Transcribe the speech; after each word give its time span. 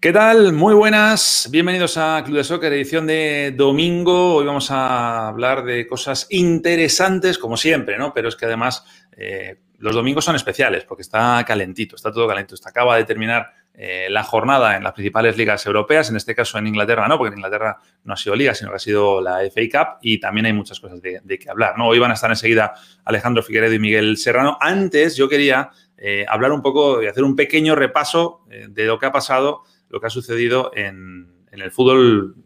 ¿Qué 0.00 0.14
tal? 0.14 0.54
Muy 0.54 0.72
buenas, 0.72 1.46
bienvenidos 1.50 1.98
a 1.98 2.22
Club 2.24 2.38
de 2.38 2.44
Soccer, 2.44 2.72
edición 2.72 3.06
de 3.06 3.52
domingo. 3.54 4.36
Hoy 4.36 4.46
vamos 4.46 4.70
a 4.70 5.28
hablar 5.28 5.62
de 5.62 5.86
cosas 5.86 6.26
interesantes, 6.30 7.36
como 7.36 7.58
siempre, 7.58 7.98
¿no? 7.98 8.14
Pero 8.14 8.30
es 8.30 8.36
que 8.36 8.46
además 8.46 8.82
eh, 9.14 9.60
los 9.76 9.94
domingos 9.94 10.24
son 10.24 10.36
especiales 10.36 10.84
porque 10.84 11.02
está 11.02 11.44
calentito, 11.46 11.96
está 11.96 12.10
todo 12.10 12.26
calentito. 12.26 12.54
Está, 12.54 12.70
acaba 12.70 12.96
de 12.96 13.04
terminar 13.04 13.52
eh, 13.74 14.06
la 14.08 14.24
jornada 14.24 14.74
en 14.74 14.84
las 14.84 14.94
principales 14.94 15.36
ligas 15.36 15.66
europeas, 15.66 16.08
en 16.08 16.16
este 16.16 16.34
caso 16.34 16.56
en 16.56 16.68
Inglaterra 16.68 17.06
no, 17.06 17.18
porque 17.18 17.34
en 17.34 17.38
Inglaterra 17.40 17.76
no 18.04 18.14
ha 18.14 18.16
sido 18.16 18.34
liga, 18.36 18.54
sino 18.54 18.70
que 18.70 18.76
ha 18.76 18.78
sido 18.78 19.20
la 19.20 19.40
FA 19.50 19.60
Cup 19.70 19.98
y 20.00 20.18
también 20.18 20.46
hay 20.46 20.54
muchas 20.54 20.80
cosas 20.80 21.02
de, 21.02 21.38
que 21.38 21.50
hablar, 21.50 21.76
¿no? 21.76 21.88
Hoy 21.88 21.98
van 21.98 22.10
a 22.10 22.14
estar 22.14 22.30
enseguida 22.30 22.72
Alejandro 23.04 23.42
Figueredo 23.42 23.74
y 23.74 23.78
Miguel 23.78 24.16
Serrano. 24.16 24.56
Antes 24.62 25.14
yo 25.14 25.28
quería 25.28 25.68
eh, 25.98 26.24
hablar 26.26 26.52
un 26.52 26.62
poco 26.62 27.02
y 27.02 27.06
hacer 27.06 27.22
un 27.22 27.36
pequeño 27.36 27.74
repaso 27.74 28.46
de 28.48 28.86
lo 28.86 28.98
que 28.98 29.04
ha 29.04 29.12
pasado 29.12 29.64
lo 29.90 30.00
que 30.00 30.06
ha 30.06 30.10
sucedido 30.10 30.70
en, 30.74 31.28
el 31.50 31.70
fútbol 31.70 32.36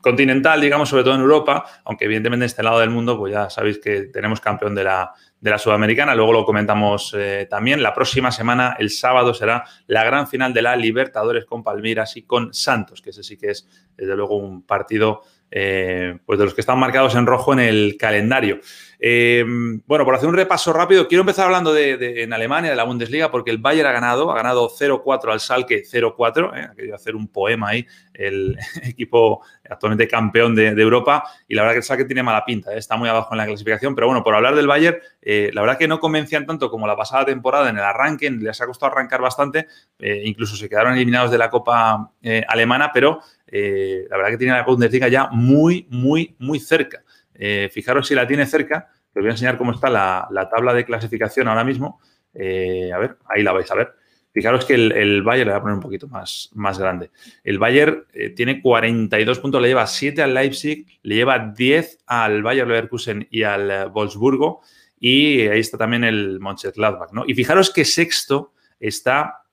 continental, 0.00 0.60
digamos, 0.60 0.88
sobre 0.88 1.04
todo 1.04 1.14
en 1.14 1.20
Europa, 1.20 1.64
aunque 1.84 2.06
evidentemente 2.06 2.44
en 2.44 2.46
este 2.46 2.62
lado 2.62 2.80
del 2.80 2.90
mundo, 2.90 3.18
pues 3.18 3.32
ya 3.32 3.50
sabéis 3.50 3.78
que 3.78 4.02
tenemos 4.02 4.40
campeón 4.40 4.74
de 4.74 4.84
la, 4.84 5.12
Sudamericana, 5.58 6.14
luego 6.14 6.32
lo 6.32 6.44
comentamos 6.44 7.14
eh, 7.16 7.46
también. 7.48 7.80
La 7.82 7.94
próxima 7.94 8.32
semana, 8.32 8.74
el 8.80 8.90
sábado, 8.90 9.32
será 9.32 9.64
la 9.86 10.02
gran 10.02 10.26
final 10.26 10.52
de 10.52 10.62
la 10.62 10.74
Libertadores 10.74 11.44
con 11.44 11.62
Palmiras 11.62 12.16
y 12.16 12.22
con 12.22 12.52
Santos, 12.52 13.00
que 13.00 13.10
ese 13.10 13.22
sí 13.22 13.36
que 13.36 13.50
es, 13.50 13.68
desde 13.96 14.16
luego, 14.16 14.36
un 14.36 14.62
partido 14.62 15.22
eh, 15.50 16.18
pues 16.26 16.38
de 16.40 16.44
los 16.44 16.54
que 16.54 16.60
están 16.60 16.78
marcados 16.80 17.14
en 17.14 17.26
rojo 17.26 17.52
en 17.52 17.60
el 17.60 17.96
calendario. 17.96 18.58
Eh, 18.98 19.44
bueno, 19.86 20.04
por 20.04 20.14
hacer 20.14 20.28
un 20.28 20.34
repaso 20.34 20.72
rápido, 20.72 21.06
quiero 21.08 21.20
empezar 21.20 21.46
hablando 21.46 21.72
de, 21.72 22.22
en 22.22 22.32
Alemania, 22.32 22.70
de 22.70 22.76
la 22.76 22.84
Bundesliga, 22.84 23.30
porque 23.30 23.50
el 23.50 23.58
Bayern 23.58 23.88
ha 23.88 23.92
ganado, 23.92 24.30
ha 24.30 24.36
ganado 24.36 24.70
0-4 24.70 25.32
al 25.32 25.40
Salke 25.40 25.82
0-4, 25.82 26.56
eh, 26.56 26.68
ha 26.70 26.74
querido 26.74 26.94
hacer 26.94 27.14
un 27.14 27.28
poema 27.28 27.70
ahí, 27.70 27.86
el 28.14 28.56
equipo 28.82 29.42
actualmente 29.68 30.08
campeón 30.08 30.54
de, 30.54 30.68
Europa, 30.68 31.24
y 31.48 31.54
la 31.54 31.62
verdad 31.62 31.74
que 31.74 31.78
el 31.78 31.84
Salke 31.84 32.04
tiene 32.04 32.22
mala 32.22 32.44
pinta, 32.44 32.72
eh, 32.72 32.78
está 32.78 32.96
muy 32.96 33.08
abajo 33.08 33.28
en 33.32 33.38
la 33.38 33.46
clasificación, 33.46 33.94
pero 33.94 34.06
bueno, 34.06 34.22
por 34.22 34.34
hablar 34.34 34.54
del 34.54 34.66
Bayern, 34.66 34.98
la 35.22 35.60
verdad 35.60 35.76
que 35.76 35.88
no 35.88 35.98
convencían 35.98 36.46
tanto 36.46 36.70
como 36.70 36.86
la 36.86 36.96
pasada 36.96 37.24
temporada 37.24 37.68
en 37.68 37.76
el 37.76 37.82
arranque, 37.82 38.30
les 38.30 38.60
ha 38.60 38.66
costado 38.66 38.92
arrancar 38.92 39.20
bastante, 39.20 39.66
incluso 39.98 40.56
se 40.56 40.68
quedaron 40.68 40.94
eliminados 40.94 41.32
de 41.32 41.38
la 41.38 41.50
Copa 41.50 42.12
Alemana, 42.46 42.92
pero 42.94 43.20
la 43.50 44.16
verdad 44.16 44.30
que 44.30 44.38
tiene 44.38 44.52
la 44.52 44.62
Bundesliga 44.62 45.08
ya 45.08 45.28
muy, 45.32 45.86
muy, 45.90 46.36
muy 46.38 46.60
cerca. 46.60 47.02
Eh, 47.38 47.68
fijaros 47.72 48.06
si 48.06 48.14
la 48.14 48.26
tiene 48.26 48.46
cerca, 48.46 48.88
os 49.14 49.22
voy 49.22 49.28
a 49.28 49.30
enseñar 49.30 49.56
cómo 49.56 49.72
está 49.72 49.88
la, 49.88 50.48
tabla 50.50 50.74
de 50.74 50.84
clasificación 50.84 51.48
ahora 51.48 51.64
mismo. 51.64 52.00
Eh, 52.34 52.90
a 52.92 52.98
ver, 52.98 53.16
ahí 53.28 53.42
la 53.42 53.52
vais 53.52 53.70
a 53.70 53.74
ver. 53.74 53.94
Fijaros 54.32 54.66
que 54.66 54.74
el, 54.74 55.22
Bayern, 55.22 55.48
le 55.48 55.52
voy 55.54 55.58
a 55.58 55.62
poner 55.62 55.74
un 55.76 55.82
poquito 55.82 56.08
más, 56.08 56.50
más 56.54 56.78
grande. 56.78 57.10
El 57.42 57.58
Bayern 57.58 58.04
eh, 58.12 58.30
tiene 58.30 58.60
42 58.60 59.38
puntos, 59.38 59.62
le 59.62 59.68
lleva 59.68 59.86
7 59.86 60.22
al 60.22 60.34
Leipzig, 60.34 60.86
le 61.02 61.14
lleva 61.14 61.38
10 61.38 62.00
al 62.06 62.42
Bayern 62.42 62.68
Leverkusen 62.68 63.26
y 63.30 63.44
al 63.44 63.88
Wolfsburgo. 63.88 64.60
Y 64.98 65.40
ahí 65.48 65.60
está 65.60 65.78
también 65.78 66.04
el 66.04 66.38
Mönchengladbach, 66.40 67.12
¿no? 67.12 67.24
Y 67.26 67.34
fijaros 67.34 67.70
que 67.70 67.86
sexto 67.86 68.52
está 68.78 69.45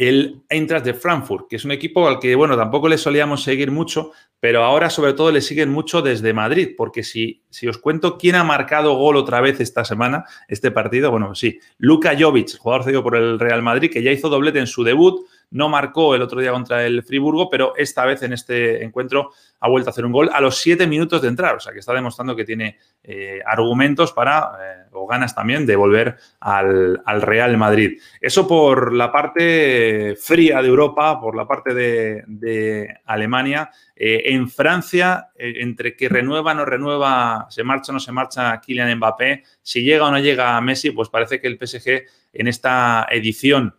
el 0.00 0.40
Eintracht 0.48 0.86
de 0.86 0.94
Frankfurt, 0.94 1.46
que 1.46 1.56
es 1.56 1.64
un 1.66 1.72
equipo 1.72 2.08
al 2.08 2.20
que, 2.20 2.34
bueno, 2.34 2.56
tampoco 2.56 2.88
le 2.88 2.96
solíamos 2.96 3.42
seguir 3.42 3.70
mucho, 3.70 4.12
pero 4.40 4.64
ahora 4.64 4.88
sobre 4.88 5.12
todo 5.12 5.30
le 5.30 5.42
siguen 5.42 5.68
mucho 5.68 6.00
desde 6.00 6.32
Madrid, 6.32 6.70
porque 6.74 7.02
si, 7.02 7.42
si 7.50 7.68
os 7.68 7.76
cuento 7.76 8.16
quién 8.16 8.36
ha 8.36 8.42
marcado 8.42 8.94
gol 8.94 9.16
otra 9.16 9.42
vez 9.42 9.60
esta 9.60 9.84
semana, 9.84 10.24
este 10.48 10.70
partido, 10.70 11.10
bueno, 11.10 11.34
sí, 11.34 11.58
Luka 11.76 12.16
Jovic, 12.18 12.56
jugador 12.56 12.84
cedido 12.84 13.02
por 13.02 13.14
el 13.14 13.38
Real 13.38 13.60
Madrid, 13.60 13.90
que 13.92 14.02
ya 14.02 14.10
hizo 14.10 14.30
doblete 14.30 14.58
en 14.58 14.66
su 14.66 14.84
debut, 14.84 15.20
no 15.50 15.68
marcó 15.68 16.14
el 16.14 16.22
otro 16.22 16.40
día 16.40 16.52
contra 16.52 16.84
el 16.86 17.02
Friburgo, 17.02 17.50
pero 17.50 17.74
esta 17.76 18.04
vez 18.04 18.22
en 18.22 18.32
este 18.32 18.84
encuentro 18.84 19.32
ha 19.60 19.68
vuelto 19.68 19.90
a 19.90 19.92
hacer 19.92 20.04
un 20.04 20.12
gol 20.12 20.30
a 20.32 20.40
los 20.40 20.58
siete 20.58 20.86
minutos 20.86 21.20
de 21.22 21.28
entrar. 21.28 21.56
O 21.56 21.60
sea, 21.60 21.72
que 21.72 21.80
está 21.80 21.92
demostrando 21.92 22.36
que 22.36 22.44
tiene 22.44 22.78
eh, 23.02 23.40
argumentos 23.44 24.12
para, 24.12 24.52
eh, 24.60 24.88
o 24.92 25.06
ganas 25.06 25.34
también, 25.34 25.66
de 25.66 25.76
volver 25.76 26.16
al, 26.40 27.00
Real 27.20 27.56
Madrid. 27.56 28.00
Eso 28.20 28.46
por 28.46 28.92
la 28.92 29.10
parte 29.10 30.16
fría 30.16 30.62
de 30.62 30.68
Europa, 30.68 31.20
por 31.20 31.36
la 31.36 31.46
parte 31.46 31.74
de, 31.74 32.88
Alemania. 33.04 33.70
Eh, 33.96 34.32
en 34.32 34.48
Francia, 34.48 35.28
entre 35.36 35.94
que 35.94 36.08
renueva, 36.08 36.54
no 36.54 36.64
renueva, 36.64 37.46
se 37.50 37.64
marcha 37.64 37.92
o 37.92 37.94
no 37.94 38.00
se 38.00 38.12
marcha 38.12 38.58
Kylian 38.60 38.96
Mbappé, 38.96 39.42
si 39.60 39.82
llega 39.82 40.06
o 40.06 40.10
no 40.10 40.18
llega 40.18 40.58
Messi, 40.60 40.92
pues 40.92 41.10
parece 41.10 41.40
que 41.40 41.48
el 41.48 41.58
PSG 41.58 42.04
en 42.32 42.48
esta 42.48 43.06
edición 43.10 43.74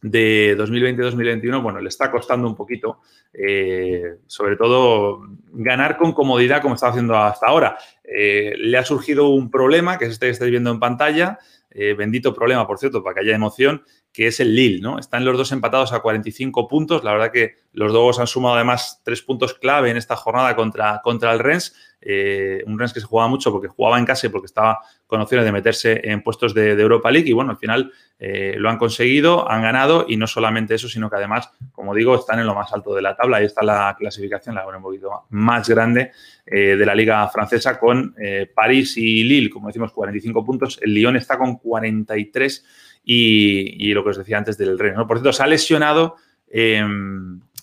de 0.00 0.56
2020-2021, 0.56 1.62
bueno, 1.62 1.80
le 1.80 1.88
está 1.88 2.10
costando 2.10 2.46
un 2.46 2.54
poquito, 2.54 3.00
eh, 3.32 4.18
sobre 4.26 4.56
todo 4.56 5.22
ganar 5.52 5.96
con 5.96 6.12
comodidad 6.12 6.62
como 6.62 6.74
está 6.74 6.88
haciendo 6.88 7.16
hasta 7.16 7.46
ahora. 7.46 7.78
Eh, 8.04 8.54
le 8.58 8.78
ha 8.78 8.84
surgido 8.84 9.28
un 9.28 9.50
problema, 9.50 9.98
que 9.98 10.06
es 10.06 10.12
este 10.12 10.26
que 10.26 10.30
estáis 10.30 10.50
viendo 10.50 10.70
en 10.70 10.80
pantalla, 10.80 11.38
eh, 11.70 11.94
bendito 11.94 12.34
problema, 12.34 12.66
por 12.66 12.78
cierto, 12.78 13.02
para 13.02 13.14
que 13.14 13.20
haya 13.20 13.34
emoción, 13.34 13.82
que 14.12 14.26
es 14.26 14.40
el 14.40 14.54
Lille, 14.54 14.80
¿no? 14.80 14.98
Están 14.98 15.24
los 15.24 15.36
dos 15.36 15.52
empatados 15.52 15.92
a 15.92 16.00
45 16.00 16.66
puntos. 16.66 17.04
La 17.04 17.12
verdad 17.12 17.30
que 17.30 17.56
los 17.72 17.92
dos 17.92 18.18
han 18.18 18.26
sumado 18.26 18.54
además 18.54 19.02
tres 19.04 19.22
puntos 19.22 19.54
clave 19.54 19.90
en 19.90 19.96
esta 19.96 20.16
jornada 20.16 20.56
contra, 20.56 21.00
contra 21.04 21.32
el 21.32 21.38
Rennes. 21.38 21.76
Eh, 22.00 22.62
un 22.66 22.78
Rennes 22.78 22.92
que 22.92 23.00
se 23.00 23.06
jugaba 23.06 23.28
mucho 23.28 23.50
porque 23.50 23.68
jugaba 23.68 23.98
en 23.98 24.04
casa 24.04 24.26
y 24.26 24.30
porque 24.30 24.46
estaba 24.46 24.78
con 25.06 25.20
opciones 25.20 25.44
de 25.44 25.52
meterse 25.52 26.00
en 26.04 26.22
puestos 26.22 26.54
de, 26.54 26.70
Europa 26.72 27.10
League. 27.10 27.28
Y 27.28 27.32
bueno, 27.32 27.50
al 27.50 27.56
final 27.56 27.92
eh, 28.18 28.54
lo 28.58 28.70
han 28.70 28.78
conseguido, 28.78 29.50
han 29.50 29.62
ganado 29.62 30.06
y 30.08 30.16
no 30.16 30.26
solamente 30.26 30.74
eso, 30.74 30.88
sino 30.88 31.10
que 31.10 31.16
además, 31.16 31.50
como 31.72 31.94
digo, 31.94 32.14
están 32.14 32.38
en 32.38 32.46
lo 32.46 32.54
más 32.54 32.72
alto 32.72 32.94
de 32.94 33.02
la 33.02 33.16
tabla. 33.16 33.38
Ahí 33.38 33.46
está 33.46 33.62
la 33.62 33.94
clasificación, 33.98 34.54
la 34.54 34.66
un 34.66 34.82
poquito 34.82 35.26
más 35.30 35.68
grande 35.68 36.12
de 36.46 36.86
la 36.86 36.94
liga 36.94 37.28
francesa 37.28 37.78
con 37.78 38.14
París 38.54 38.96
y 38.96 39.24
Lille, 39.24 39.50
como 39.50 39.66
decimos, 39.66 39.92
45 39.92 40.44
puntos. 40.44 40.78
El 40.82 40.94
Lyon 40.94 41.16
está 41.16 41.36
con 41.36 41.58
43 41.58 42.64
y, 43.10 43.92
lo 43.94 44.04
que 44.04 44.10
os 44.10 44.18
decía 44.18 44.38
antes 44.38 44.58
del 44.58 44.78
Rennes. 44.78 45.06
Por 45.06 45.16
cierto, 45.18 45.32
se 45.32 45.42
ha 45.42 45.46
lesionado 45.46 46.16
eh, 46.50 46.84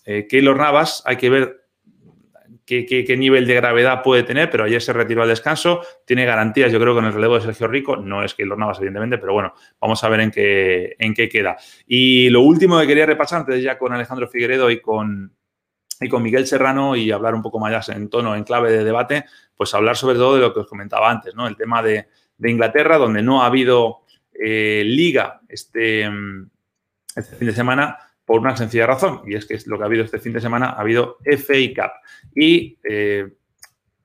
eh, 0.06 0.28
Keylor 0.28 0.58
Navas, 0.58 1.04
hay 1.06 1.18
que 1.18 1.30
ver 1.30 1.65
qué, 2.66 3.16
nivel 3.18 3.46
de 3.46 3.54
gravedad 3.54 4.02
puede 4.02 4.24
tener, 4.24 4.50
pero 4.50 4.64
ayer 4.64 4.82
se 4.82 4.94
retiró 4.94 5.22
al 5.22 5.30
descanso, 5.30 5.82
tiene 6.06 6.26
garantías, 6.26 6.72
yo 6.72 6.80
creo, 6.80 6.96
con 6.96 7.06
el 7.06 7.14
relevo 7.14 7.36
de 7.36 7.42
Sergio 7.42 7.68
Rico, 7.68 7.98
no 7.98 8.24
es 8.24 8.34
Keylor 8.34 8.58
Navas, 8.58 8.78
evidentemente, 8.80 9.18
pero 9.18 9.34
bueno, 9.34 9.54
vamos 9.80 10.04
a 10.04 10.10
ver 10.10 10.22
en 10.22 10.32
qué, 10.32 10.96
en 10.98 11.14
qué 11.14 11.30
queda. 11.30 11.58
Y 11.86 12.30
lo 12.30 12.42
último 12.42 12.80
que 12.80 12.88
quería 12.88 13.06
repasar, 13.06 13.42
antes 13.42 13.62
ya 13.62 13.78
con 13.78 13.94
Alejandro 13.94 14.28
Figueredo 14.28 14.72
y 14.72 14.82
con, 14.82 15.32
y 16.02 16.10
con 16.10 16.24
Miguel 16.24 16.48
Serrano 16.48 16.96
y 16.96 17.12
hablar 17.12 17.36
un 17.36 17.42
poco 17.42 17.60
más 17.60 17.90
en 17.90 18.10
tono, 18.10 18.36
en 18.36 18.44
clave 18.44 18.72
de 18.72 18.84
debate, 18.84 19.26
pues 19.56 19.74
hablar 19.74 19.96
sobre 19.96 20.16
todo 20.16 20.36
de 20.36 20.42
lo 20.42 20.54
que 20.54 20.62
os 20.62 20.68
comentaba 20.68 21.10
antes, 21.10 21.36
¿no? 21.36 21.48
El 21.48 21.56
tema 21.56 21.84
de, 21.84 22.08
de 22.38 22.52
Inglaterra, 22.52 22.98
donde 22.98 23.22
no 23.22 23.44
ha 23.44 23.46
habido 23.46 24.02
eh, 24.34 24.84
liga 24.86 25.42
este, 25.48 26.10
mm, 26.10 26.50
este 27.16 27.36
fin 27.36 27.48
de 27.48 27.54
semana 27.54 27.98
por 28.26 28.40
una 28.40 28.58
sencilla 28.58 28.88
razón, 28.88 29.22
y 29.28 29.36
es 29.36 29.46
que 29.46 29.58
lo 29.68 29.78
que 29.78 29.84
ha 29.84 29.86
habido 29.86 30.04
este 30.04 30.20
fin 30.20 30.34
de 30.34 30.42
semana 30.42 30.70
ha 30.70 30.82
habido 30.82 31.18
FA 31.24 31.54
Cup. 31.76 31.92
Y 32.34 32.78
eh, 32.84 33.28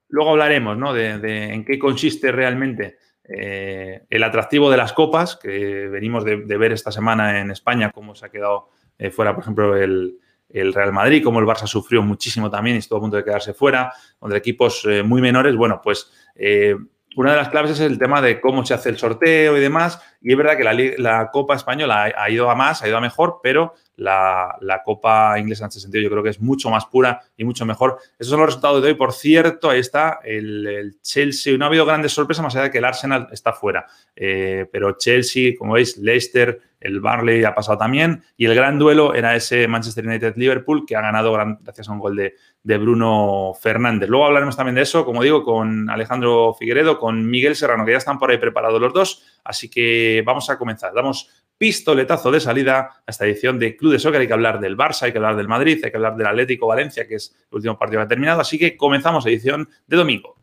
luego 0.08 0.32
hablaremos 0.32 0.76
¿no? 0.76 0.92
de, 0.92 1.52
en 1.52 1.64
qué 1.64 1.78
consiste 1.78 2.30
realmente 2.30 2.98
eh, 3.24 4.02
el 4.10 4.22
atractivo 4.22 4.70
de 4.70 4.76
las 4.76 4.92
copas, 4.92 5.36
que 5.36 5.88
venimos 5.88 6.24
de, 6.24 6.36
ver 6.36 6.72
esta 6.72 6.92
semana 6.92 7.40
en 7.40 7.50
España, 7.50 7.90
cómo 7.92 8.14
se 8.14 8.26
ha 8.26 8.28
quedado 8.28 8.68
fuera, 9.12 9.34
por 9.34 9.42
ejemplo, 9.42 9.76
el, 9.76 10.18
Real 10.52 10.92
Madrid, 10.92 11.22
cómo 11.22 11.38
el 11.38 11.46
Barça 11.46 11.66
sufrió 11.66 12.02
muchísimo 12.02 12.50
también 12.50 12.74
y 12.74 12.80
estuvo 12.80 12.98
a 12.98 13.02
punto 13.02 13.16
de 13.16 13.24
quedarse 13.24 13.54
fuera, 13.54 13.92
donde 14.20 14.36
equipos 14.36 14.86
muy 15.04 15.22
menores, 15.22 15.54
bueno, 15.54 15.80
pues 15.82 16.10
una 17.16 17.32
de 17.32 17.36
las 17.36 17.48
claves 17.48 17.72
es 17.72 17.80
el 17.80 17.98
tema 17.98 18.20
de 18.20 18.40
cómo 18.40 18.64
se 18.64 18.74
hace 18.74 18.88
el 18.88 18.98
sorteo 18.98 19.56
y 19.56 19.60
demás. 19.60 20.00
Y 20.22 20.32
es 20.32 20.36
verdad 20.36 20.56
que 20.56 20.96
la, 20.98 21.30
Copa 21.30 21.54
Española 21.54 22.12
ha, 22.16 22.30
ido 22.30 22.50
a 22.50 22.54
más, 22.54 22.82
ha 22.82 22.88
ido 22.88 22.96
a 22.96 23.00
mejor, 23.00 23.40
pero 23.42 23.74
la, 23.96 24.82
Copa 24.84 25.38
Inglesa 25.38 25.64
en 25.64 25.68
ese 25.68 25.80
sentido 25.80 26.02
yo 26.02 26.10
creo 26.10 26.22
que 26.22 26.30
es 26.30 26.40
mucho 26.40 26.70
más 26.70 26.86
pura 26.86 27.22
y 27.36 27.44
mucho 27.44 27.64
mejor. 27.64 27.98
Esos 28.18 28.30
son 28.30 28.40
los 28.40 28.48
resultados 28.48 28.82
de 28.82 28.88
hoy. 28.88 28.94
Por 28.94 29.12
cierto, 29.12 29.70
ahí 29.70 29.80
está 29.80 30.20
el, 30.24 30.66
el 30.66 31.00
Chelsea. 31.00 31.56
No 31.56 31.64
ha 31.64 31.68
habido 31.68 31.86
grandes 31.86 32.12
sorpresas 32.12 32.42
más 32.42 32.54
allá 32.54 32.64
de 32.64 32.70
que 32.70 32.78
el 32.78 32.84
Arsenal 32.84 33.28
está 33.32 33.52
fuera. 33.52 33.86
Eh, 34.14 34.66
pero 34.70 34.96
Chelsea, 34.98 35.52
como 35.58 35.74
veis, 35.74 35.96
Leicester, 35.96 36.60
el 36.80 37.00
Barley 37.00 37.44
ha 37.44 37.54
pasado 37.54 37.78
también. 37.78 38.22
Y 38.36 38.46
el 38.46 38.54
gran 38.54 38.78
duelo 38.78 39.14
era 39.14 39.36
ese 39.36 39.68
Manchester 39.68 40.06
United-Liverpool 40.06 40.84
que 40.86 40.96
ha 40.96 41.02
ganado 41.02 41.32
gracias 41.32 41.88
a 41.88 41.92
un 41.92 41.98
gol 41.98 42.16
de, 42.16 42.34
de 42.62 42.78
Bruno 42.78 43.52
Fernández. 43.60 44.08
Luego 44.08 44.26
hablaremos 44.26 44.56
también 44.56 44.74
de 44.74 44.82
eso, 44.82 45.04
como 45.04 45.22
digo, 45.22 45.44
con 45.44 45.88
Alejandro 45.90 46.54
Figueredo, 46.58 46.98
con 46.98 47.28
Miguel 47.28 47.54
Serrano, 47.56 47.84
que 47.84 47.92
ya 47.92 47.98
están 47.98 48.18
por 48.18 48.30
ahí 48.30 48.38
preparados 48.38 48.80
los 48.80 48.92
dos. 48.92 49.40
Así 49.44 49.68
que 49.68 50.09
vamos 50.24 50.50
a 50.50 50.58
comenzar. 50.58 50.92
Damos 50.94 51.28
pistoletazo 51.56 52.30
de 52.30 52.40
salida 52.40 53.02
a 53.06 53.10
esta 53.10 53.26
edición 53.26 53.58
de 53.58 53.76
Club 53.76 53.92
de 53.92 53.98
Soccer. 53.98 54.20
Hay 54.20 54.26
que 54.26 54.32
hablar 54.32 54.60
del 54.60 54.76
Barça, 54.76 55.02
hay 55.02 55.12
que 55.12 55.18
hablar 55.18 55.36
del 55.36 55.48
Madrid, 55.48 55.80
hay 55.84 55.90
que 55.90 55.96
hablar 55.96 56.16
del 56.16 56.26
Atlético 56.26 56.66
Valencia, 56.66 57.06
que 57.06 57.16
es 57.16 57.36
el 57.50 57.56
último 57.56 57.78
partido 57.78 58.00
que 58.00 58.04
ha 58.04 58.08
terminado. 58.08 58.40
Así 58.40 58.58
que 58.58 58.76
comenzamos 58.76 59.26
edición 59.26 59.68
de 59.86 59.96
domingo. 59.96 60.36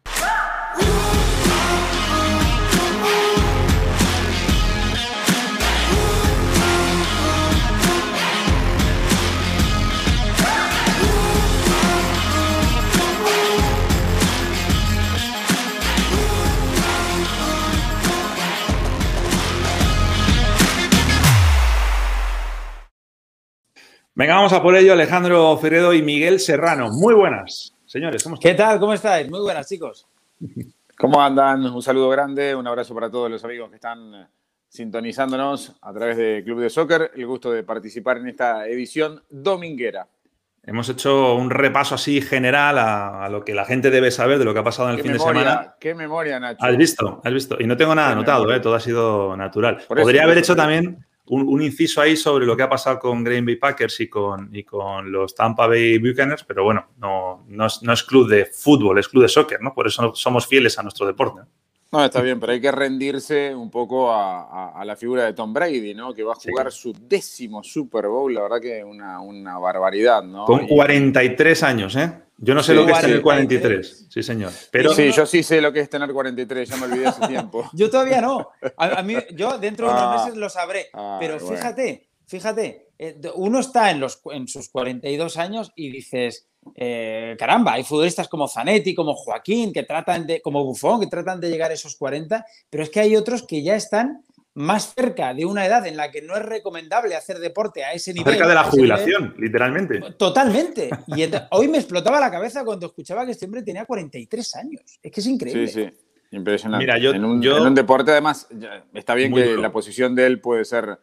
Venga, 24.18 24.34
vamos 24.34 24.52
a 24.52 24.64
por 24.64 24.76
ello, 24.76 24.94
Alejandro 24.94 25.56
Ferredo 25.60 25.94
y 25.94 26.02
Miguel 26.02 26.40
Serrano. 26.40 26.90
Muy 26.90 27.14
buenas, 27.14 27.76
señores. 27.86 28.24
¿cómo 28.24 28.40
¿Qué 28.40 28.56
tal? 28.56 28.80
¿Cómo 28.80 28.92
estáis? 28.94 29.30
Muy 29.30 29.42
buenas, 29.42 29.70
chicos. 29.70 30.08
¿Cómo 30.98 31.22
andan? 31.22 31.64
Un 31.68 31.84
saludo 31.84 32.10
grande, 32.10 32.56
un 32.56 32.66
abrazo 32.66 32.96
para 32.96 33.12
todos 33.12 33.30
los 33.30 33.44
amigos 33.44 33.70
que 33.70 33.76
están 33.76 34.28
sintonizándonos 34.70 35.76
a 35.80 35.94
través 35.94 36.18
de 36.18 36.42
Club 36.44 36.62
de 36.62 36.72
Soccer. 36.72 37.12
El 37.14 37.28
gusto 37.28 37.52
de 37.52 37.62
participar 37.62 38.18
en 38.18 38.30
esta 38.30 38.68
edición 38.68 39.22
dominguera. 39.30 40.08
Hemos 40.64 40.90
hecho 40.90 41.36
un 41.36 41.52
repaso 41.52 41.94
así 41.94 42.20
general 42.20 42.80
a, 42.80 43.24
a, 43.24 43.30
lo 43.30 43.46
que 43.46 43.54
la 43.54 43.66
gente 43.66 43.92
debe 43.92 44.10
saber 44.10 44.40
de 44.40 44.46
lo 44.46 44.54
que 44.56 44.62
ha 44.62 44.64
pasado 44.64 44.90
en 44.90 44.96
el 44.96 45.02
fin 45.04 45.12
memoria, 45.12 45.42
de 45.42 45.48
semana. 45.48 45.76
Qué 45.80 45.94
memoria, 45.94 46.40
Nacho. 46.40 46.66
Has 46.66 46.76
visto, 46.76 47.22
has 47.24 47.34
visto. 47.34 47.58
Y 47.60 47.68
no 47.68 47.78
tengo 47.78 47.94
nada 47.94 48.14
anotado, 48.14 48.52
eh, 48.52 48.60
todo 48.62 48.74
ha 48.74 48.80
sido 48.80 49.38
natural. 49.38 49.84
Por 49.88 50.02
Podría 50.02 50.22
eso, 50.22 50.26
haber 50.26 50.38
hecho 50.40 50.56
también 50.56 51.06
un, 51.30 51.62
inciso 51.62 52.02
ahí 52.02 52.16
sobre 52.16 52.46
lo 52.46 52.56
que 52.56 52.64
ha 52.64 52.70
pasado 52.70 53.00
con 53.00 53.24
Green 53.24 53.46
Bay 53.46 53.56
Packers 53.56 54.00
y 54.00 54.08
con, 54.08 54.50
y 54.56 54.64
con 54.64 55.12
los 55.12 55.36
Tampa 55.36 55.68
Bay 55.68 55.98
Buccaneers, 55.98 56.44
pero 56.44 56.64
bueno, 56.64 56.88
no, 56.98 57.46
no, 57.48 57.66
es, 57.66 57.82
no 57.84 57.94
es 57.94 58.04
club 58.04 58.30
de 58.30 58.46
fútbol, 58.46 59.00
es 59.00 59.08
club 59.08 59.24
de 59.24 59.30
soccer, 59.30 59.62
¿no? 59.62 59.74
Por 59.74 59.88
eso 59.88 60.14
somos 60.16 60.48
fieles 60.48 60.78
a 60.80 60.84
nuestro 60.84 61.06
deporte. 61.06 61.42
Está 61.92 62.22
bien, 62.22 62.40
pero 62.40 62.54
hay 62.54 62.62
que 62.62 62.72
rendirse 62.72 63.56
un 63.56 63.70
poco 63.72 64.12
a, 64.12 64.44
a, 64.44 64.82
a 64.82 64.86
la 64.86 64.96
figura 64.96 65.26
de 65.26 65.34
Tom 65.34 65.54
Brady, 65.54 65.94
¿no? 65.94 66.14
Que 66.14 66.24
va 66.24 66.34
a 66.34 66.36
jugar 66.36 66.72
sí. 66.72 66.80
su 66.80 66.94
décimo 66.94 67.64
Super 67.64 68.08
Bowl, 68.08 68.34
la 68.34 68.42
verdad 68.42 68.62
que 68.62 68.84
una, 68.84 69.22
una 69.22 69.58
barbaridad, 69.58 70.24
¿no? 70.24 70.46
Con 70.46 70.68
43 70.68 71.64
años, 71.64 71.96
¿eh? 71.96 72.12
Yo 72.40 72.54
no 72.54 72.62
sé 72.62 72.74
sí, 72.74 72.78
lo 72.78 72.86
que 72.86 72.92
es 72.92 73.02
tener 73.02 73.22
43, 73.22 74.08
sí 74.10 74.22
señor. 74.22 74.52
Pero... 74.72 74.94
Sí, 74.94 75.12
yo 75.12 75.26
sí 75.26 75.42
sé 75.42 75.60
lo 75.60 75.74
que 75.74 75.80
es 75.80 75.90
tener 75.90 76.12
43, 76.12 76.70
ya 76.70 76.78
me 76.78 76.86
olvidé 76.86 77.08
hace 77.08 77.28
tiempo. 77.28 77.68
yo 77.74 77.90
todavía 77.90 78.22
no. 78.22 78.50
A, 78.78 79.00
a, 79.00 79.04
mí, 79.04 79.16
yo 79.34 79.58
dentro 79.58 79.88
de 79.88 79.94
unos 79.94 80.04
ah, 80.06 80.18
meses 80.18 80.38
lo 80.38 80.50
sabré. 80.50 80.88
Ah, 80.94 81.18
pero 81.20 81.40
fíjate, 81.40 81.84
bueno. 81.84 82.28
fíjate, 82.28 82.90
eh, 83.00 83.20
uno 83.34 83.60
está 83.60 83.90
en, 83.90 84.00
los, 84.00 84.22
en 84.32 84.48
sus 84.48 84.70
42 84.70 85.38
años 85.38 85.72
y 85.76 85.90
dices, 85.90 86.48
eh, 86.76 87.36
caramba, 87.38 87.74
hay 87.74 87.84
futbolistas 87.84 88.28
como 88.28 88.48
Zanetti, 88.48 88.94
como 88.96 89.14
Joaquín, 89.14 89.74
que 89.74 89.84
tratan 89.84 90.28
de, 90.28 90.42
como 90.42 90.64
Buffon, 90.64 91.00
que 91.02 91.08
tratan 91.08 91.40
de 91.40 91.50
llegar 91.50 91.72
a 91.72 91.74
esos 91.74 91.96
40, 91.96 92.46
pero 92.70 92.84
es 92.84 92.90
que 92.90 93.00
hay 93.00 93.16
otros 93.16 93.44
que 93.44 93.64
ya 93.64 93.76
están 93.76 94.24
más 94.58 94.96
cerca 94.96 95.36
de 95.36 95.46
una 95.46 95.68
edad 95.68 95.86
en 95.86 95.96
la 95.96 96.10
que 96.10 96.24
no 96.24 96.36
es 96.36 96.44
recomendable 96.44 97.16
hacer 97.16 97.38
deporte 97.38 97.84
a 97.84 97.94
ese 97.94 98.12
nivel. 98.12 98.34
Cerca 98.34 98.48
de 98.48 98.56
la 98.56 98.64
jubilación, 98.64 99.24
nivel, 99.24 99.42
literalmente. 99.42 100.02
Totalmente. 100.18 100.90
Y 101.08 101.22
hoy 101.52 101.68
me 101.68 101.78
explotaba 101.78 102.20
la 102.20 102.32
cabeza 102.32 102.66
cuando 102.66 102.88
escuchaba 102.88 103.24
que 103.24 103.34
este 103.34 103.46
hombre 103.46 103.62
tenía 103.62 103.86
43 103.86 104.56
años. 104.56 104.82
Es 105.04 105.12
que 105.12 105.20
es 105.20 105.28
increíble. 105.28 105.68
Sí, 105.68 105.84
sí. 105.86 105.92
Impresionante. 106.32 106.84
Mira, 106.84 106.98
yo, 106.98 107.12
en, 107.12 107.24
un, 107.24 107.42
yo... 107.42 107.58
en 107.58 107.68
un 107.68 107.76
deporte, 107.76 108.12
además, 108.12 108.48
está 108.94 109.14
bien 109.14 109.34
que 109.34 109.46
duro. 109.46 109.62
la 109.62 109.72
posición 109.72 110.16
de 110.16 110.26
él 110.26 110.42
puede 110.42 110.66
ser, 110.66 111.00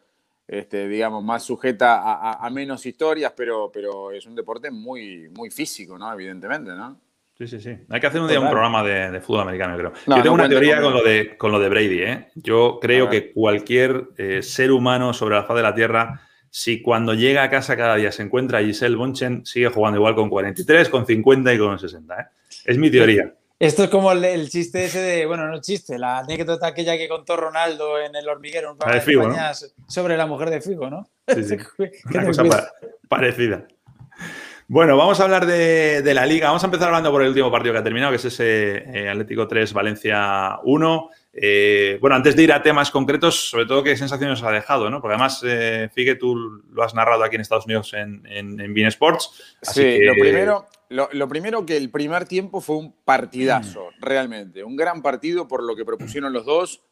este, 0.47 0.87
digamos, 0.87 1.23
más 1.23 1.43
sujeta 1.43 1.95
a, 1.95 2.31
a, 2.31 2.45
a, 2.45 2.49
menos 2.49 2.85
historias, 2.85 3.33
pero, 3.35 3.71
pero 3.73 4.11
es 4.11 4.25
un 4.25 4.35
deporte 4.35 4.69
muy, 4.71 5.29
muy 5.29 5.49
físico, 5.49 5.97
¿no? 5.97 6.11
Evidentemente, 6.13 6.71
¿no? 6.71 6.99
Sí, 7.37 7.47
sí, 7.47 7.59
sí. 7.59 7.75
Hay 7.89 7.99
que 7.99 8.07
hacer 8.07 8.21
un 8.21 8.29
día 8.29 8.39
un 8.39 8.49
programa 8.49 8.81
de, 8.81 9.11
de 9.11 9.19
fútbol 9.19 9.41
americano, 9.41 9.75
creo. 9.77 9.91
No, 10.07 10.17
Yo 10.17 10.23
tengo 10.23 10.37
no 10.37 10.43
una 10.43 10.49
teoría 10.49 10.81
con 10.81 10.93
lo, 10.93 11.03
de, 11.03 11.35
con 11.37 11.51
lo 11.51 11.59
de 11.59 11.67
Brady. 11.67 12.01
¿eh? 12.01 12.27
Yo 12.35 12.79
creo 12.81 13.09
que 13.09 13.33
cualquier 13.33 14.07
eh, 14.17 14.41
ser 14.41 14.71
humano 14.71 15.13
sobre 15.13 15.35
la 15.35 15.43
faz 15.43 15.57
de 15.57 15.63
la 15.63 15.75
Tierra, 15.75 16.21
si 16.49 16.81
cuando 16.81 17.13
llega 17.13 17.43
a 17.43 17.49
casa 17.49 17.75
cada 17.75 17.95
día 17.95 18.13
se 18.13 18.23
encuentra 18.23 18.59
a 18.59 18.63
Giselle 18.63 18.95
Bonchen, 18.95 19.45
sigue 19.45 19.67
jugando 19.67 19.97
igual 19.97 20.15
con 20.15 20.29
43, 20.29 20.87
con 20.87 21.05
50 21.05 21.53
y 21.53 21.57
con 21.57 21.77
60. 21.77 22.21
¿eh? 22.21 22.25
Es 22.63 22.77
mi 22.77 22.89
teoría. 22.89 23.33
Esto 23.57 23.85
es 23.85 23.89
como 23.89 24.11
el, 24.11 24.23
el, 24.25 24.49
chiste 24.49 24.85
ese 24.85 24.99
de, 24.99 25.25
bueno, 25.25 25.47
no 25.47 25.61
chiste, 25.61 25.97
la 25.97 26.19
anécdota 26.19 26.67
aquella 26.67 26.97
que 26.97 27.07
contó 27.07 27.37
Ronaldo 27.37 27.99
en 27.99 28.13
el 28.15 28.27
hormiguero, 28.27 28.73
un 28.73 28.77
la 28.85 28.95
de 28.95 29.01
Figo, 29.01 29.27
¿no? 29.27 29.35
sobre 29.87 30.17
la 30.17 30.25
mujer 30.25 30.49
de 30.49 30.59
Figo, 30.59 30.89
¿no? 30.89 31.07
Sí, 31.27 31.43
sí. 31.43 31.57
Una 32.13 32.25
cosa 32.25 32.43
pa 32.43 32.71
parecida. 33.07 33.65
Bueno, 34.67 34.97
vamos 34.97 35.19
a 35.19 35.23
hablar 35.23 35.45
de, 35.45 36.01
de, 36.01 36.13
la 36.13 36.25
liga. 36.25 36.47
Vamos 36.47 36.63
a 36.63 36.65
empezar 36.65 36.87
hablando 36.87 37.11
por 37.11 37.21
el 37.21 37.29
último 37.29 37.51
partido 37.51 37.71
que 37.73 37.79
ha 37.79 37.83
terminado, 37.83 38.11
que 38.11 38.17
es 38.17 38.25
ese 38.25 38.77
eh, 38.77 39.09
Atlético 39.09 39.47
3, 39.47 39.71
Valencia 39.73 40.57
1. 40.63 41.09
Eh, 41.33 41.97
bueno, 42.01 42.15
antes 42.15 42.35
de 42.35 42.43
ir 42.43 42.51
a 42.51 42.63
temas 42.63 42.89
concretos, 42.89 43.49
sobre 43.49 43.67
todo 43.67 43.83
qué 43.83 43.95
sensaciones 43.95 44.39
os 44.41 44.47
ha 44.47 44.51
dejado, 44.51 44.89
¿no? 44.89 45.01
Porque 45.01 45.13
además, 45.13 45.43
eh, 45.45 45.89
Figue, 45.93 46.15
tú 46.15 46.35
lo 46.71 46.83
has 46.83 46.95
narrado 46.95 47.23
aquí 47.23 47.35
en 47.35 47.41
Estados 47.41 47.65
Unidos 47.65 47.93
en, 47.93 48.25
en, 48.25 48.59
en 48.59 48.73
Bean 48.73 48.87
Sports. 48.87 49.57
sí, 49.61 49.83
que... 49.83 50.05
lo, 50.05 50.13
primero, 50.13 50.65
lo, 50.89 51.09
lo, 51.11 51.27
primero 51.27 51.65
que 51.65 51.77
el 51.77 51.89
primer 51.89 52.25
tiempo 52.25 52.61
fue 52.61 52.77
un 52.77 52.93
partidazo, 53.03 53.85
mm. 53.85 54.01
realmente. 54.01 54.63
Un 54.63 54.75
gran 54.75 55.01
partido 55.01 55.47
por 55.47 55.63
lo 55.63 55.75
que 55.75 55.85
propusieron 55.85 56.33
los 56.33 56.45
dos, 56.45 56.83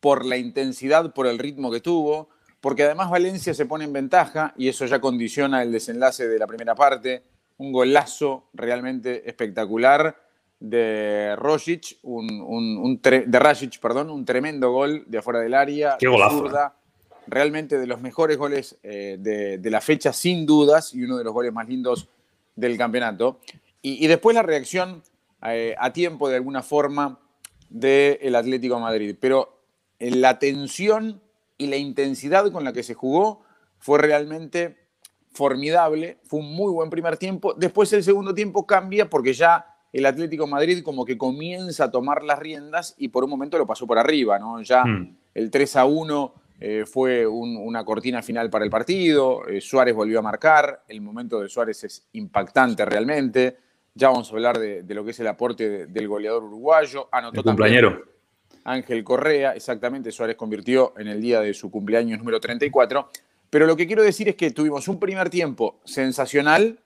por 0.00 0.24
la 0.24 0.36
intensidad, 0.36 1.12
por 1.12 1.26
el 1.26 1.38
ritmo 1.38 1.70
que 1.70 1.80
tuvo 1.80 2.28
porque 2.66 2.82
además 2.82 3.10
Valencia 3.10 3.54
se 3.54 3.64
pone 3.66 3.84
en 3.84 3.92
ventaja 3.92 4.52
y 4.56 4.68
eso 4.68 4.86
ya 4.86 5.00
condiciona 5.00 5.62
el 5.62 5.70
desenlace 5.70 6.26
de 6.26 6.36
la 6.36 6.48
primera 6.48 6.74
parte. 6.74 7.22
Un 7.58 7.70
golazo 7.70 8.48
realmente 8.54 9.28
espectacular 9.28 10.16
de 10.58 11.36
Rosic, 11.36 11.98
un, 12.02 12.28
un, 12.40 12.76
un 12.78 13.00
de 13.00 13.38
Rasic, 13.38 13.78
perdón, 13.78 14.10
un 14.10 14.24
tremendo 14.24 14.72
gol 14.72 15.04
de 15.06 15.18
afuera 15.18 15.38
del 15.38 15.54
área. 15.54 15.96
Qué 15.96 16.08
golazo. 16.08 16.38
Zurda, 16.38 16.76
realmente 17.28 17.78
de 17.78 17.86
los 17.86 18.00
mejores 18.00 18.36
goles 18.36 18.76
eh, 18.82 19.16
de, 19.20 19.58
de, 19.58 19.70
la 19.70 19.80
fecha, 19.80 20.12
sin 20.12 20.44
dudas, 20.44 20.92
y 20.92 21.04
uno 21.04 21.18
de 21.18 21.22
los 21.24 21.32
goles 21.32 21.52
más 21.52 21.68
lindos 21.68 22.08
del 22.56 22.76
campeonato. 22.76 23.40
Y, 23.82 24.04
y 24.04 24.08
después 24.08 24.34
la 24.34 24.42
reacción 24.42 25.02
eh, 25.42 25.74
a 25.78 25.92
tiempo, 25.92 26.28
de 26.28 26.36
alguna 26.36 26.62
forma, 26.62 27.20
del 27.68 28.34
Atlético 28.34 28.76
de 28.76 28.80
Madrid. 28.80 29.16
Pero 29.20 29.62
en 29.98 30.20
la 30.20 30.38
tensión 30.38 31.22
y 31.58 31.66
la 31.68 31.76
intensidad 31.76 32.50
con 32.50 32.64
la 32.64 32.72
que 32.72 32.82
se 32.82 32.94
jugó 32.94 33.42
fue 33.78 33.98
realmente 33.98 34.76
formidable. 35.30 36.18
Fue 36.24 36.40
un 36.40 36.54
muy 36.54 36.72
buen 36.72 36.90
primer 36.90 37.16
tiempo. 37.16 37.54
Después 37.54 37.92
el 37.92 38.02
segundo 38.02 38.34
tiempo 38.34 38.66
cambia 38.66 39.08
porque 39.08 39.32
ya 39.32 39.66
el 39.92 40.06
Atlético 40.06 40.46
Madrid 40.46 40.82
como 40.82 41.04
que 41.04 41.16
comienza 41.16 41.84
a 41.84 41.90
tomar 41.90 42.22
las 42.22 42.38
riendas 42.38 42.94
y 42.98 43.08
por 43.08 43.24
un 43.24 43.30
momento 43.30 43.58
lo 43.58 43.66
pasó 43.66 43.86
por 43.86 43.98
arriba, 43.98 44.38
¿no? 44.38 44.60
Ya 44.62 44.84
mm. 44.84 45.16
el 45.34 45.50
3 45.50 45.76
a 45.76 45.84
1 45.84 46.34
eh, 46.58 46.84
fue 46.86 47.26
un, 47.26 47.56
una 47.56 47.84
cortina 47.84 48.22
final 48.22 48.50
para 48.50 48.64
el 48.64 48.70
partido. 48.70 49.46
Eh, 49.46 49.60
Suárez 49.60 49.94
volvió 49.94 50.18
a 50.18 50.22
marcar. 50.22 50.84
El 50.88 51.00
momento 51.00 51.40
de 51.40 51.48
Suárez 51.48 51.84
es 51.84 52.06
impactante 52.12 52.84
realmente. 52.84 53.58
Ya 53.94 54.08
vamos 54.08 54.30
a 54.30 54.34
hablar 54.34 54.58
de, 54.58 54.82
de 54.82 54.94
lo 54.94 55.04
que 55.04 55.10
es 55.10 55.20
el 55.20 55.26
aporte 55.26 55.68
de, 55.68 55.86
del 55.86 56.08
goleador 56.08 56.44
uruguayo. 56.44 57.08
Anotó 57.12 57.40
el 57.40 57.44
cumpleañero. 57.44 57.90
También, 57.90 58.16
Ángel 58.66 59.04
Correa, 59.04 59.52
exactamente, 59.54 60.10
Suárez 60.10 60.34
convirtió 60.34 60.92
en 60.98 61.06
el 61.06 61.20
día 61.20 61.40
de 61.40 61.54
su 61.54 61.70
cumpleaños 61.70 62.18
número 62.18 62.40
34. 62.40 63.08
Pero 63.48 63.64
lo 63.64 63.76
que 63.76 63.86
quiero 63.86 64.02
decir 64.02 64.28
es 64.28 64.34
que 64.34 64.50
tuvimos 64.50 64.88
un 64.88 64.98
primer 64.98 65.30
tiempo 65.30 65.80
sensacional, 65.84 66.80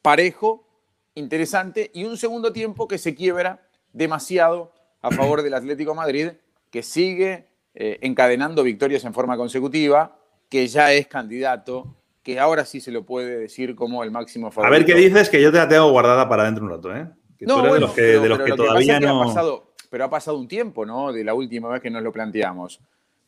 parejo, 0.00 0.66
interesante, 1.14 1.90
y 1.92 2.04
un 2.04 2.16
segundo 2.16 2.50
tiempo 2.52 2.88
que 2.88 2.96
se 2.96 3.14
quiebra 3.14 3.68
demasiado 3.92 4.72
a 5.02 5.10
favor 5.10 5.42
del 5.42 5.52
Atlético 5.52 5.94
Madrid, 5.94 6.30
que 6.70 6.82
sigue 6.82 7.46
eh, 7.78 7.98
encadenando 8.00 8.62
victorias 8.62 9.04
en 9.04 9.12
forma 9.12 9.36
consecutiva, 9.36 10.18
que 10.48 10.66
ya 10.66 10.94
es 10.94 11.06
candidato, 11.08 11.94
que 12.22 12.40
ahora 12.40 12.64
sí 12.64 12.80
se 12.80 12.90
lo 12.90 13.04
puede 13.04 13.38
decir 13.38 13.76
como 13.76 14.02
el 14.02 14.10
máximo 14.10 14.50
favorito. 14.50 14.74
A 14.74 14.78
ver 14.78 14.86
qué 14.86 14.94
dices, 14.94 15.28
que 15.28 15.42
yo 15.42 15.52
te 15.52 15.58
la 15.58 15.68
tengo 15.68 15.90
guardada 15.90 16.26
para 16.26 16.44
dentro 16.44 16.64
un 16.64 16.70
rato, 16.70 16.96
¿eh? 16.96 17.06
Que 17.38 17.44
no, 17.44 17.58
bueno, 17.58 17.74
de 17.74 17.80
los 17.80 17.90
que, 17.90 18.00
pero, 18.00 18.22
de 18.22 18.28
los 18.30 18.38
que 18.40 18.52
todavía 18.52 18.98
que 18.98 19.04
no. 19.04 19.22
Ha 19.22 19.26
pasado, 19.26 19.74
pero 19.90 20.04
ha 20.04 20.08
pasado 20.08 20.38
un 20.38 20.48
tiempo, 20.48 20.86
¿no? 20.86 21.12
De 21.12 21.22
la 21.22 21.34
última 21.34 21.68
vez 21.68 21.82
que 21.82 21.90
nos 21.90 22.02
lo 22.02 22.12
planteamos. 22.12 22.80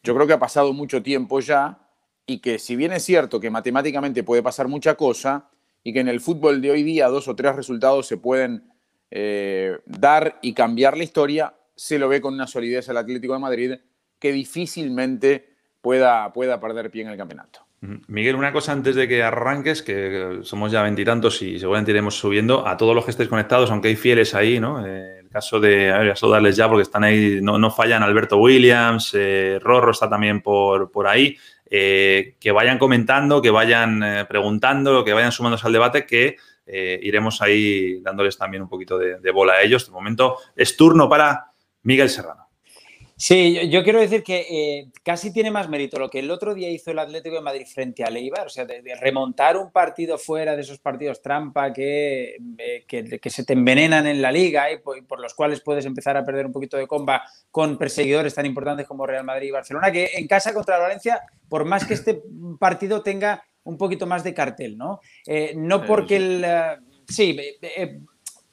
yo 0.03 0.15
creo 0.15 0.27
que 0.27 0.33
ha 0.33 0.39
pasado 0.39 0.73
mucho 0.73 1.03
tiempo 1.03 1.41
ya 1.41 1.79
y 2.25 2.39
que 2.39 2.59
si 2.59 2.75
bien 2.75 2.93
es 2.93 3.05
cierto 3.05 3.41
que 3.41 3.51
matemáticamente 3.51 4.23
puede 4.23 4.43
pasar 4.43 4.67
mucha 4.67 4.95
cosa 4.95 5.51
y 5.85 5.93
que 5.93 6.01
en 6.01 6.09
el 6.09 6.21
fútbol 6.21 6.63
de 6.63 6.71
hoy 6.71 6.83
día 6.83 7.09
dos 7.09 7.29
o 7.29 7.37
tres 7.37 7.55
resultados 7.55 8.07
se 8.07 8.17
pueden 8.17 8.73
eh, 9.11 9.77
dar 9.85 10.39
y 10.41 10.55
cambiar 10.55 10.97
la 10.97 11.05
historia, 11.05 11.55
se 11.77 11.99
lo 11.99 12.09
ve 12.09 12.23
con 12.23 12.33
una 12.33 12.47
solidez 12.47 12.89
al 12.89 12.97
Atlético 12.97 13.35
de 13.35 13.39
Madrid 13.39 13.75
que 14.19 14.33
difícilmente 14.33 15.49
pueda, 15.81 16.33
pueda 16.33 16.61
perder 16.61 16.91
pie 16.91 17.03
en 17.03 17.09
el 17.09 17.17
campeonato. 17.17 17.69
Miguel, 17.81 18.35
una 18.35 18.53
cosa 18.53 18.73
antes 18.73 18.97
de 18.97 19.07
que 19.07 19.23
arranques, 19.23 19.83
que 19.83 20.41
somos 20.43 20.73
ya 20.73 20.83
veintitantos 20.83 21.41
y 21.43 21.61
seguramente 21.61 21.93
iremos 21.93 22.19
subiendo, 22.19 22.67
a 22.67 22.77
todos 22.77 22.93
los 22.93 23.05
que 23.05 23.13
estéis 23.13 23.29
conectados, 23.29 23.71
aunque 23.71 23.87
hay 23.87 23.95
fieles 23.95 24.35
ahí, 24.35 24.59
¿no? 24.59 24.85
Eh, 24.85 25.21
el 25.21 25.29
caso 25.29 25.61
de, 25.61 25.93
a 25.93 25.99
ver, 25.99 26.11
a 26.11 26.17
saludarles 26.17 26.57
ya 26.57 26.69
porque 26.69 26.83
están 26.83 27.05
ahí, 27.05 27.39
no, 27.41 27.71
fallan 27.71 28.03
Alberto 28.03 28.39
Williams, 28.39 29.13
eh, 29.15 29.61
Rorro 29.63 29.93
está 29.93 30.11
también 30.11 30.43
por, 30.43 30.91
por 30.91 31.07
ahí, 31.07 31.37
eh, 31.71 32.35
que 32.41 32.51
vayan 32.51 32.79
comentando, 32.79 33.41
que 33.41 33.51
vayan 33.51 34.27
preguntando, 34.29 35.05
que 35.05 35.13
vayan 35.13 35.31
sumándose 35.31 35.65
al 35.67 35.73
debate, 35.73 36.05
que 36.05 36.37
iremos 36.67 37.41
ahí 37.41 38.01
dándoles 38.01 38.37
también 38.37 38.63
un 38.63 38.69
poquito 38.69 38.99
de 38.99 39.31
bola 39.31 39.55
a 39.55 39.63
ellos. 39.63 39.87
De 39.87 39.93
momento 39.93 40.37
es 40.57 40.77
turno 40.77 41.09
para 41.09 41.53
Miguel 41.83 42.11
Serrano. 42.11 42.48
Sí, 43.21 43.69
yo, 43.69 43.83
quiero 43.83 43.99
decir 43.99 44.23
que 44.23 44.47
eh, 44.49 44.93
casi 45.03 45.33
tiene 45.33 45.51
más 45.51 45.69
mérito 45.69 45.99
lo 45.99 46.09
que 46.09 46.21
el 46.21 46.31
otro 46.31 46.55
día 46.55 46.71
hizo 46.71 46.93
el 46.93 47.01
Atlético 47.01 47.35
de 47.35 47.43
Madrid 47.43 47.67
frente 47.67 48.05
a 48.05 48.11
Leibar, 48.11 48.47
o 48.47 48.49
sea, 48.49 48.65
de, 48.65 48.81
remontar 49.01 49.57
un 49.57 49.73
partido 49.73 50.19
fuera 50.19 50.55
de 50.55 50.63
esos 50.63 50.79
partidos 50.79 51.21
trampa 51.21 51.73
que, 51.73 52.37
eh, 52.59 52.85
que, 52.87 53.31
se 53.31 53.45
te 53.45 53.55
envenenan 53.55 54.07
en 54.07 54.23
la 54.23 54.31
liga 54.31 54.71
y 54.71 54.79
por, 54.79 55.19
los 55.19 55.35
cuales 55.35 55.61
puedes 55.63 55.85
empezar 55.85 56.17
a 56.17 56.25
perder 56.25 56.47
un 56.47 56.53
poquito 56.53 56.77
de 56.77 56.87
comba 56.87 57.25
con 57.51 57.77
perseguidores 57.77 58.37
tan 58.37 58.47
importantes 58.47 58.87
como 58.87 59.05
Real 59.05 59.25
Madrid 59.25 59.49
y 59.49 59.51
Barcelona, 59.51 59.91
que 59.91 60.11
en 60.15 60.29
casa 60.29 60.55
contra 60.55 60.79
Valencia, 60.79 61.21
por 61.49 61.65
más 61.65 61.85
que 61.85 61.95
este 61.95 62.23
partido 62.61 63.03
tenga 63.03 63.43
un 63.65 63.77
poquito 63.77 64.07
más 64.07 64.23
de 64.23 64.33
cartel, 64.33 64.79
¿no? 64.79 65.01
Eh, 65.27 65.55
no 65.57 65.85
porque 65.85 66.17
el... 66.17 66.47
sí, 67.09 67.37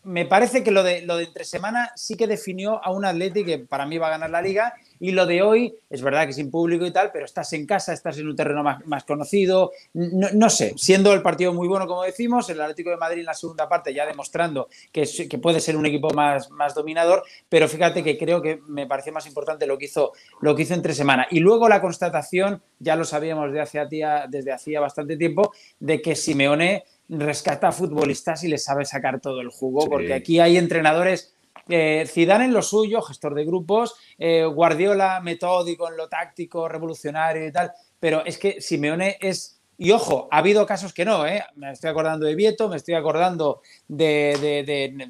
me 0.05 0.25
parece 0.25 0.63
que 0.63 0.71
lo 0.71 0.83
de, 0.83 1.01
lo 1.01 1.17
de 1.17 1.25
entre 1.25 1.43
semana 1.43 1.91
sí 1.95 2.15
que 2.15 2.27
definió 2.27 2.83
a 2.83 2.91
un 2.91 3.05
Atleti 3.05 3.43
que 3.43 3.59
para 3.59 3.85
mí 3.85 3.97
va 3.97 4.07
a 4.07 4.11
ganar 4.11 4.29
la 4.29 4.41
liga 4.41 4.73
y 4.99 5.11
lo 5.11 5.25
de 5.25 5.41
hoy 5.41 5.75
es 5.89 6.01
verdad 6.01 6.27
que 6.27 6.33
sin 6.33 6.51
público 6.51 6.85
y 6.85 6.91
tal, 6.91 7.11
pero 7.11 7.25
estás 7.25 7.51
en 7.53 7.65
casa, 7.65 7.91
estás 7.91 8.17
en 8.19 8.27
un 8.27 8.35
terreno 8.35 8.63
más, 8.63 9.03
conocido, 9.03 9.71
no, 9.93 10.49
sé, 10.49 10.73
siendo 10.77 11.11
el 11.13 11.21
partido 11.21 11.53
muy 11.53 11.67
bueno 11.67 11.87
como 11.87 12.03
decimos, 12.03 12.49
el 12.49 12.61
Atlético 12.61 12.91
de 12.91 12.97
Madrid 12.97 13.19
en 13.21 13.25
la 13.25 13.33
segunda 13.33 13.67
parte 13.67 13.93
ya 13.93 14.05
demostrando 14.05 14.69
que, 14.91 15.05
que 15.27 15.37
puede 15.39 15.59
ser 15.59 15.75
un 15.75 15.85
equipo 15.85 16.11
más, 16.11 16.49
más 16.51 16.75
dominador, 16.75 17.23
pero 17.49 17.67
fíjate 17.67 18.03
que 18.03 18.17
creo 18.17 18.41
que 18.41 18.61
me 18.67 18.85
pareció 18.85 19.11
más 19.11 19.25
importante 19.25 19.65
lo 19.65 19.77
que 19.77 19.85
hizo, 19.85 20.13
lo 20.39 20.55
que 20.55 20.61
hizo 20.63 20.75
entre 20.75 20.93
semana. 20.93 21.27
Y 21.31 21.39
luego 21.39 21.67
la 21.67 21.81
constatación, 21.81 22.61
ya 22.79 22.95
lo 22.95 23.05
sabíamos 23.05 23.51
desde 23.51 24.51
hacía 24.51 24.79
bastante 24.79 25.17
tiempo, 25.17 25.51
de 25.79 26.01
que 26.01 26.15
Simeone 26.15 26.83
rescata 27.09 27.69
a 27.69 27.71
futbolistas 27.71 28.43
y 28.43 28.47
les 28.47 28.63
sabe 28.63 28.85
sacar 28.85 29.19
todo 29.19 29.41
el 29.41 29.49
jugo, 29.49 29.87
porque 29.89 30.13
aquí 30.13 30.39
hay 30.39 30.57
entrenadores. 30.57 31.33
Eh, 31.67 32.05
Zidane 32.07 32.45
en 32.45 32.53
lo 32.53 32.61
suyo, 32.61 33.01
gestor 33.01 33.33
de 33.33 33.43
grupos, 33.43 33.95
eh, 34.19 34.45
Guardiola 34.45 35.19
metódico 35.21 35.89
en 35.89 35.97
lo 35.97 36.07
táctico, 36.07 36.69
revolucionario 36.69 37.47
y 37.47 37.51
tal, 37.51 37.71
pero 37.99 38.23
es 38.23 38.37
que 38.37 38.61
Simeone 38.61 39.17
es 39.19 39.55
y 39.77 39.91
ojo, 39.91 40.29
ha 40.31 40.37
habido 40.37 40.65
casos 40.65 40.93
que 40.93 41.03
no, 41.03 41.25
¿eh? 41.25 41.43
Me 41.55 41.71
estoy 41.71 41.89
acordando 41.89 42.25
de 42.25 42.35
Vieto, 42.35 42.69
me 42.69 42.77
estoy 42.77 42.93
acordando 42.93 43.61
de. 43.87 45.09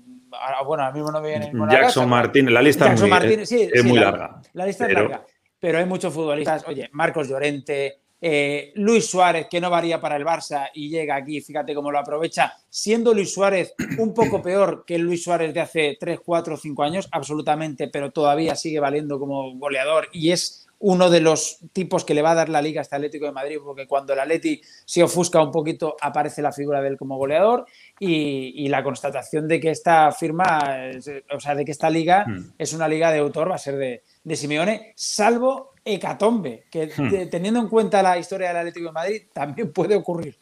bueno, 0.66 0.84
ahora 0.84 0.92
mismo 0.92 1.12
no 1.12 1.22
me 1.22 1.30
viene 1.30 1.52
Jackson 1.70 2.10
Martín, 2.10 2.52
la 2.52 2.62
lista 2.62 2.92
es 2.92 3.84
muy, 3.84 4.00
larga. 4.00 4.42
La 4.54 4.66
lista 4.66 4.88
es 4.88 4.94
larga. 4.94 5.24
Pero 5.60 5.78
hay 5.78 5.86
muchos 5.86 6.14
futbolistas. 6.14 6.66
Oye, 6.68 6.90
Marcos 6.94 7.28
Llorente, 7.28 8.02
eh, 8.28 8.72
Luis 8.74 9.06
Suárez, 9.06 9.46
que 9.52 9.62
no 9.62 9.70
varía 9.70 10.02
para 10.02 10.16
el 10.16 10.26
Barça 10.26 10.72
y 10.74 10.90
llega 10.90 11.16
aquí, 11.16 11.42
fíjate 11.42 11.76
cómo 11.76 11.92
lo 11.92 12.00
aprovecha, 12.00 12.54
siendo 12.68 13.14
Luis 13.14 13.32
Suárez 13.32 13.76
un 14.00 14.16
poco 14.16 14.42
peor 14.42 14.84
que 14.84 14.96
el 14.96 15.04
Luis 15.04 15.24
Suárez 15.24 15.54
de 15.54 15.60
hace 15.60 15.96
3, 16.00 16.22
4, 16.26 16.58
5 16.58 16.82
años, 16.82 17.08
absolutamente, 17.12 17.88
pero 17.88 18.10
todavía 18.10 18.56
sigue 18.56 18.80
valiendo 18.80 19.20
como 19.20 19.56
goleador 19.60 20.08
y 20.12 20.32
es 20.32 20.66
uno 20.80 21.12
de 21.12 21.22
los 21.22 21.60
tipos 21.72 22.04
que 22.04 22.16
le 22.16 22.24
va 22.24 22.32
a 22.32 22.36
dar 22.36 22.50
la 22.50 22.64
liga 22.64 22.82
a 22.82 22.84
este 22.84 22.96
Atlético 22.96 23.28
de 23.28 23.32
Madrid, 23.32 23.60
porque 23.64 23.86
cuando 23.86 24.14
el 24.14 24.20
Atleti 24.20 24.60
se 24.86 25.04
ofusca 25.04 25.40
un 25.44 25.52
poquito, 25.52 25.96
aparece 26.02 26.42
la 26.42 26.52
figura 26.52 26.82
de 26.82 26.88
él 26.88 26.98
como 26.98 27.18
goleador 27.18 27.68
y, 28.00 28.68
la 28.70 28.84
constatación 28.84 29.48
de 29.48 29.60
que 29.60 29.70
esta 29.70 30.12
firma, 30.12 30.90
o 31.32 31.40
sea, 31.40 31.54
de 31.54 31.64
que 31.64 31.72
esta 31.72 31.92
liga 31.92 32.26
hmm. 32.28 32.54
es 32.58 32.74
una 32.74 32.88
liga 32.88 33.12
de 33.12 33.20
autor, 33.20 33.52
va 33.52 33.56
a 33.56 33.60
ser 33.60 33.78
de, 33.78 34.02
de 34.24 34.36
Simeone, 34.36 34.94
salvo 34.96 35.75
hecatombe, 35.86 36.66
que 36.70 36.88
hmm. 36.88 37.30
teniendo 37.30 37.60
en 37.60 37.70
cuenta 37.70 38.02
la 38.02 38.18
historia 38.18 38.48
del 38.50 38.58
Atlético 38.58 38.88
de 38.88 38.92
Madrid, 38.92 39.22
también 39.32 39.72
puede 39.72 39.96
ocurrir. 39.96 40.38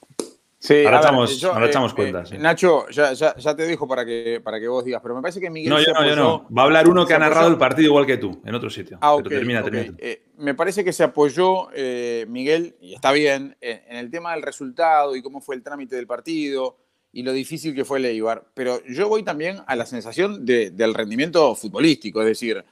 Sí, 0.57 0.85
ahora, 0.85 0.99
echamos, 0.99 1.43
ahora 1.43 1.67
echamos 1.67 1.91
eh, 1.91 1.95
cuenta. 1.95 2.23
Eh, 2.31 2.37
Nacho, 2.37 2.87
ya, 2.87 3.11
ya, 3.11 3.35
ya, 3.35 3.53
te 3.53 3.67
dijo 3.67 3.85
para 3.85 4.05
que, 4.05 4.39
para 4.41 4.61
que 4.61 4.69
vos 4.69 4.85
digas, 4.85 5.01
pero 5.01 5.13
me 5.13 5.21
parece 5.21 5.41
que 5.41 5.49
Miguel. 5.49 5.69
No, 5.69 5.77
yo 5.77 5.91
no, 5.93 6.07
yo 6.07 6.15
no. 6.15 6.47
Va 6.57 6.61
a 6.61 6.65
hablar 6.65 6.87
uno 6.87 7.05
que 7.05 7.13
ha 7.13 7.19
narrado 7.19 7.49
el 7.49 7.57
partido 7.57 7.87
igual 7.87 8.05
que 8.05 8.15
tú, 8.15 8.41
en 8.45 8.55
otro 8.55 8.69
sitio. 8.69 8.97
Ah, 9.01 9.13
ok. 9.13 9.27
termina, 9.27 9.61
eh, 9.97 10.23
me 10.37 10.55
parece 10.55 10.85
que 10.85 10.93
se 10.93 11.03
apoyó 11.03 11.67
Miguel, 12.29 12.77
y 12.79 12.93
está 12.93 13.11
bien, 13.11 13.57
en 13.59 13.97
el 13.97 14.09
tema 14.09 14.31
del 14.31 14.41
resultado 14.41 15.17
y 15.17 15.21
cómo 15.21 15.41
fue 15.41 15.55
el 15.55 15.63
trámite 15.63 15.97
del 15.97 16.07
partido 16.07 16.77
y 17.11 17.23
lo 17.23 17.33
difícil 17.33 17.75
que 17.75 17.83
fue 17.83 17.99
el 17.99 18.05
Eibar. 18.05 18.45
Pero 18.53 18.81
yo 18.85 19.09
voy 19.09 19.23
también 19.23 19.57
a 19.67 19.75
la 19.75 19.85
sensación 19.85 20.45
de, 20.45 20.71
del 20.71 20.93
rendimiento 20.93 21.53
futbolístico, 21.55 22.21
es 22.21 22.27
decir, 22.27 22.63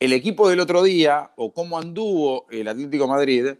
el 0.00 0.12
equipo 0.12 0.48
del 0.48 0.60
otro 0.60 0.82
día 0.82 1.32
o 1.36 1.52
cómo 1.52 1.78
anduvo 1.78 2.46
el 2.50 2.68
Atlético 2.68 3.08
Madrid 3.08 3.54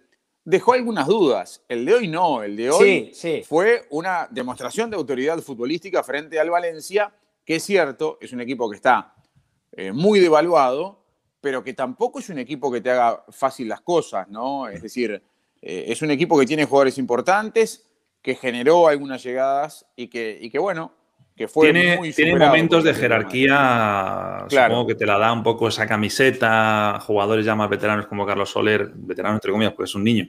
dejó 0.45 0.73
algunas 0.73 1.07
dudas. 1.07 1.62
El 1.68 1.85
de 1.85 1.95
hoy 1.95 2.09
no, 2.09 2.42
el 2.42 2.57
de 2.57 2.71
hoy 2.71 3.12
fue 3.47 3.87
una 3.90 4.28
demostración 4.30 4.88
de 4.88 4.97
autoridad 4.97 5.38
futbolística 5.40 6.02
frente 6.02 6.38
al 6.38 6.50
Valencia, 6.50 7.12
que 7.45 7.57
es 7.57 7.64
cierto, 7.64 8.18
es 8.21 8.33
un 8.33 8.40
equipo 8.40 8.71
que 8.71 8.76
está 8.76 9.14
eh, 9.73 9.92
muy 9.92 10.21
devaluado, 10.21 11.04
pero 11.40 11.62
que 11.62 11.75
tampoco 11.75 12.21
es 12.21 12.28
un 12.30 12.38
equipo 12.38 12.71
que 12.71 12.80
te 12.80 12.90
haga 12.90 13.25
fácil 13.28 13.68
las 13.68 13.80
cosas, 13.80 14.28
¿no? 14.28 14.68
Es 14.68 14.83
decir, 14.83 15.23
eh, 15.61 15.85
es 15.88 16.02
un 16.02 16.11
equipo 16.11 16.38
que 16.38 16.47
tiene 16.47 16.64
jugadores 16.64 16.99
importantes, 16.99 17.85
que 18.23 18.35
generó 18.35 18.88
algunas 18.88 19.23
llegadas 19.23 19.87
y 19.97 20.09
que, 20.09 20.38
y 20.40 20.50
que 20.50 20.59
bueno, 20.59 20.92
tiene, 21.61 21.99
momentos 22.37 22.85
de 22.85 22.95
jerarquía, 22.95 24.47
supongo 24.49 24.87
que 24.87 24.95
te 24.95 25.07
la 25.07 25.18
da 25.18 25.33
un 25.33 25.42
poco 25.42 25.68
esa 25.68 25.87
camiseta, 25.87 26.99
jugadores 27.00 27.47
ya 27.47 27.54
más 27.54 27.71
veteranos 27.71 28.07
como 28.07 28.26
Carlos 28.26 28.50
Soler, 28.50 28.90
veterano 28.95 29.35
entre 29.35 29.52
comillas, 29.52 29.75
pues 29.75 29.90
es 29.90 29.95
un 29.95 30.04
niño, 30.04 30.28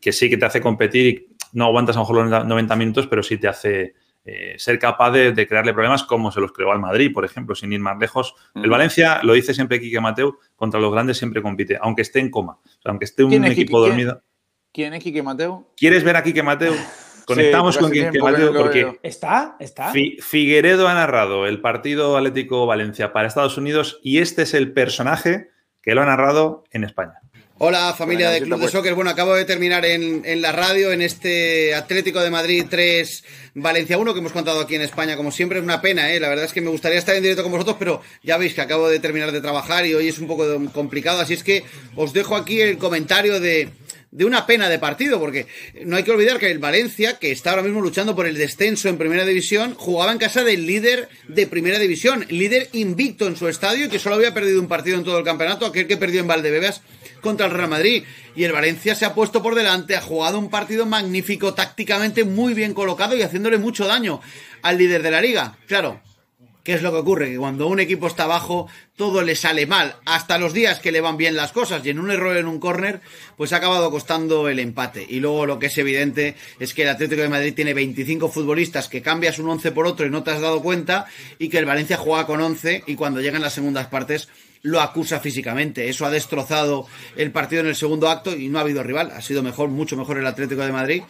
que 0.00 0.12
sí 0.12 0.28
que 0.28 0.36
te 0.36 0.44
hace 0.44 0.60
competir 0.60 1.06
y 1.06 1.34
no 1.52 1.66
aguantas 1.66 1.96
a 1.96 2.00
lo 2.00 2.04
mejor 2.04 2.28
los 2.28 2.46
90 2.46 2.76
minutos, 2.76 3.06
pero 3.06 3.22
sí 3.22 3.38
te 3.38 3.48
hace 3.48 3.94
eh, 4.26 4.54
ser 4.56 4.78
capaz 4.78 5.10
de, 5.10 5.46
crearle 5.46 5.74
problemas 5.74 6.02
como 6.02 6.32
se 6.32 6.40
los 6.40 6.52
creó 6.52 6.72
al 6.72 6.80
Madrid, 6.80 7.12
por 7.12 7.24
ejemplo, 7.24 7.54
sin 7.54 7.72
ir 7.72 7.80
más 7.80 7.98
lejos. 7.98 8.34
El 8.54 8.70
Valencia, 8.70 9.20
lo 9.22 9.34
dice 9.34 9.52
siempre 9.52 9.80
Quique 9.80 10.00
Mateo, 10.00 10.38
contra 10.56 10.80
los 10.80 10.92
grandes 10.92 11.18
siempre 11.18 11.42
compite, 11.42 11.78
aunque 11.80 12.02
esté 12.02 12.20
en 12.20 12.30
coma, 12.30 12.58
aunque 12.84 13.04
esté 13.04 13.24
un 13.24 13.44
equipo 13.44 13.80
dormido. 13.80 14.22
¿Quién 14.72 14.94
es 14.94 15.04
Quique 15.04 15.22
Mateo? 15.22 15.70
¿Quieres 15.76 16.02
ver 16.02 16.16
a 16.16 16.22
Quique 16.22 16.42
Mateo? 16.42 16.74
Conectamos 17.26 17.78
con 17.78 17.90
quien 17.90 18.12
Mateo 18.20 18.52
porque 18.52 18.98
está, 19.02 19.56
está. 19.58 19.92
Figueredo 19.92 20.88
ha 20.88 20.94
narrado 20.94 21.46
el 21.46 21.60
partido 21.60 22.16
Atlético 22.16 22.66
Valencia 22.66 23.12
para 23.12 23.28
Estados 23.28 23.56
Unidos 23.56 24.00
y 24.02 24.18
este 24.18 24.42
es 24.42 24.54
el 24.54 24.72
personaje 24.72 25.50
que 25.82 25.94
lo 25.94 26.02
ha 26.02 26.06
narrado 26.06 26.64
en 26.70 26.84
España. 26.84 27.20
Hola 27.58 27.94
familia 27.96 28.30
de 28.30 28.42
Club 28.42 28.60
de 28.60 28.68
Soccer. 28.68 28.94
Bueno, 28.94 29.10
acabo 29.10 29.32
de 29.34 29.44
terminar 29.44 29.84
en, 29.84 30.42
la 30.42 30.50
radio 30.50 30.90
en 30.90 31.00
este 31.00 31.72
Atlético 31.72 32.20
de 32.20 32.28
Madrid 32.28 32.64
3 32.68 33.24
Valencia 33.54 33.96
1 33.96 34.12
que 34.12 34.18
hemos 34.18 34.32
contado 34.32 34.60
aquí 34.60 34.74
en 34.74 34.82
España. 34.82 35.16
Como 35.16 35.30
siempre 35.30 35.58
es 35.58 35.64
una 35.64 35.80
pena, 35.80 36.12
¿eh? 36.12 36.18
la 36.18 36.28
verdad 36.28 36.46
es 36.46 36.52
que 36.52 36.60
me 36.60 36.70
gustaría 36.70 36.98
estar 36.98 37.14
en 37.14 37.22
directo 37.22 37.44
con 37.44 37.52
vosotros, 37.52 37.76
pero 37.78 38.02
ya 38.24 38.38
veis 38.38 38.54
que 38.54 38.60
acabo 38.60 38.88
de 38.88 38.98
terminar 38.98 39.30
de 39.30 39.40
trabajar 39.40 39.86
y 39.86 39.94
hoy 39.94 40.08
es 40.08 40.18
un 40.18 40.26
poco 40.26 40.44
complicado. 40.72 41.20
Así 41.20 41.34
es 41.34 41.44
que 41.44 41.62
os 41.94 42.12
dejo 42.12 42.34
aquí 42.34 42.60
el 42.60 42.76
comentario 42.76 43.38
de, 43.38 43.70
de 44.14 44.24
una 44.24 44.46
pena 44.46 44.68
de 44.68 44.78
partido, 44.78 45.18
porque 45.18 45.48
no 45.84 45.96
hay 45.96 46.04
que 46.04 46.12
olvidar 46.12 46.38
que 46.38 46.48
el 46.48 46.60
Valencia, 46.60 47.18
que 47.18 47.32
está 47.32 47.50
ahora 47.50 47.64
mismo 47.64 47.80
luchando 47.80 48.14
por 48.14 48.28
el 48.28 48.38
descenso 48.38 48.88
en 48.88 48.96
Primera 48.96 49.26
División, 49.26 49.74
jugaba 49.74 50.12
en 50.12 50.18
casa 50.18 50.44
del 50.44 50.66
líder 50.66 51.08
de 51.26 51.48
Primera 51.48 51.80
División, 51.80 52.24
líder 52.28 52.68
invicto 52.72 53.26
en 53.26 53.34
su 53.34 53.48
estadio, 53.48 53.90
que 53.90 53.98
solo 53.98 54.14
había 54.14 54.32
perdido 54.32 54.60
un 54.60 54.68
partido 54.68 54.96
en 54.96 55.04
todo 55.04 55.18
el 55.18 55.24
campeonato, 55.24 55.66
aquel 55.66 55.88
que 55.88 55.96
perdió 55.96 56.20
en 56.20 56.28
Valdebebas 56.28 56.82
contra 57.20 57.46
el 57.46 57.52
Real 57.52 57.68
Madrid. 57.68 58.04
Y 58.36 58.44
el 58.44 58.52
Valencia 58.52 58.94
se 58.94 59.04
ha 59.04 59.14
puesto 59.14 59.42
por 59.42 59.56
delante, 59.56 59.96
ha 59.96 60.00
jugado 60.00 60.38
un 60.38 60.48
partido 60.48 60.86
magnífico, 60.86 61.54
tácticamente 61.54 62.22
muy 62.22 62.54
bien 62.54 62.72
colocado 62.72 63.16
y 63.16 63.22
haciéndole 63.22 63.58
mucho 63.58 63.84
daño 63.84 64.20
al 64.62 64.78
líder 64.78 65.02
de 65.02 65.10
la 65.10 65.20
liga. 65.20 65.58
Claro, 65.66 66.00
¿Qué 66.64 66.72
es 66.72 66.80
lo 66.80 66.92
que 66.92 66.96
ocurre? 66.96 67.30
Que 67.30 67.36
cuando 67.36 67.66
un 67.66 67.78
equipo 67.78 68.06
está 68.06 68.24
abajo, 68.24 68.68
todo 68.96 69.20
le 69.20 69.36
sale 69.36 69.66
mal, 69.66 69.96
hasta 70.06 70.38
los 70.38 70.54
días 70.54 70.80
que 70.80 70.92
le 70.92 71.02
van 71.02 71.18
bien 71.18 71.36
las 71.36 71.52
cosas, 71.52 71.84
y 71.84 71.90
en 71.90 71.98
un 71.98 72.10
error 72.10 72.38
en 72.38 72.46
un 72.46 72.58
córner, 72.58 73.02
pues 73.36 73.52
ha 73.52 73.56
acabado 73.56 73.90
costando 73.90 74.48
el 74.48 74.58
empate. 74.58 75.06
Y 75.06 75.20
luego 75.20 75.44
lo 75.44 75.58
que 75.58 75.66
es 75.66 75.76
evidente 75.76 76.36
es 76.58 76.72
que 76.72 76.84
el 76.84 76.88
Atlético 76.88 77.20
de 77.20 77.28
Madrid 77.28 77.52
tiene 77.54 77.74
25 77.74 78.30
futbolistas 78.30 78.88
que 78.88 79.02
cambias 79.02 79.38
un 79.38 79.50
11 79.50 79.72
por 79.72 79.86
otro 79.86 80.06
y 80.06 80.10
no 80.10 80.22
te 80.22 80.30
has 80.30 80.40
dado 80.40 80.62
cuenta, 80.62 81.04
y 81.38 81.50
que 81.50 81.58
el 81.58 81.66
Valencia 81.66 81.98
juega 81.98 82.26
con 82.26 82.40
11 82.40 82.84
y 82.86 82.94
cuando 82.94 83.20
llegan 83.20 83.42
las 83.42 83.52
segundas 83.52 83.88
partes 83.88 84.30
lo 84.64 84.80
acusa 84.80 85.20
físicamente. 85.20 85.90
Eso 85.90 86.06
ha 86.06 86.10
destrozado 86.10 86.86
el 87.16 87.30
partido 87.30 87.60
en 87.60 87.68
el 87.68 87.76
segundo 87.76 88.08
acto 88.08 88.34
y 88.34 88.48
no 88.48 88.58
ha 88.58 88.62
habido 88.62 88.82
rival. 88.82 89.10
Ha 89.10 89.20
sido 89.20 89.42
mejor, 89.42 89.68
mucho 89.68 89.94
mejor 89.94 90.16
el 90.16 90.26
Atlético 90.26 90.62
de 90.62 90.72
Madrid. 90.72 91.02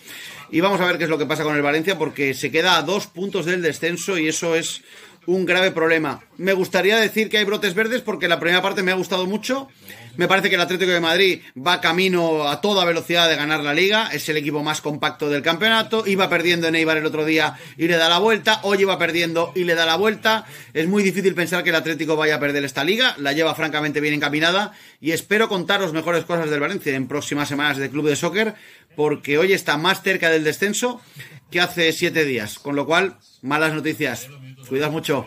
Y 0.50 0.60
vamos 0.60 0.80
a 0.80 0.86
ver 0.86 0.98
qué 0.98 1.04
es 1.04 1.10
lo 1.10 1.18
que 1.18 1.26
pasa 1.26 1.44
con 1.44 1.54
el 1.54 1.62
Valencia 1.62 1.96
porque 1.96 2.34
se 2.34 2.50
queda 2.50 2.76
a 2.76 2.82
dos 2.82 3.06
puntos 3.06 3.46
del 3.46 3.62
descenso 3.62 4.18
y 4.18 4.26
eso 4.26 4.56
es 4.56 4.82
un 5.26 5.44
grave 5.44 5.70
problema. 5.70 6.22
Me 6.36 6.52
gustaría 6.52 6.96
decir 6.98 7.28
que 7.28 7.38
hay 7.38 7.44
brotes 7.44 7.74
verdes 7.74 8.02
porque 8.02 8.28
la 8.28 8.40
primera 8.40 8.62
parte 8.62 8.82
me 8.82 8.92
ha 8.92 8.96
gustado 8.96 9.26
mucho. 9.26 9.68
Me 10.16 10.28
parece 10.28 10.48
que 10.48 10.54
el 10.54 10.60
Atlético 10.60 10.92
de 10.92 11.00
Madrid 11.00 11.40
va 11.56 11.80
camino 11.80 12.48
a 12.48 12.60
toda 12.60 12.84
velocidad 12.84 13.28
de 13.28 13.36
ganar 13.36 13.64
la 13.64 13.74
liga. 13.74 14.08
Es 14.12 14.28
el 14.28 14.36
equipo 14.36 14.62
más 14.62 14.80
compacto 14.80 15.28
del 15.28 15.42
campeonato. 15.42 16.06
Iba 16.06 16.28
perdiendo 16.28 16.68
en 16.68 16.76
Eibar 16.76 16.96
el 16.96 17.06
otro 17.06 17.24
día 17.24 17.56
y 17.76 17.88
le 17.88 17.96
da 17.96 18.08
la 18.08 18.18
vuelta. 18.18 18.60
Hoy 18.62 18.82
iba 18.82 18.98
perdiendo 18.98 19.52
y 19.56 19.64
le 19.64 19.74
da 19.74 19.86
la 19.86 19.96
vuelta. 19.96 20.44
Es 20.72 20.86
muy 20.86 21.02
difícil 21.02 21.34
pensar 21.34 21.64
que 21.64 21.70
el 21.70 21.76
Atlético 21.76 22.16
vaya 22.16 22.36
a 22.36 22.40
perder 22.40 22.64
esta 22.64 22.84
liga. 22.84 23.16
La 23.18 23.32
lleva 23.32 23.54
francamente 23.54 24.00
bien 24.00 24.14
encaminada. 24.14 24.72
Y 25.00 25.12
espero 25.12 25.48
contaros 25.48 25.92
mejores 25.92 26.24
cosas 26.24 26.48
del 26.48 26.60
Valencia 26.60 26.94
en 26.94 27.08
próximas 27.08 27.48
semanas 27.48 27.78
de 27.78 27.90
Club 27.90 28.08
de 28.08 28.16
Soccer. 28.16 28.54
Porque 28.94 29.38
hoy 29.38 29.52
está 29.52 29.76
más 29.76 30.02
cerca 30.02 30.30
del 30.30 30.44
descenso 30.44 31.00
que 31.50 31.60
hace 31.60 31.92
siete 31.92 32.24
días. 32.24 32.60
Con 32.60 32.76
lo 32.76 32.86
cual, 32.86 33.16
malas 33.42 33.74
noticias. 33.74 34.28
Cuidado 34.68 34.92
mucho. 34.92 35.26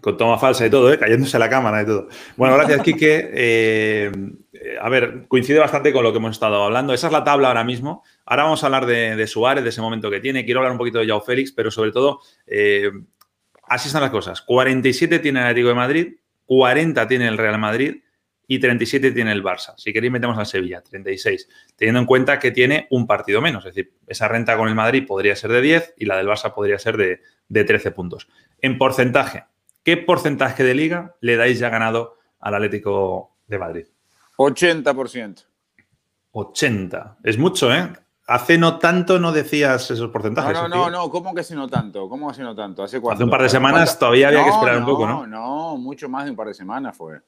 Con 0.00 0.16
toma 0.16 0.38
falsa 0.38 0.66
y 0.66 0.70
todo, 0.70 0.92
¿eh? 0.92 0.98
cayéndose 0.98 1.38
la 1.38 1.50
cámara 1.50 1.82
y 1.82 1.86
todo. 1.86 2.08
Bueno, 2.36 2.54
gracias, 2.56 2.82
Quique. 2.82 3.30
Eh, 4.60 4.76
a 4.80 4.88
ver, 4.88 5.26
coincide 5.28 5.60
bastante 5.60 5.92
con 5.92 6.02
lo 6.02 6.10
que 6.10 6.18
hemos 6.18 6.32
estado 6.32 6.64
hablando. 6.64 6.92
Esa 6.92 7.06
es 7.06 7.12
la 7.12 7.22
tabla 7.22 7.48
ahora 7.48 7.62
mismo. 7.62 8.02
Ahora 8.26 8.42
vamos 8.42 8.62
a 8.62 8.66
hablar 8.66 8.86
de, 8.86 9.26
Suárez, 9.28 9.62
de 9.62 9.70
ese 9.70 9.80
momento 9.80 10.10
que 10.10 10.18
tiene. 10.18 10.44
Quiero 10.44 10.60
hablar 10.60 10.72
un 10.72 10.78
poquito 10.78 10.98
de 10.98 11.06
Yao 11.06 11.20
Félix, 11.20 11.52
pero 11.52 11.70
sobre 11.70 11.92
todo, 11.92 12.20
eh, 12.44 12.90
así 13.62 13.86
están 13.86 14.02
las 14.02 14.10
cosas. 14.10 14.42
47 14.42 15.20
tiene 15.20 15.38
el 15.40 15.46
Atlético 15.46 15.68
de 15.68 15.74
Madrid, 15.74 16.14
40 16.46 17.06
tiene 17.06 17.28
el 17.28 17.38
Real 17.38 17.58
Madrid, 17.58 18.02
y 18.50 18.58
37 18.58 19.12
tiene 19.12 19.30
el 19.30 19.44
Barça. 19.44 19.74
Si 19.76 19.92
queréis, 19.92 20.10
metemos 20.10 20.38
al 20.38 20.46
Sevilla, 20.46 20.80
36. 20.80 21.48
Teniendo 21.76 22.00
en 22.00 22.06
cuenta 22.06 22.38
que 22.38 22.50
tiene 22.50 22.88
un 22.90 23.06
partido 23.06 23.42
menos. 23.42 23.66
Es 23.66 23.74
decir, 23.74 23.92
esa 24.06 24.26
renta 24.26 24.56
con 24.56 24.68
el 24.68 24.74
Madrid 24.74 25.06
podría 25.06 25.36
ser 25.36 25.52
de 25.52 25.60
10 25.60 25.94
y 25.98 26.06
la 26.06 26.16
del 26.16 26.26
Barça 26.26 26.54
podría 26.54 26.78
ser 26.78 26.96
de, 26.96 27.20
13 27.64 27.90
puntos. 27.90 28.26
En 28.62 28.78
porcentaje, 28.78 29.44
¿qué 29.84 29.98
porcentaje 29.98 30.64
de 30.64 30.74
liga 30.74 31.14
le 31.20 31.36
dais 31.36 31.58
ya 31.58 31.68
ganado 31.68 32.16
al 32.40 32.54
Atlético 32.54 33.36
de 33.46 33.58
Madrid? 33.58 33.86
80%. 34.38 35.44
80. 36.30 37.18
Es 37.24 37.36
mucho, 37.36 37.72
¿eh? 37.72 37.92
Hace 38.26 38.56
no 38.56 38.78
tanto 38.78 39.18
no 39.18 39.30
decías 39.30 39.90
esos 39.90 40.10
porcentajes. 40.10 40.54
No, 40.54 40.68
no, 40.68 40.76
no, 40.76 40.90
no, 40.90 41.10
¿cómo 41.10 41.34
que 41.34 41.40
hace 41.40 41.54
no 41.54 41.68
tanto? 41.68 42.08
¿Cómo 42.08 42.30
hace 42.30 42.42
no 42.42 42.54
tanto? 42.54 42.82
¿Hace, 42.82 42.98
Hace 43.10 43.24
un 43.24 43.30
par 43.30 43.42
de 43.42 43.48
semanas 43.50 43.98
todavía 43.98 44.28
había 44.28 44.44
que 44.44 44.50
esperar 44.50 44.78
un 44.78 44.86
poco. 44.86 45.06
No, 45.06 45.26
no, 45.26 45.76
mucho 45.76 46.08
más 46.08 46.24
de 46.24 46.30
un 46.30 46.36
par 46.36 46.48
de 46.48 46.54
semanas 46.54 46.96
fue. 46.96 47.20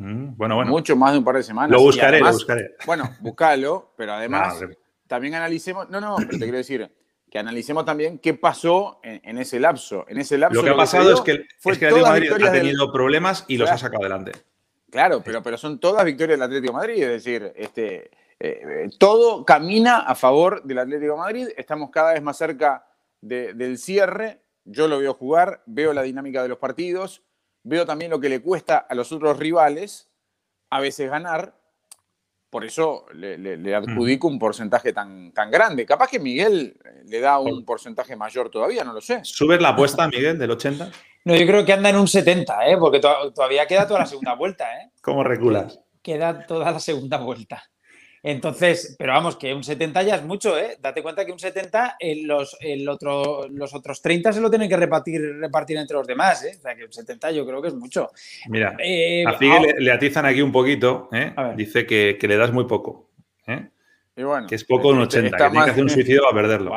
Mm, 0.00 0.34
bueno, 0.34 0.54
bueno. 0.54 0.70
Mucho 0.70 0.96
más 0.96 1.12
de 1.12 1.18
un 1.18 1.24
par 1.24 1.36
de 1.36 1.42
semanas. 1.42 1.70
Lo 1.70 1.80
buscaré, 1.80 2.20
lo 2.20 2.32
buscaré. 2.32 2.74
Bueno, 2.86 3.10
buscalo, 3.20 3.92
pero 3.96 4.14
además 4.14 4.64
también 5.06 5.34
analicemos, 5.34 5.90
no, 5.90 6.00
no, 6.00 6.16
pero 6.16 6.30
te 6.30 6.38
quiero 6.38 6.56
decir 6.56 6.90
que 7.30 7.38
analicemos 7.38 7.84
también 7.84 8.18
qué 8.18 8.34
pasó 8.34 9.00
en, 9.02 9.38
ese 9.38 9.60
lapso. 9.60 10.06
En 10.08 10.18
ese 10.18 10.38
lapso 10.38 10.60
lo 10.60 10.64
que 10.64 10.70
ha 10.70 10.76
pasado 10.76 11.12
es 11.12 11.20
que, 11.20 11.32
el, 11.32 11.48
es 11.64 11.78
que 11.78 11.86
Atlético 11.86 12.08
Madrid 12.08 12.30
ha 12.32 12.52
tenido 12.52 12.90
problemas 12.90 13.44
y 13.46 13.58
los 13.58 13.70
ha 13.70 13.76
sacado 13.76 14.02
adelante. 14.02 14.32
Claro, 14.90 15.22
pero, 15.22 15.42
pero 15.42 15.56
son 15.58 15.78
todas 15.78 16.04
victorias 16.04 16.38
del 16.38 16.44
Atlético 16.44 16.72
de 16.72 16.78
Madrid, 16.78 17.02
es 17.02 17.08
decir, 17.08 17.52
este, 17.54 18.10
eh, 18.40 18.88
todo 18.98 19.44
camina 19.44 19.98
a 19.98 20.14
favor 20.14 20.62
del 20.64 20.78
Atlético 20.78 21.12
de 21.12 21.18
Madrid, 21.18 21.48
estamos 21.56 21.90
cada 21.90 22.14
vez 22.14 22.22
más 22.22 22.36
cerca 22.38 22.86
del 23.20 23.78
cierre, 23.78 24.40
yo 24.64 24.88
lo 24.88 24.98
veo 24.98 25.14
jugar, 25.14 25.62
veo 25.66 25.92
la 25.92 26.02
dinámica 26.02 26.42
de 26.42 26.48
los 26.48 26.58
partidos, 26.58 27.22
Veo 27.62 27.84
también 27.84 28.10
lo 28.10 28.20
que 28.20 28.28
le 28.28 28.40
cuesta 28.40 28.78
a 28.78 28.94
los 28.94 29.12
otros 29.12 29.38
rivales 29.38 30.08
a 30.70 30.80
veces 30.80 31.10
ganar. 31.10 31.54
Por 32.48 32.64
eso 32.64 33.06
le, 33.14 33.74
adjudico 33.74 34.26
un 34.26 34.38
porcentaje 34.38 34.92
tan, 34.92 35.32
tan 35.32 35.50
grande. 35.50 35.86
Capaz 35.86 36.08
que 36.08 36.18
Miguel 36.18 36.76
le 37.04 37.20
da 37.20 37.38
un 37.38 37.64
porcentaje 37.64 38.16
mayor 38.16 38.50
todavía, 38.50 38.82
no 38.82 38.92
lo 38.92 39.00
sé. 39.00 39.20
¿Subes 39.22 39.60
la 39.60 39.68
apuesta, 39.68 40.08
Miguel, 40.08 40.38
del 40.38 40.50
80? 40.50 40.90
No, 41.24 41.36
yo 41.36 41.46
creo 41.46 41.64
que 41.64 41.72
anda 41.72 41.90
en 41.90 41.96
un 41.96 42.08
70, 42.08 42.68
¿eh? 42.68 42.76
porque 42.78 42.98
todavía 42.98 43.66
queda 43.66 43.86
toda 43.86 44.00
la 44.00 44.06
segunda 44.06 44.34
vuelta. 44.34 44.80
¿eh? 44.80 44.90
¿Cómo 45.02 45.22
reculas? 45.22 45.80
Queda 46.02 46.46
toda 46.46 46.72
la 46.72 46.80
segunda 46.80 47.18
vuelta. 47.18 47.62
Entonces, 48.22 48.96
pero 48.98 49.14
vamos, 49.14 49.36
que 49.36 49.54
un 49.54 49.64
70 49.64 50.02
ya 50.02 50.16
es 50.16 50.24
mucho, 50.24 50.58
¿eh? 50.58 50.76
Date 50.80 51.02
cuenta 51.02 51.24
que 51.24 51.32
un 51.32 51.38
70, 51.38 51.96
los, 52.24 52.56
el 52.60 52.86
otro, 52.88 53.48
los 53.48 53.74
otros 53.74 54.02
30 54.02 54.32
se 54.34 54.40
lo 54.40 54.50
tienen 54.50 54.68
que 54.68 54.76
repartir, 54.76 55.38
repartir 55.38 55.78
entre 55.78 55.96
los 55.96 56.06
demás, 56.06 56.44
¿eh? 56.44 56.54
O 56.58 56.60
sea, 56.60 56.74
que 56.74 56.84
un 56.84 56.92
70 56.92 57.30
yo 57.30 57.46
creo 57.46 57.62
que 57.62 57.68
es 57.68 57.74
mucho. 57.74 58.10
Mira, 58.48 58.76
eh, 58.78 59.24
a 59.26 59.32
Figue 59.34 59.74
le, 59.78 59.92
atizan 59.92 60.26
aquí 60.26 60.42
un 60.42 60.52
poquito, 60.52 61.08
¿eh? 61.12 61.32
Dice 61.56 61.86
que, 61.86 62.18
le 62.20 62.36
das 62.36 62.52
muy 62.52 62.66
poco, 62.66 63.10
¿eh? 63.46 63.68
Y 64.16 64.22
bueno, 64.22 64.46
que 64.46 64.54
es 64.54 64.64
poco 64.64 64.88
un 64.88 65.00
80, 65.00 65.36
que 65.36 65.50
tiene 65.50 65.64
que 65.64 65.70
hacer 65.70 65.82
un 65.82 65.90
suicidio 65.90 66.28
a 66.28 66.34
perderlo. 66.34 66.72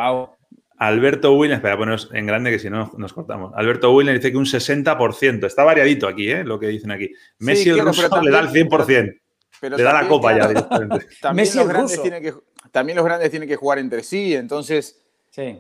Alberto 0.78 1.34
Williams, 1.34 1.60
espera, 1.60 1.78
ponernos 1.78 2.10
en 2.14 2.26
grande 2.26 2.52
que 2.52 2.60
si 2.60 2.70
no 2.70 2.92
nos 2.98 3.14
cortamos. 3.14 3.54
Alberto 3.56 3.94
Williams 3.94 4.20
dice 4.20 4.32
que 4.32 4.38
un 4.38 4.46
60%. 4.46 5.46
Está 5.46 5.64
variadito 5.64 6.08
aquí, 6.08 6.32
¿eh? 6.32 6.44
Lo 6.44 6.60
que 6.60 6.68
dicen 6.68 6.92
aquí. 6.92 7.12
Messi 7.40 7.70
el 7.70 7.80
ruso 7.80 8.22
le 8.22 8.32
da 8.32 8.40
el 8.40 8.50
100%. 8.50 9.23
Le 9.62 9.84
da 9.84 9.94
la 9.94 10.08
copa 10.08 10.38
ya 10.38 10.54
también, 11.22 11.50
los 11.56 11.68
grandes 11.68 12.02
tienen 12.02 12.22
que, 12.22 12.34
también 12.72 12.98
los 12.98 13.06
grandes 13.06 13.30
tienen 13.30 13.48
que 13.48 13.56
jugar 13.56 13.80
entre 13.80 14.04
sí, 14.04 14.36
entonces 14.36 15.04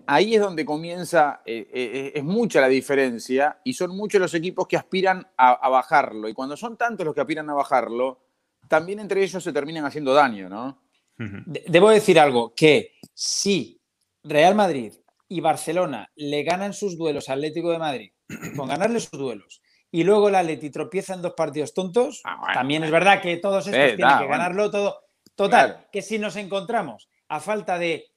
ahí 0.05 0.35
es 0.35 0.41
donde 0.41 0.65
comienza, 0.65 1.41
eh, 1.45 1.67
eh, 1.73 2.11
es 2.15 2.23
mucha 2.23 2.61
la 2.61 2.67
diferencia 2.67 3.59
y 3.63 3.73
son 3.73 3.95
muchos 3.95 4.21
los 4.21 4.33
equipos 4.33 4.67
que 4.67 4.77
aspiran 4.77 5.27
a, 5.37 5.69
bajarlo. 5.69 6.29
Y 6.29 6.33
cuando 6.33 6.55
son 6.55 6.77
tantos 6.77 7.05
los 7.05 7.15
que 7.15 7.21
aspiran 7.21 7.49
a 7.49 7.53
bajarlo, 7.53 8.21
también 8.67 8.99
entre 8.99 9.23
ellos 9.23 9.43
se 9.43 9.53
terminan 9.53 9.85
haciendo 9.85 10.13
daño, 10.13 10.47
¿no? 10.47 10.81
Debo 11.17 11.89
decir 11.89 12.19
algo, 12.19 12.53
que 12.53 12.95
si 13.13 13.81
Real 14.23 14.55
Madrid 14.55 14.93
y 15.27 15.41
Barcelona 15.41 16.11
le 16.15 16.43
ganan 16.43 16.73
sus 16.73 16.97
duelos 16.97 17.29
al 17.29 17.39
Atlético 17.39 17.71
de 17.71 17.79
Madrid, 17.79 18.11
con 18.55 18.67
ganarle 18.67 18.99
sus 18.99 19.17
duelos, 19.17 19.61
y 19.93 20.03
luego 20.03 20.27
el 20.27 20.33
Atleti 20.33 20.71
tropieza 20.71 21.13
en 21.13 21.21
dos 21.21 21.33
partidos 21.33 21.71
tontos, 21.71 22.21
ah, 22.23 22.51
también 22.51 22.83
es 22.83 22.89
verdad 22.89 23.21
que 23.21 23.37
todos 23.37 23.67
estos 23.67 23.95
tienen 23.95 24.17
que 24.17 24.27
ganarlo 24.27 24.71
todo. 24.71 25.03
Total, 25.35 25.87
que 25.91 26.01
si 26.01 26.17
nos 26.17 26.35
encontramos 26.35 27.09
a 27.27 27.39
falta 27.39 27.77
de 27.77 28.07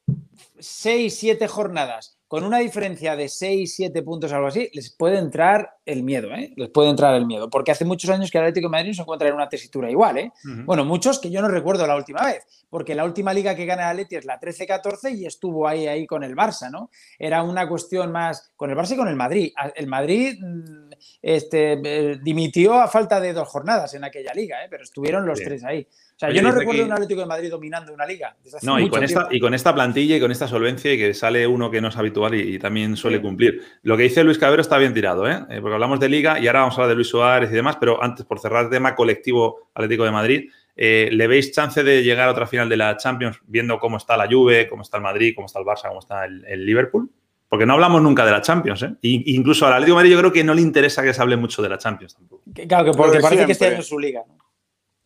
seis, 0.58 1.18
siete 1.18 1.46
jornadas 1.48 2.15
con 2.28 2.42
una 2.42 2.58
diferencia 2.58 3.14
de 3.14 3.28
6, 3.28 3.74
7 3.76 4.02
puntos, 4.02 4.32
algo 4.32 4.48
así, 4.48 4.68
les 4.72 4.90
puede 4.90 5.18
entrar 5.18 5.76
el 5.84 6.02
miedo, 6.02 6.34
¿eh? 6.34 6.52
Les 6.56 6.68
puede 6.70 6.90
entrar 6.90 7.14
el 7.14 7.24
miedo, 7.24 7.48
porque 7.48 7.70
hace 7.70 7.84
muchos 7.84 8.10
años 8.10 8.30
que 8.30 8.38
el 8.38 8.44
Atlético 8.44 8.66
de 8.66 8.72
Madrid 8.72 8.92
se 8.94 9.02
encuentra 9.02 9.28
en 9.28 9.34
una 9.34 9.48
tesitura 9.48 9.88
igual, 9.88 10.18
¿eh? 10.18 10.32
Bueno, 10.64 10.84
muchos 10.84 11.20
que 11.20 11.30
yo 11.30 11.40
no 11.40 11.48
recuerdo 11.48 11.86
la 11.86 11.94
última 11.94 12.24
vez, 12.24 12.44
porque 12.68 12.96
la 12.96 13.04
última 13.04 13.32
liga 13.32 13.54
que 13.54 13.64
gana 13.64 13.84
el 13.84 13.90
Atleti 13.90 14.16
es 14.16 14.24
la 14.24 14.40
13-14 14.40 15.16
y 15.16 15.26
estuvo 15.26 15.68
ahí, 15.68 15.86
ahí 15.86 16.06
con 16.06 16.24
el 16.24 16.34
Barça, 16.34 16.68
¿no? 16.70 16.90
Era 17.18 17.44
una 17.44 17.68
cuestión 17.68 18.10
más 18.10 18.52
con 18.56 18.70
el 18.70 18.76
Barça 18.76 18.94
y 18.94 18.96
con 18.96 19.08
el 19.08 19.16
Madrid. 19.16 19.52
El 19.76 19.86
Madrid 19.86 20.38
mm, 20.40 20.90
este, 21.22 21.80
eh, 21.84 22.18
dimitió 22.22 22.74
a 22.74 22.88
falta 22.88 23.20
de 23.20 23.32
dos 23.32 23.48
jornadas 23.48 23.94
en 23.94 24.02
aquella 24.02 24.34
liga, 24.34 24.64
¿eh? 24.64 24.66
Pero 24.68 24.82
estuvieron 24.82 25.26
los 25.26 25.38
tres 25.38 25.62
ahí. 25.62 25.86
O 26.16 26.18
sea, 26.18 26.30
yo 26.30 26.40
no 26.40 26.50
recuerdo 26.50 26.82
un 26.82 26.92
Atlético 26.92 27.20
de 27.20 27.26
Madrid 27.26 27.50
dominando 27.50 27.92
una 27.92 28.06
liga. 28.06 28.34
no, 28.62 28.80
y 28.80 28.88
con, 28.88 29.04
esta, 29.04 29.28
y 29.30 29.38
con, 29.38 29.52
esta, 29.52 29.74
plantilla 29.74 30.16
y 30.16 30.20
con 30.20 30.30
esta 30.30 30.48
solvencia 30.48 30.90
y 30.90 30.96
que 30.96 31.12
sale 31.12 31.46
uno 31.46 31.70
que 31.70 31.82
no 31.82 31.88
es 31.88 31.96
habitual 31.98 32.34
y, 32.34 32.58
también 32.58 32.96
suele 32.96 33.20
cumplir. 33.20 33.60
Lo 33.82 33.98
que 33.98 34.04
dice 34.04 34.24
Luis 34.24 34.38
Cabero 34.38 34.62
está 34.62 34.78
bien 34.78 34.94
tirado, 34.94 35.28
¿eh? 35.28 35.44
¿eh? 35.50 35.60
Porque 35.60 35.74
hablamos 35.74 36.00
de 36.00 36.08
liga 36.08 36.40
y 36.40 36.46
ahora 36.46 36.60
vamos 36.60 36.72
a 36.72 36.76
hablar 36.76 36.88
de 36.88 36.94
Luis 36.94 37.08
Suárez 37.08 37.50
y 37.50 37.54
demás, 37.54 37.76
pero 37.78 38.02
antes, 38.02 38.24
por 38.24 38.40
cerrar 38.40 38.64
el 38.64 38.70
tema 38.70 38.94
colectivo 38.94 39.68
Atlético 39.74 40.04
de 40.04 40.10
Madrid, 40.10 40.50
eh, 40.74 41.10
¿le 41.12 41.26
veis 41.26 41.52
chance 41.52 41.84
de 41.84 42.02
llegar 42.02 42.30
a 42.30 42.32
otra 42.32 42.46
final 42.46 42.70
de 42.70 42.78
la 42.78 42.96
Champions 42.96 43.38
viendo 43.46 43.78
cómo 43.78 43.98
está 43.98 44.16
la 44.16 44.26
Juve, 44.26 44.68
cómo 44.68 44.80
está 44.80 44.96
el 44.96 45.02
Madrid, 45.02 45.34
cómo 45.36 45.46
está 45.48 45.58
el 45.58 45.66
Barça, 45.66 45.88
cómo 45.88 46.00
está 46.00 46.24
el, 46.24 46.64
Liverpool? 46.64 47.10
Porque 47.46 47.66
no 47.66 47.74
hablamos 47.74 48.00
nunca 48.00 48.24
de 48.24 48.30
la 48.30 48.40
Champions, 48.40 48.82
¿eh? 48.84 48.96
incluso 49.02 49.66
al 49.66 49.74
Atlético 49.74 49.98
de 49.98 50.02
Madrid 50.02 50.12
yo 50.12 50.18
creo 50.18 50.32
que 50.32 50.44
no 50.44 50.54
le 50.54 50.62
interesa 50.62 51.02
que 51.02 51.12
se 51.12 51.20
hable 51.20 51.36
mucho 51.36 51.60
de 51.60 51.68
la 51.68 51.76
Champions 51.76 52.14
tampoco. 52.14 52.42
Claro, 52.66 52.86
que 52.86 52.96
porque 52.96 53.20
parece 53.20 53.44
que 53.44 53.52
este 53.52 53.66
año 53.66 53.80
es 53.80 53.86
su 53.86 53.98
liga, 53.98 54.22
¿no? 54.26 54.45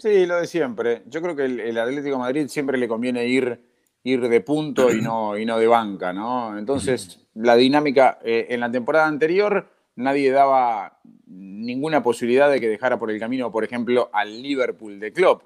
Sí, 0.00 0.24
lo 0.24 0.40
de 0.40 0.46
siempre. 0.46 1.02
Yo 1.08 1.20
creo 1.20 1.36
que 1.36 1.44
el, 1.44 1.76
Atlético 1.76 2.16
de 2.16 2.22
Madrid 2.22 2.48
siempre 2.48 2.78
le 2.78 2.88
conviene 2.88 3.26
ir, 3.26 3.60
ir 4.02 4.26
de 4.26 4.40
punto 4.40 4.90
y 4.90 5.02
no, 5.02 5.36
y 5.36 5.44
no 5.44 5.58
de 5.58 5.66
banca, 5.66 6.10
¿no? 6.10 6.56
Entonces, 6.56 7.26
la 7.34 7.54
dinámica 7.54 8.18
eh, 8.24 8.46
en 8.48 8.60
la 8.60 8.70
temporada 8.70 9.06
anterior 9.06 9.68
nadie 9.96 10.30
daba 10.30 11.00
ninguna 11.26 12.02
posibilidad 12.02 12.50
de 12.50 12.60
que 12.60 12.68
dejara 12.68 12.98
por 12.98 13.10
el 13.10 13.20
camino, 13.20 13.52
por 13.52 13.62
ejemplo, 13.62 14.08
al 14.14 14.40
Liverpool 14.40 14.98
de 14.98 15.12
Klopp 15.12 15.42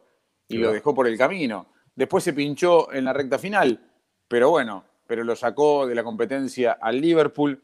y 0.47 0.59
lo 0.59 0.73
dejó 0.73 0.95
por 0.95 1.09
el 1.09 1.19
camino. 1.19 1.67
Después 1.97 2.23
se 2.23 2.33
pinchó 2.33 2.93
en 2.93 3.07
la 3.07 3.13
recta 3.13 3.41
final, 3.41 3.81
pero 4.29 4.51
bueno, 4.51 4.85
pero 5.09 5.25
lo 5.25 5.35
sacó 5.35 5.85
de 5.89 5.97
la 5.97 6.05
competencia 6.05 6.79
al 6.81 7.01
Liverpool. 7.01 7.61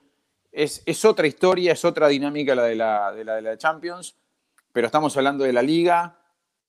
Es, 0.51 0.83
es 0.87 1.05
otra 1.05 1.29
historia, 1.29 1.73
es 1.73 1.85
otra 1.85 2.09
dinámica 2.09 2.57
la 2.57 2.65
de 2.65 2.75
la, 2.75 3.13
de 3.13 3.25
la, 3.25 3.37
de 3.37 3.43
la 3.43 3.57
Champions, 3.57 4.17
pero 4.73 4.87
estamos 4.87 5.17
hablando 5.17 5.45
de 5.45 5.53
la 5.53 5.63
liga 5.63 6.17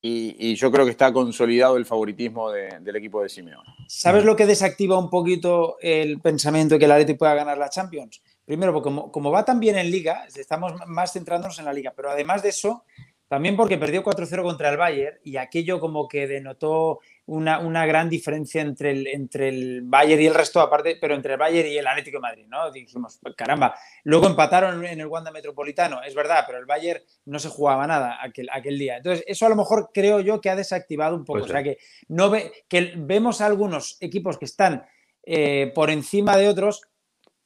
y, 0.04 0.56
yo 0.56 0.72
creo 0.72 0.86
que 0.86 0.92
está 0.92 1.14
consolidado 1.14 1.78
el 1.78 1.86
favoritismo 1.86 2.50
del 2.50 2.96
equipo 2.96 3.22
de 3.22 3.30
Simeone. 3.30 3.70
¿Sabes 3.88 4.26
lo 4.26 4.36
que 4.36 4.48
desactiva 4.48 4.98
un 4.98 5.10
poquito 5.10 5.78
el 5.80 6.20
pensamiento 6.20 6.76
de 6.76 6.80
que 6.80 6.86
el 6.86 6.92
Atleti 6.92 7.14
pueda 7.14 7.36
ganar 7.36 7.58
la 7.58 7.70
Champions? 7.70 8.22
Primero, 8.44 8.74
porque 8.74 8.86
como, 8.86 9.12
como 9.12 9.32
va 9.32 9.46
tan 9.46 9.60
bien 9.60 9.78
en 9.78 9.92
liga, 9.92 10.26
estamos 10.36 10.74
más 10.88 11.14
centrándonos 11.14 11.60
en 11.60 11.66
la 11.66 11.74
liga, 11.74 11.94
pero 11.96 12.10
además 12.10 12.42
de 12.42 12.50
eso, 12.50 12.84
también 13.32 13.56
porque 13.56 13.78
perdió 13.78 14.04
4-0 14.04 14.44
contra 14.44 14.70
el 14.70 14.76
Bayern 14.76 15.18
y 15.24 15.38
aquello 15.38 15.80
como 15.80 16.06
que 16.06 16.28
denotó 16.28 17.00
una, 17.28 17.60
una, 17.60 17.86
gran 17.86 18.10
diferencia 18.10 18.62
entre 18.62 18.92
el, 18.92 19.08
entre 19.08 19.48
el 19.48 19.84
Bayern 19.84 20.22
y 20.22 20.26
el 20.26 20.34
resto, 20.34 20.60
aparte, 20.60 20.98
pero 21.00 21.16
entre 21.16 21.36
el 21.36 21.40
Bayern 21.40 21.70
y 21.70 21.78
el 21.78 21.88
Atlético 21.88 22.18
de 22.18 22.24
Madrid, 22.24 22.46
¿no? 22.50 22.70
Dijimos, 22.74 23.22
caramba, 23.38 23.74
luego 24.04 24.28
empataron 24.28 24.84
en 24.84 25.00
el 25.00 25.08
Wanda 25.08 25.32
Metropolitano, 25.32 26.04
es 26.04 26.14
verdad, 26.14 26.44
pero 26.46 26.60
el 26.60 26.66
Bayern 26.66 27.02
no 27.24 27.40
se 27.40 27.48
jugaba 27.48 27.88
nada 27.88 28.18
aquel, 28.22 28.50
aquel 28.52 28.78
día. 28.78 28.98
Entonces, 28.98 29.24
eso 29.26 29.46
a 29.46 29.50
lo 29.50 29.56
mejor 29.56 29.92
creo 29.94 30.20
yo 30.20 30.42
que 30.42 30.50
ha 30.50 30.58
desactivado 30.58 31.16
un 31.16 31.24
poco. 31.24 31.46
o 31.46 31.48
sea, 31.48 31.64
que, 31.64 31.78
no 32.10 32.30
ve, 32.30 32.52
que 32.68 32.96
vemos 32.98 33.40
algunos 33.40 33.96
equipos 34.02 34.38
que 34.38 34.44
están 34.44 34.86
eh, 35.24 35.72
por 35.74 35.90
encima 35.90 36.36
de 36.36 36.50
otros. 36.50 36.82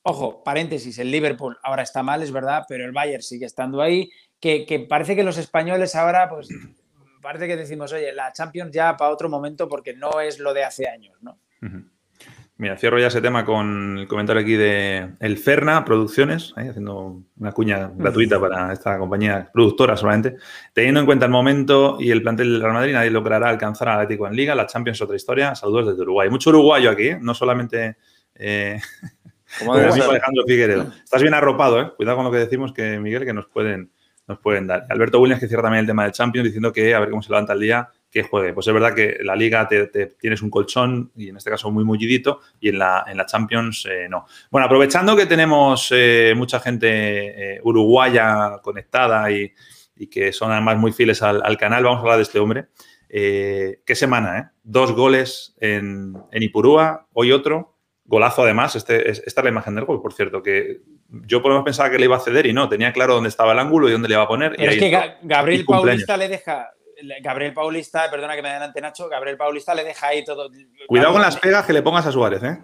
Ojo, 0.02 0.44
paréntesis, 0.44 0.98
el 0.98 1.12
Liverpool 1.12 1.60
ahora 1.62 1.84
está 1.84 2.02
mal, 2.02 2.24
es 2.24 2.32
verdad, 2.32 2.64
pero 2.68 2.86
el 2.86 2.92
Bayern 2.92 3.22
sigue 3.22 3.46
estando 3.46 3.84
ahí 3.84 4.10
que, 4.40 4.86
parece 4.88 5.16
que 5.16 5.24
los 5.24 5.38
españoles 5.38 5.96
ahora, 5.96 6.30
pues 6.30 6.50
parece 7.22 7.48
que 7.48 7.56
decimos, 7.56 7.92
oye, 7.94 8.14
la 8.14 8.32
Champions 8.32 8.72
ya 8.72 8.96
para 8.96 9.12
otro 9.12 9.30
momento 9.30 9.68
porque 9.68 9.94
no 9.94 10.20
es 10.20 10.40
lo 10.40 10.54
de 10.54 10.64
hace 10.64 10.88
años, 10.88 11.18
¿no? 11.22 11.40
Mira, 12.58 12.78
cierro 12.78 12.98
ya 12.98 13.08
ese 13.08 13.20
tema 13.20 13.44
con 13.44 13.98
el 13.98 14.08
comentario 14.08 14.42
aquí 14.42 14.54
de 14.54 15.10
El 15.20 15.38
Ferna 15.38 15.84
Producciones, 15.84 16.54
haciendo 16.56 17.22
una 17.38 17.52
cuña 17.52 17.92
gratuita 17.94 18.40
para 18.40 18.72
esta 18.72 18.98
compañía 18.98 19.50
productora 19.52 19.98
solamente. 19.98 20.38
Teniendo 20.72 21.02
en 21.02 21.06
cuenta 21.06 21.26
el 21.26 21.34
momento 21.34 21.98
y 22.00 22.12
el 22.12 22.22
plantel 22.22 22.54
del 22.54 22.62
Real 22.62 22.74
Madrid, 22.74 22.94
nadie 22.94 23.12
logrará 23.12 23.50
alcanzar 23.50 23.90
al 23.90 23.96
Atlético 23.96 24.28
en 24.28 24.38
Liga. 24.38 24.56
La 24.56 24.68
Champions 24.68 25.02
otra 25.02 25.18
historia. 25.18 25.54
Saludos 25.54 25.88
desde 25.88 26.02
Uruguay. 26.04 26.30
Mucho 26.30 26.50
uruguayo 26.52 26.92
aquí, 26.92 27.10
¿eh? 27.10 27.20
no 27.22 27.34
solamente 27.34 27.98
eh, 28.36 28.80
como 29.60 29.74
Alejandro 29.74 30.46
Figueredo. 30.48 30.94
Estás 31.04 31.22
bien 31.22 31.34
arropado, 31.34 31.82
¿eh? 31.82 31.92
Cuidado 31.98 32.16
con 32.16 32.26
lo 32.26 32.32
que 32.32 32.38
decimos, 32.38 32.72
que 32.72 33.00
Miguel, 33.00 33.26
que 33.26 33.34
nos 33.34 33.48
pueden 33.48 33.92
nos 34.28 34.40
pueden 34.40 34.68
dar. 34.68 34.86
Alberto 34.90 35.20
Williams 35.20 35.40
que 35.40 35.48
cierra 35.48 35.64
también 35.64 35.82
el 35.82 35.88
tema 35.88 36.04
del 36.04 36.12
Champions 36.12 36.46
diciendo 36.46 36.74
que 36.74 36.94
a 36.96 37.00
ver 37.00 37.10
cómo 37.10 37.22
se 37.22 37.30
levanta 37.30 37.54
el 37.54 37.60
día 37.60 37.90
que 38.10 38.24
juegue. 38.24 38.54
Pues 38.54 38.68
es 38.68 38.74
verdad 38.74 38.96
que 38.96 39.18
la 39.24 39.36
liga 39.36 39.68
te, 39.68 39.88
tienes 39.88 40.42
un 40.42 40.50
colchón 40.50 41.12
y 41.16 41.30
en 41.30 41.38
este 41.38 41.50
caso 41.50 41.70
muy 41.70 41.84
mullidito 41.84 42.40
y 42.60 42.70
en 42.70 42.80
la, 42.80 43.04
en 43.08 43.18
la 43.18 43.26
Champions 43.26 43.86
eh, 43.92 44.08
no. 44.10 44.26
Bueno, 44.50 44.66
aprovechando 44.66 45.16
que 45.16 45.26
tenemos 45.26 45.90
eh, 45.92 46.34
mucha 46.36 46.60
gente 46.60 47.56
eh, 47.56 47.60
uruguaya 47.64 48.60
conectada 48.64 49.30
y, 49.32 49.52
que 50.10 50.34
son 50.34 50.52
además 50.52 50.78
muy 50.78 50.92
fieles 50.92 51.22
al, 51.22 51.58
canal, 51.58 51.84
vamos 51.84 52.00
a 52.00 52.02
hablar 52.02 52.18
de 52.18 52.24
este 52.24 52.40
hombre. 52.40 52.68
¿Qué 53.10 53.96
semana, 53.96 54.40
eh? 54.40 54.44
Dos 54.62 54.92
goles 54.92 55.56
en, 55.62 56.14
en 56.32 56.44
Ipurúa, 56.44 57.08
hoy 57.14 57.32
otro. 57.32 57.78
Golazo 58.04 58.44
además, 58.44 58.76
este, 58.76 59.10
esta 59.10 59.24
es 59.26 59.44
la 59.44 59.50
imagen 59.50 59.74
del 59.74 59.86
gol, 59.86 60.02
por 60.02 60.14
cierto, 60.14 60.44
que 60.44 60.82
yo 61.10 61.42
por 61.42 61.50
lo 61.50 61.56
menos 61.56 61.66
pensaba 61.66 61.90
que 61.90 61.98
le 61.98 62.06
iba 62.06 62.18
a 62.18 62.20
ceder 62.20 62.46
y 62.46 62.54
no, 62.54 62.68
tenía 62.68 62.92
claro 62.92 63.16
dónde 63.16 63.30
estaba 63.30 63.54
el 63.54 63.60
ángulo 63.60 63.88
y 63.88 63.92
dónde 63.92 64.08
le 64.08 64.16
iba 64.16 64.24
a 64.24 64.28
poner. 64.28 64.56
Pero 64.56 64.72
es 64.72 64.80
que 64.80 65.16
Gabriel 65.22 65.66
Paulista 65.66 66.18
le 66.18 66.28
deja, 66.28 66.72
Gabriel 67.22 67.54
Paulista, 67.54 68.10
perdona 68.10 68.36
que 68.36 68.42
me 68.42 68.50
adelante 68.50 68.82
Nacho, 68.82 69.08
Gabriel 69.08 69.38
Paulista 69.38 69.74
le 69.76 69.84
deja 69.84 70.08
ahí 70.08 70.24
todo. 70.24 70.50
Cuidado 70.88 71.14
con 71.14 71.22
las 71.22 71.38
pegas 71.38 71.66
que 71.66 71.74
le 71.74 71.82
pongas 71.82 72.06
a 72.06 72.12
Suárez, 72.12 72.44
¿eh? 72.44 72.58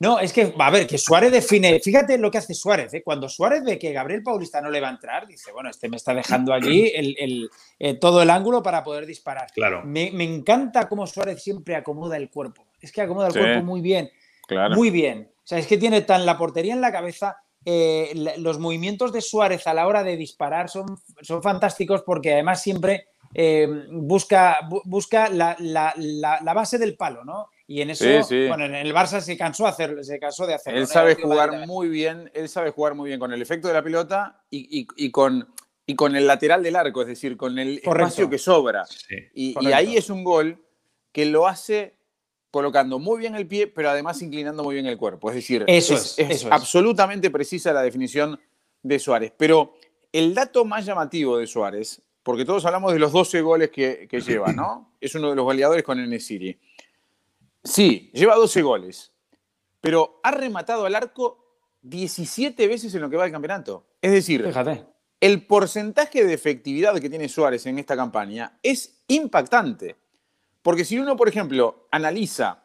No, 0.00 0.18
es 0.18 0.32
que, 0.32 0.52
a 0.58 0.70
ver, 0.70 0.86
que 0.86 0.98
Suárez 0.98 1.30
define, 1.30 1.78
fíjate 1.78 2.18
lo 2.18 2.30
que 2.30 2.38
hace 2.38 2.52
Suárez, 2.52 2.92
¿eh? 2.94 3.02
cuando 3.02 3.28
Suárez 3.28 3.62
ve 3.62 3.78
que 3.78 3.92
Gabriel 3.92 4.24
Paulista 4.24 4.60
no 4.60 4.68
le 4.68 4.80
va 4.80 4.88
a 4.88 4.90
entrar, 4.90 5.26
dice, 5.26 5.52
bueno, 5.52 5.70
este 5.70 5.88
me 5.88 5.96
está 5.96 6.12
dejando 6.12 6.52
allí 6.52 6.90
el, 6.94 7.48
eh, 7.78 7.94
todo 7.94 8.20
el 8.20 8.30
ángulo 8.30 8.62
para 8.62 8.82
poder 8.82 9.06
disparar. 9.06 9.46
Claro. 9.54 9.82
Me, 9.84 10.08
encanta 10.08 10.88
cómo 10.88 11.06
Suárez 11.06 11.42
siempre 11.42 11.76
acomoda 11.76 12.16
el 12.16 12.28
cuerpo, 12.28 12.66
es 12.80 12.90
que 12.90 13.02
acomoda 13.02 13.28
el 13.28 13.34
cuerpo 13.34 13.62
muy 13.62 13.80
bien, 13.80 14.10
claro. 14.46 14.74
muy 14.74 14.90
bien. 14.90 15.30
O 15.36 15.46
sea, 15.46 15.58
es 15.58 15.66
que 15.66 15.78
tiene 15.78 16.00
tan 16.00 16.26
la 16.26 16.38
portería 16.38 16.74
en 16.74 16.80
la 16.80 16.90
cabeza 16.90 17.43
eh, 17.64 18.34
los 18.38 18.58
movimientos 18.58 19.12
de 19.12 19.20
Suárez 19.20 19.66
a 19.66 19.74
la 19.74 19.86
hora 19.86 20.02
de 20.02 20.16
disparar 20.16 20.68
son, 20.68 20.98
son 21.22 21.42
fantásticos 21.42 22.02
porque 22.02 22.34
además 22.34 22.62
siempre 22.62 23.08
eh, 23.34 23.66
busca, 23.90 24.58
busca 24.84 25.28
la, 25.28 25.56
base 26.54 26.78
del 26.78 26.96
palo, 26.96 27.24
¿no? 27.24 27.48
Y 27.66 27.80
en 27.80 27.90
eso, 27.90 28.04
bueno, 28.48 28.66
en 28.66 28.74
el 28.74 28.94
Barça 28.94 29.20
se 29.20 29.38
cansó, 29.38 29.66
hacer, 29.66 30.04
se 30.04 30.18
cansó 30.18 30.46
de 30.46 30.54
hacerlo. 30.54 30.80
Él 30.80 30.86
sabe 30.86 31.14
jugar 31.14 31.66
muy 31.66 31.88
bien, 31.88 32.30
él 32.34 32.48
sabe 32.48 32.70
jugar 32.70 32.94
muy 32.94 33.08
bien 33.08 33.18
con 33.18 33.32
el 33.32 33.40
efecto 33.40 33.68
de 33.68 33.74
la 33.74 33.82
pelota 33.82 34.44
y, 34.50 35.10
con, 35.10 35.48
y 35.86 35.96
con 35.96 36.14
el 36.14 36.26
lateral 36.26 36.62
del 36.62 36.76
arco, 36.76 37.00
es 37.00 37.08
decir, 37.08 37.36
con 37.38 37.58
el 37.58 37.78
espacio 37.78 38.28
que 38.28 38.38
sobra. 38.38 38.84
y, 39.34 39.56
ahí 39.72 39.96
es 39.96 40.10
un 40.10 40.22
gol 40.22 40.62
que 41.10 41.24
lo 41.24 41.46
hace 41.46 41.96
colocando 42.54 43.00
muy 43.00 43.18
bien 43.18 43.34
el 43.34 43.48
pie, 43.48 43.66
pero 43.66 43.90
además 43.90 44.22
inclinando 44.22 44.62
muy 44.62 44.76
bien 44.76 44.86
el 44.86 44.96
cuerpo. 44.96 45.28
Es 45.28 45.34
decir, 45.34 45.64
es, 45.66 46.46
absolutamente 46.48 47.28
precisa 47.28 47.72
la 47.72 47.82
definición 47.82 48.38
de 48.80 49.00
Suárez. 49.00 49.32
Pero 49.36 49.74
el 50.12 50.36
dato 50.36 50.64
más 50.64 50.86
llamativo 50.86 51.36
de 51.36 51.48
Suárez, 51.48 52.00
porque 52.22 52.44
todos 52.44 52.64
hablamos 52.64 52.92
de 52.92 53.00
los 53.00 53.10
12 53.10 53.40
goles 53.40 53.70
que, 53.70 54.06
lleva, 54.24 54.52
¿no? 54.52 54.92
Es 55.00 55.16
uno 55.16 55.30
de 55.30 55.34
los 55.34 55.44
goleadores 55.44 55.82
con 55.82 55.98
el 55.98 56.08
Nesiri. 56.08 56.56
Sí, 57.64 58.12
lleva 58.14 58.36
12 58.36 58.62
goles, 58.62 59.10
pero 59.80 60.20
ha 60.22 60.30
rematado 60.30 60.86
al 60.86 60.94
arco 60.94 61.44
17 61.82 62.68
veces 62.68 62.94
en 62.94 63.00
lo 63.00 63.10
que 63.10 63.16
va 63.16 63.24
del 63.24 63.32
campeonato. 63.32 63.84
Es 64.00 64.12
decir, 64.12 64.48
el 65.20 65.44
porcentaje 65.44 66.24
de 66.24 66.32
efectividad 66.32 67.00
que 67.00 67.10
tiene 67.10 67.28
Suárez 67.28 67.66
en 67.66 67.80
esta 67.80 67.96
campaña 67.96 68.60
es 68.62 69.02
impactante. 69.08 69.96
Porque 70.64 70.86
si 70.86 70.98
uno, 70.98 71.14
por 71.14 71.28
ejemplo, 71.28 71.86
analiza 71.90 72.64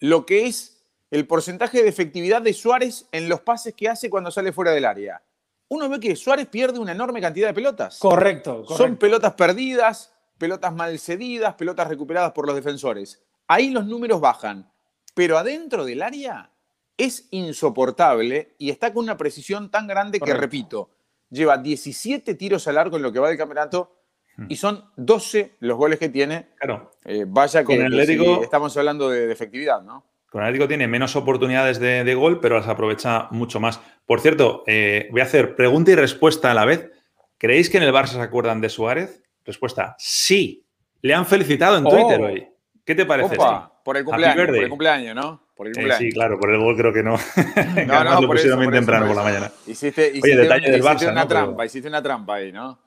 lo 0.00 0.26
que 0.26 0.46
es 0.46 0.82
el 1.12 1.28
porcentaje 1.28 1.80
de 1.80 1.88
efectividad 1.88 2.42
de 2.42 2.52
Suárez 2.52 3.06
en 3.12 3.28
los 3.28 3.40
pases 3.40 3.72
que 3.72 3.88
hace 3.88 4.10
cuando 4.10 4.32
sale 4.32 4.52
fuera 4.52 4.72
del 4.72 4.84
área, 4.84 5.22
uno 5.68 5.88
ve 5.88 6.00
que 6.00 6.16
Suárez 6.16 6.48
pierde 6.48 6.80
una 6.80 6.90
enorme 6.90 7.20
cantidad 7.20 7.46
de 7.46 7.54
pelotas. 7.54 8.00
Correcto, 8.00 8.66
Son 8.66 8.96
pelotas 8.96 9.34
perdidas, 9.34 10.12
pelotas 10.38 10.74
mal 10.74 10.98
cedidas, 10.98 11.54
pelotas 11.54 11.86
recuperadas 11.86 12.32
por 12.32 12.46
los 12.46 12.56
defensores. 12.56 13.22
Ahí 13.46 13.70
los 13.70 13.86
números 13.86 14.20
bajan, 14.20 14.68
pero 15.14 15.38
adentro 15.38 15.84
del 15.84 16.02
área 16.02 16.50
es 16.96 17.28
insoportable 17.30 18.56
y 18.58 18.70
está 18.70 18.92
con 18.92 19.04
una 19.04 19.16
precisión 19.16 19.70
tan 19.70 19.86
grande 19.86 20.18
que, 20.18 20.34
repito, 20.34 20.90
lleva 21.28 21.58
17 21.58 22.34
tiros 22.34 22.66
al 22.66 22.76
arco 22.76 22.96
en 22.96 23.02
lo 23.02 23.12
que 23.12 23.20
va 23.20 23.28
del 23.28 23.38
campeonato 23.38 23.99
y 24.48 24.56
son 24.56 24.84
12 24.96 25.56
los 25.60 25.76
goles 25.76 25.98
que 25.98 26.08
tiene. 26.08 26.48
Claro. 26.58 26.92
Eh, 27.04 27.24
vaya 27.26 27.64
con 27.64 27.76
el 27.76 27.86
Atlético. 27.86 28.42
estamos 28.42 28.76
hablando 28.76 29.10
de, 29.10 29.30
efectividad, 29.30 29.82
¿no? 29.82 30.06
Con 30.30 30.42
el 30.42 30.48
Atlético 30.48 30.68
tiene 30.68 30.86
menos 30.86 31.16
oportunidades 31.16 31.80
de, 31.80 32.14
gol, 32.14 32.40
pero 32.40 32.56
las 32.56 32.68
aprovecha 32.68 33.28
mucho 33.30 33.60
más. 33.60 33.80
Por 34.06 34.20
cierto, 34.20 34.62
eh, 34.66 35.08
voy 35.10 35.20
a 35.20 35.24
hacer 35.24 35.56
pregunta 35.56 35.90
y 35.90 35.94
respuesta 35.94 36.50
a 36.50 36.54
la 36.54 36.64
vez. 36.64 36.90
¿Creéis 37.38 37.70
que 37.70 37.78
en 37.78 37.82
el 37.84 37.92
Barça 37.92 38.14
se 38.14 38.20
acuerdan 38.20 38.60
de 38.60 38.68
Suárez? 38.68 39.22
Respuesta: 39.44 39.96
sí. 39.98 40.64
Le 41.02 41.14
han 41.14 41.26
felicitado 41.26 41.78
en 41.78 41.84
Twitter 41.84 42.20
oh. 42.20 42.26
hoy. 42.26 42.46
¿Qué 42.84 42.94
te 42.94 43.06
parece? 43.06 43.36
por 43.82 43.96
el 43.96 44.04
cumpleaños, 44.04 44.46
por 44.46 44.56
el 44.56 44.68
cumpleaños, 44.68 45.14
¿no? 45.14 45.46
Por 45.56 45.66
el 45.66 45.72
eh, 45.72 45.74
cumpleaños. 45.74 45.98
sí, 45.98 46.12
claro, 46.12 46.38
por 46.38 46.50
el 46.50 46.58
gol 46.58 46.76
creo 46.76 46.92
que 46.92 47.02
no. 47.02 47.16
no, 47.86 48.04
no, 48.04 48.20
lo 48.20 48.26
por 48.26 48.36
pusieron 48.36 48.60
bien 48.60 48.72
temprano 48.72 49.06
por, 49.06 49.16
la 49.16 49.22
mañana. 49.22 49.52
Hiciste, 49.66 50.08
hiciste, 50.08 50.32
Oye, 50.32 50.42
detalle 50.42 50.70
del 50.70 50.82
Barça, 50.82 51.10
una 51.10 51.26
trampa, 51.26 51.64
hiciste 51.64 51.88
una 51.88 52.02
trampa 52.02 52.34
ahí, 52.34 52.52
¿no? 52.52 52.78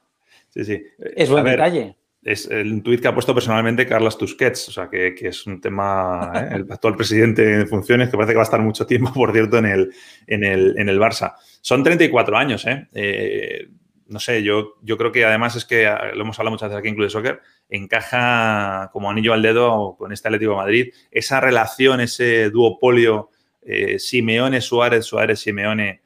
Sí, 0.53 0.63
sí. 0.63 0.83
Es 1.15 1.29
buen 1.29 1.45
detalle. 1.45 1.95
Es 2.21 2.47
el 2.49 2.81
tuit 2.83 3.01
que 3.01 3.07
ha 3.09 3.13
puesto 3.13 3.33
personalmente 3.33 3.85
Carlos 3.85 4.17
Tusquets, 4.17 4.69
o 4.69 4.71
sea, 4.71 4.89
que, 4.89 5.13
es 5.19 5.45
un 5.45 5.59
tema, 5.59 6.31
¿eh? 6.35 6.55
el 6.55 6.71
actual 6.71 6.95
presidente 6.95 7.53
en 7.53 7.67
funciones, 7.67 8.09
que 8.09 8.15
parece 8.15 8.33
que 8.33 8.37
va 8.37 8.43
a 8.43 8.45
estar 8.45 8.61
mucho 8.61 8.85
tiempo, 8.85 9.11
por 9.13 9.33
cierto, 9.33 9.57
en 9.57 9.65
el, 9.65 9.93
en 10.27 10.43
el, 10.43 10.75
en 10.77 10.89
el 10.89 10.99
Barça. 10.99 11.33
Son 11.61 11.83
34 11.83 12.37
años, 12.37 12.65
¿eh? 12.65 12.87
¿eh? 12.93 13.67
no 14.07 14.19
sé, 14.19 14.43
yo, 14.43 14.75
yo 14.83 14.97
creo 14.97 15.11
que 15.11 15.25
además 15.25 15.55
es 15.55 15.65
que, 15.65 15.91
lo 16.13 16.21
hemos 16.21 16.37
hablado 16.39 16.53
muchas 16.53 16.69
veces 16.69 16.79
aquí 16.79 16.89
en 16.89 16.95
Club 16.95 17.07
de 17.07 17.09
Soccer, 17.09 17.41
encaja 17.67 18.89
como 18.93 19.09
anillo 19.09 19.33
al 19.33 19.41
dedo 19.41 19.95
con 19.97 20.13
este 20.13 20.27
Atlético 20.27 20.51
de 20.51 20.57
Madrid. 20.57 20.93
Esa 21.11 21.41
relación, 21.41 21.99
ese 21.99 22.51
duopolio 22.51 23.31
eh, 23.63 23.97
Simeone-Suárez, 23.97 25.05
Suárez-Simeone, 25.05 26.01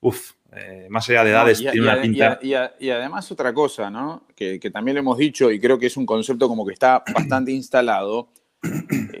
uff, 0.00 0.32
eh, 0.54 0.86
más 0.90 1.08
allá 1.08 1.24
de 1.24 1.30
edades, 1.30 1.60
y, 1.60 1.64
tiene 1.64 1.80
una 1.80 2.00
pinta. 2.00 2.38
Y, 2.42 2.90
además 2.90 3.30
otra 3.32 3.54
cosa, 3.54 3.90
¿no? 3.90 4.26
Que, 4.34 4.58
también 4.72 4.96
lo 4.96 5.00
hemos 5.00 5.16
dicho 5.16 5.50
y 5.50 5.58
creo 5.58 5.78
que 5.78 5.86
es 5.86 5.96
un 5.96 6.04
concepto 6.04 6.46
como 6.48 6.66
que 6.66 6.74
está 6.74 7.02
bastante 7.14 7.52
instalado. 7.52 8.28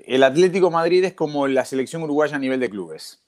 El 0.06 0.22
Atlético 0.22 0.70
Madrid 0.70 1.04
es 1.04 1.14
como 1.14 1.48
la 1.48 1.64
selección 1.64 2.02
uruguaya 2.02 2.36
a 2.36 2.38
nivel 2.38 2.60
de 2.60 2.68
clubes, 2.68 3.22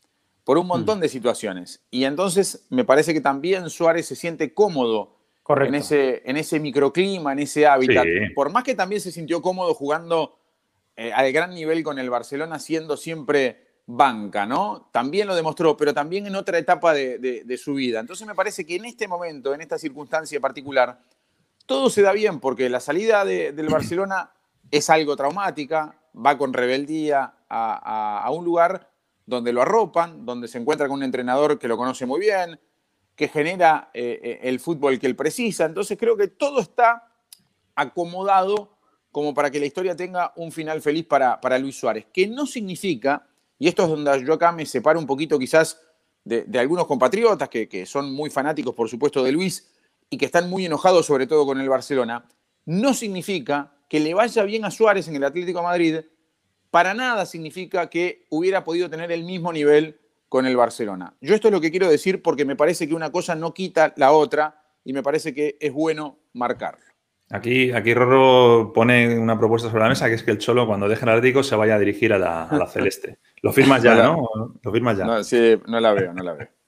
por 0.44 0.58
un 0.58 0.66
montón 0.66 0.98
mm. 0.98 1.02
de 1.02 1.08
situaciones. 1.08 1.82
Y 1.90 2.04
entonces 2.04 2.66
me 2.68 2.84
parece 2.84 3.14
que 3.14 3.20
también 3.20 3.70
Suárez 3.70 4.06
se 4.06 4.16
siente 4.16 4.52
cómodo 4.52 5.16
en 5.48 5.74
ese, 5.74 6.22
en 6.26 6.36
ese 6.36 6.60
microclima, 6.60 7.32
en 7.32 7.38
ese 7.38 7.66
hábitat. 7.66 8.06
Por 8.34 8.50
más 8.50 8.64
que 8.64 8.74
también 8.74 9.00
se 9.00 9.12
sintió 9.12 9.40
cómodo 9.40 9.74
jugando 9.74 10.38
eh, 10.96 11.12
al 11.12 11.32
gran 11.32 11.54
nivel 11.54 11.82
con 11.82 11.98
el 11.98 12.10
Barcelona, 12.10 12.58
siendo 12.58 12.96
siempre 12.96 13.63
banca, 13.86 14.46
¿no? 14.46 14.88
También 14.92 15.26
lo 15.26 15.34
demostró, 15.34 15.76
pero 15.76 15.92
también 15.92 16.26
en 16.26 16.36
otra 16.36 16.58
etapa 16.58 16.94
de, 16.94 17.60
su 17.62 17.74
vida. 17.74 18.00
Entonces 18.00 18.26
me 18.26 18.34
parece 18.34 18.64
que 18.64 18.76
en 18.76 18.86
este 18.86 19.08
momento, 19.08 19.54
en 19.54 19.60
esta 19.60 19.78
circunstancia 19.78 20.40
particular, 20.40 20.98
todo 21.66 21.90
se 21.90 22.02
da 22.02 22.12
bien 22.12 22.40
porque 22.40 22.68
la 22.68 22.80
salida 22.80 23.24
del 23.24 23.68
Barcelona 23.68 24.30
es 24.70 24.88
algo 24.90 25.16
traumática, 25.16 25.98
va 26.14 26.38
con 26.38 26.52
rebeldía 26.52 27.34
a, 27.48 28.30
un 28.32 28.44
lugar 28.44 28.90
donde 29.26 29.52
lo 29.52 29.62
arropan, 29.62 30.24
donde 30.26 30.48
se 30.48 30.58
encuentra 30.58 30.88
con 30.88 30.98
un 30.98 31.02
entrenador 31.02 31.58
que 31.58 31.68
lo 31.68 31.76
conoce 31.76 32.06
muy 32.06 32.20
bien, 32.20 32.60
que 33.14 33.28
genera 33.28 33.90
eh, 33.94 34.20
eh, 34.22 34.40
el 34.42 34.60
fútbol 34.60 34.98
que 34.98 35.06
él 35.06 35.16
precisa. 35.16 35.64
Entonces 35.64 35.96
creo 35.98 36.16
que 36.16 36.28
todo 36.28 36.60
está 36.60 37.08
acomodado 37.74 38.76
como 39.12 39.32
para 39.32 39.50
que 39.50 39.60
la 39.60 39.66
historia 39.66 39.94
tenga 39.94 40.32
un 40.36 40.50
final 40.50 40.82
feliz 40.82 41.06
para 41.06 41.58
Luis 41.58 41.78
Suárez, 41.78 42.06
que 42.12 42.26
no 42.26 42.46
significa, 42.46 43.28
y 43.58 43.68
esto 43.68 43.84
es 43.84 43.88
donde 43.88 44.24
yo 44.24 44.34
acá 44.34 44.52
me 44.52 44.66
separo 44.66 44.98
un 44.98 45.06
poquito 45.06 45.38
quizás 45.38 45.80
de, 46.24 46.46
algunos 46.58 46.86
compatriotas 46.86 47.48
que, 47.48 47.68
que 47.68 47.86
son 47.86 48.12
muy 48.12 48.30
fanáticos, 48.30 48.74
por 48.74 48.88
supuesto, 48.88 49.22
de 49.22 49.32
Luis 49.32 49.70
y 50.10 50.16
que 50.16 50.26
están 50.26 50.48
muy 50.48 50.66
enojados 50.66 51.06
sobre 51.06 51.26
todo 51.26 51.46
con 51.46 51.60
el 51.60 51.68
Barcelona, 51.68 52.26
no 52.66 52.94
significa 52.94 53.74
que 53.88 54.00
le 54.00 54.14
vaya 54.14 54.42
bien 54.44 54.64
a 54.64 54.70
Suárez 54.70 55.08
en 55.08 55.16
el 55.16 55.24
Atlético 55.24 55.58
de 55.58 55.64
Madrid, 55.64 56.00
para 56.70 56.94
nada 56.94 57.26
significa 57.26 57.88
que 57.88 58.26
hubiera 58.30 58.64
podido 58.64 58.90
tener 58.90 59.12
el 59.12 59.24
mismo 59.24 59.52
nivel 59.52 60.00
con 60.28 60.46
el 60.46 60.56
Barcelona. 60.56 61.14
Yo 61.20 61.34
esto 61.34 61.48
es 61.48 61.52
lo 61.52 61.60
que 61.60 61.70
quiero 61.70 61.88
decir 61.88 62.22
porque 62.22 62.44
me 62.44 62.56
parece 62.56 62.88
que 62.88 62.94
una 62.94 63.12
cosa 63.12 63.36
no 63.36 63.54
quita 63.54 63.94
la 63.96 64.12
otra 64.12 64.60
y 64.84 64.92
me 64.92 65.02
parece 65.02 65.32
que 65.32 65.56
es 65.60 65.72
bueno 65.72 66.18
marcarlo. 66.32 66.93
Aquí, 67.34 67.72
aquí 67.72 67.92
Rorro 67.94 68.72
pone 68.72 69.18
una 69.18 69.36
propuesta 69.36 69.68
sobre 69.68 69.82
la 69.82 69.88
mesa 69.88 70.06
que 70.06 70.14
es 70.14 70.22
que 70.22 70.30
el 70.30 70.38
Cholo 70.38 70.68
cuando 70.68 70.88
deje 70.88 71.02
el 71.02 71.08
Atlético 71.08 71.42
se 71.42 71.56
vaya 71.56 71.74
a 71.74 71.80
dirigir 71.80 72.12
a 72.12 72.18
la, 72.18 72.66
Celeste. 72.68 73.18
Lo 73.42 73.52
firmas 73.52 73.82
ya, 73.82 73.94
¿no? 74.04 74.28
Lo 74.62 74.70
firmas 74.70 74.96
ya. 74.96 75.04
No, 75.04 75.24
sí, 75.24 75.58
no 75.66 75.80
la 75.80 75.94
veo, 75.94 76.12
no 76.12 76.22
la 76.22 76.34
veo. 76.34 76.48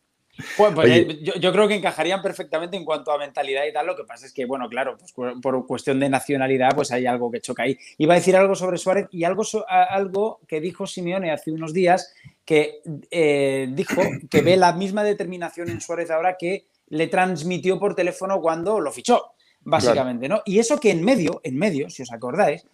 Pues, 0.58 0.74
pues 0.74 0.90
eh, 0.90 1.18
yo, 1.40 1.50
creo 1.50 1.66
que 1.66 1.76
encajarían 1.76 2.20
perfectamente 2.20 2.76
en 2.76 2.84
cuanto 2.84 3.10
a 3.10 3.16
mentalidad 3.16 3.64
y 3.64 3.72
tal. 3.72 3.86
Lo 3.86 3.96
que 3.96 4.04
pasa 4.04 4.26
es 4.26 4.34
que, 4.34 4.44
bueno, 4.44 4.68
claro, 4.68 4.98
pues 4.98 5.14
por 5.40 5.66
cuestión 5.66 5.98
de 5.98 6.10
nacionalidad, 6.10 6.74
pues 6.74 6.92
hay 6.92 7.06
algo 7.06 7.30
que 7.30 7.40
choca 7.40 7.62
ahí. 7.62 7.78
Iba 7.96 8.12
a 8.12 8.18
decir 8.18 8.36
algo 8.36 8.54
sobre 8.54 8.76
Suárez 8.76 9.06
y 9.12 9.24
algo, 9.24 9.44
algo 9.66 10.40
que 10.46 10.60
dijo 10.60 10.86
Simeone 10.86 11.30
hace 11.30 11.52
unos 11.52 11.72
días, 11.72 12.12
que 12.44 12.82
eh, 13.10 13.68
dijo 13.70 14.02
que 14.28 14.42
ve 14.42 14.58
la 14.58 14.74
misma 14.74 15.04
determinación 15.04 15.70
en 15.70 15.80
Suárez 15.80 16.10
ahora 16.10 16.36
que 16.36 16.66
le 16.88 17.06
transmitió 17.06 17.78
por 17.78 17.94
teléfono 17.94 18.38
cuando 18.42 18.78
lo 18.78 18.92
fichó 18.92 19.35
básicamente, 19.66 20.28
¿no? 20.28 20.42
Y 20.44 20.58
eso 20.58 20.78
que 20.78 20.90
en 20.90 21.04
medio, 21.04 21.40
en 21.42 21.58
medio, 21.58 21.90
si 21.90 22.02
os 22.02 22.12
acordáis, 22.12 22.64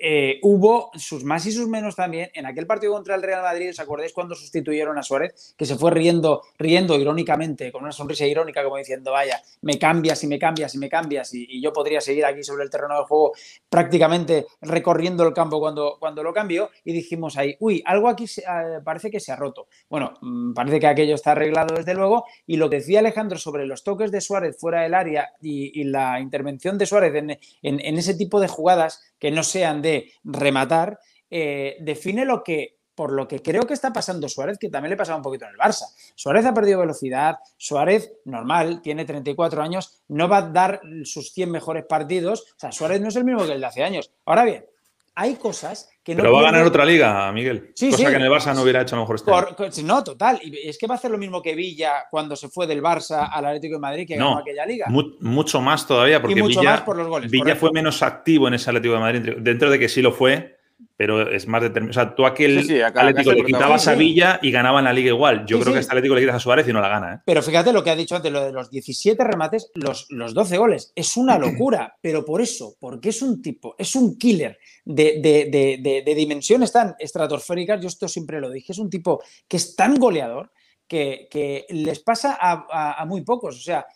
eh, 0.00 0.38
hubo 0.42 0.90
sus 0.94 1.24
más 1.24 1.44
y 1.46 1.52
sus 1.52 1.68
menos 1.68 1.96
también 1.96 2.30
en 2.34 2.46
aquel 2.46 2.66
partido 2.66 2.92
contra 2.92 3.14
el 3.14 3.22
Real 3.22 3.42
Madrid. 3.42 3.70
¿Os 3.70 3.80
acordáis 3.80 4.12
cuando 4.12 4.34
sustituyeron 4.34 4.96
a 4.98 5.02
Suárez? 5.02 5.54
Que 5.56 5.64
se 5.64 5.76
fue 5.76 5.90
riendo, 5.90 6.42
riendo 6.58 6.98
irónicamente, 6.98 7.72
con 7.72 7.82
una 7.82 7.92
sonrisa 7.92 8.26
irónica, 8.26 8.62
como 8.62 8.76
diciendo, 8.76 9.12
vaya, 9.12 9.40
me 9.62 9.78
cambias 9.78 10.22
y 10.24 10.26
me 10.26 10.38
cambias 10.38 10.74
y 10.74 10.78
me 10.78 10.88
cambias. 10.88 11.34
Y, 11.34 11.60
yo 11.60 11.72
podría 11.72 12.00
seguir 12.00 12.24
aquí 12.24 12.42
sobre 12.42 12.64
el 12.64 12.70
terreno 12.70 12.98
de 12.98 13.04
juego 13.04 13.32
prácticamente 13.68 14.46
recorriendo 14.60 15.26
el 15.26 15.32
campo 15.32 15.58
cuando, 15.58 15.96
cuando 15.98 16.22
lo 16.22 16.32
cambió. 16.32 16.70
Y 16.84 16.92
dijimos 16.92 17.36
ahí, 17.36 17.56
uy, 17.60 17.82
algo 17.84 18.08
aquí 18.08 18.26
ah, 18.46 18.80
parece 18.84 19.10
que 19.10 19.20
se 19.20 19.32
ha 19.32 19.36
roto. 19.36 19.68
Bueno, 19.88 20.14
mm, 20.20 20.52
parece 20.52 20.80
que 20.80 20.86
aquello 20.86 21.14
está 21.14 21.32
arreglado 21.32 21.74
desde 21.74 21.94
luego. 21.94 22.24
Y 22.46 22.56
lo 22.56 22.70
que 22.70 22.76
decía 22.76 23.00
Alejandro 23.00 23.38
sobre 23.38 23.66
los 23.66 23.82
toques 23.82 24.12
de 24.12 24.20
Suárez 24.20 24.56
fuera 24.58 24.82
del 24.82 24.94
área 24.94 25.32
y, 25.40 25.84
la 25.88 26.20
intervención 26.20 26.76
de 26.76 26.86
Suárez 26.86 27.14
en 27.62 27.98
ese 27.98 28.14
tipo 28.14 28.40
de 28.40 28.48
jugadas 28.48 29.00
que 29.18 29.30
no 29.30 29.42
sean 29.42 29.82
de 29.82 29.87
rematar, 30.24 30.98
eh, 31.30 31.76
define 31.80 32.24
lo 32.24 32.42
que 32.42 32.78
por 32.98 33.12
lo 33.12 33.28
que 33.28 33.40
creo 33.40 33.62
que 33.62 33.74
está 33.74 33.92
pasando 33.92 34.28
Suárez, 34.28 34.58
que 34.58 34.70
también 34.70 34.90
le 34.90 34.96
pasaba 34.96 35.18
un 35.18 35.22
poquito 35.22 35.44
en 35.44 35.52
el 35.52 35.56
Barça. 35.56 35.84
Suárez 36.16 36.44
ha 36.46 36.52
perdido 36.52 36.80
velocidad, 36.80 37.36
Suárez, 37.56 38.12
normal, 38.24 38.82
tiene 38.82 39.04
34 39.04 39.62
años, 39.62 40.02
no 40.08 40.28
va 40.28 40.38
a 40.38 40.50
dar 40.50 40.80
sus 41.04 41.32
100 41.32 41.48
mejores 41.48 41.84
partidos. 41.84 42.40
O 42.56 42.58
sea, 42.58 42.72
Suárez 42.72 43.00
no 43.00 43.06
es 43.06 43.14
el 43.14 43.22
mismo 43.22 43.46
que 43.46 43.52
el 43.52 43.60
de 43.60 43.66
hace 43.66 43.84
años. 43.84 44.10
Ahora 44.24 44.42
bien, 44.42 44.66
hay 45.14 45.36
cosas 45.36 45.88
que 46.08 46.14
no. 46.14 46.22
Pero 46.22 46.32
va 46.32 46.40
a 46.40 46.44
ganar 46.44 46.66
otra 46.66 46.86
liga, 46.86 47.30
Miguel. 47.32 47.70
Sí, 47.74 47.90
Cosa 47.90 48.08
que 48.08 48.16
en 48.16 48.22
el 48.22 48.30
Barça 48.30 48.54
no 48.54 48.62
hubiera 48.62 48.80
hecho 48.80 48.96
a 48.96 48.98
lo 48.98 49.02
mejor 49.02 49.16
este 49.60 49.82
No, 49.82 50.02
total. 50.02 50.40
Y 50.42 50.68
es 50.68 50.78
que 50.78 50.86
va 50.86 50.94
a 50.94 50.98
hacer 50.98 51.10
lo 51.10 51.18
mismo 51.18 51.42
que 51.42 51.54
Villa 51.54 52.06
cuando 52.10 52.34
se 52.34 52.48
fue 52.48 52.66
del 52.66 52.82
Barça 52.82 53.28
al 53.30 53.44
Atlético 53.44 53.74
de 53.74 53.80
Madrid, 53.80 54.06
que 54.06 54.16
ganó 54.16 54.38
aquella 54.38 54.64
liga. 54.64 54.86
mucho 54.88 55.60
más 55.60 55.86
todavía, 55.86 56.20
porque 56.20 56.40
mucho 56.42 56.60
Villa, 56.60 56.72
más 56.72 56.80
por 56.82 56.96
los 56.96 57.08
goles, 57.08 57.30
Villa 57.30 57.56
fue 57.56 57.70
menos 57.72 58.02
activo 58.02 58.48
en 58.48 58.54
ese 58.54 58.70
Atlético 58.70 58.94
de 58.94 59.00
Madrid, 59.00 59.32
dentro 59.38 59.70
de 59.70 59.78
que 59.78 59.88
sí 59.88 60.00
lo 60.00 60.12
fue 60.12 60.57
pero 60.96 61.30
es 61.30 61.46
más 61.46 61.62
determinado. 61.62 61.90
O 61.90 62.04
sea, 62.04 62.14
tú 62.14 62.26
aquel 62.26 62.58
Atlético 62.84 63.32
le 63.32 63.44
quitabas 63.44 63.86
a 63.86 63.94
Villa 63.94 64.38
y 64.42 64.50
ganaba 64.50 64.80
en 64.80 64.86
la 64.86 64.92
liga 64.92 65.10
igual. 65.10 65.46
Yo 65.46 65.60
creo 65.60 65.72
que 65.72 65.80
este 65.80 65.92
Atlético 65.92 66.14
le 66.14 66.22
quitas 66.22 66.36
a 66.36 66.40
Suárez 66.40 66.66
y 66.68 66.72
no 66.72 66.80
la 66.80 66.88
gana. 66.88 67.14
¿eh? 67.14 67.18
Pero 67.24 67.42
fíjate 67.42 67.72
lo 67.72 67.84
que 67.84 67.90
ha 67.90 67.96
dicho 67.96 68.16
antes, 68.16 68.32
lo 68.32 68.44
de 68.44 68.52
los 68.52 68.70
17 68.70 69.22
remates, 69.22 69.70
los, 69.74 70.06
los 70.10 70.34
12 70.34 70.58
goles. 70.58 70.92
Es 70.94 71.16
una 71.16 71.38
locura, 71.38 71.96
pero 72.00 72.24
por 72.24 72.40
eso, 72.40 72.76
porque 72.80 73.10
es 73.10 73.22
un 73.22 73.40
tipo, 73.42 73.74
es 73.78 73.94
un 73.94 74.18
killer 74.18 74.58
de, 74.84 75.20
de, 75.22 76.14
dimensiones 76.14 76.72
tan 76.72 76.94
estratosféricas. 76.98 77.80
Yo 77.80 77.88
esto 77.88 78.08
siempre 78.08 78.40
lo 78.40 78.50
dije, 78.50 78.72
es 78.72 78.78
un 78.78 78.90
tipo 78.90 79.22
que 79.46 79.56
es 79.56 79.76
tan 79.76 79.96
goleador 79.96 80.50
que, 80.86 81.66
les 81.68 82.00
pasa 82.00 82.36
a, 82.40 83.00
a 83.00 83.04
muy 83.04 83.22
pocos. 83.22 83.56
O 83.56 83.60
sea, 83.60 83.86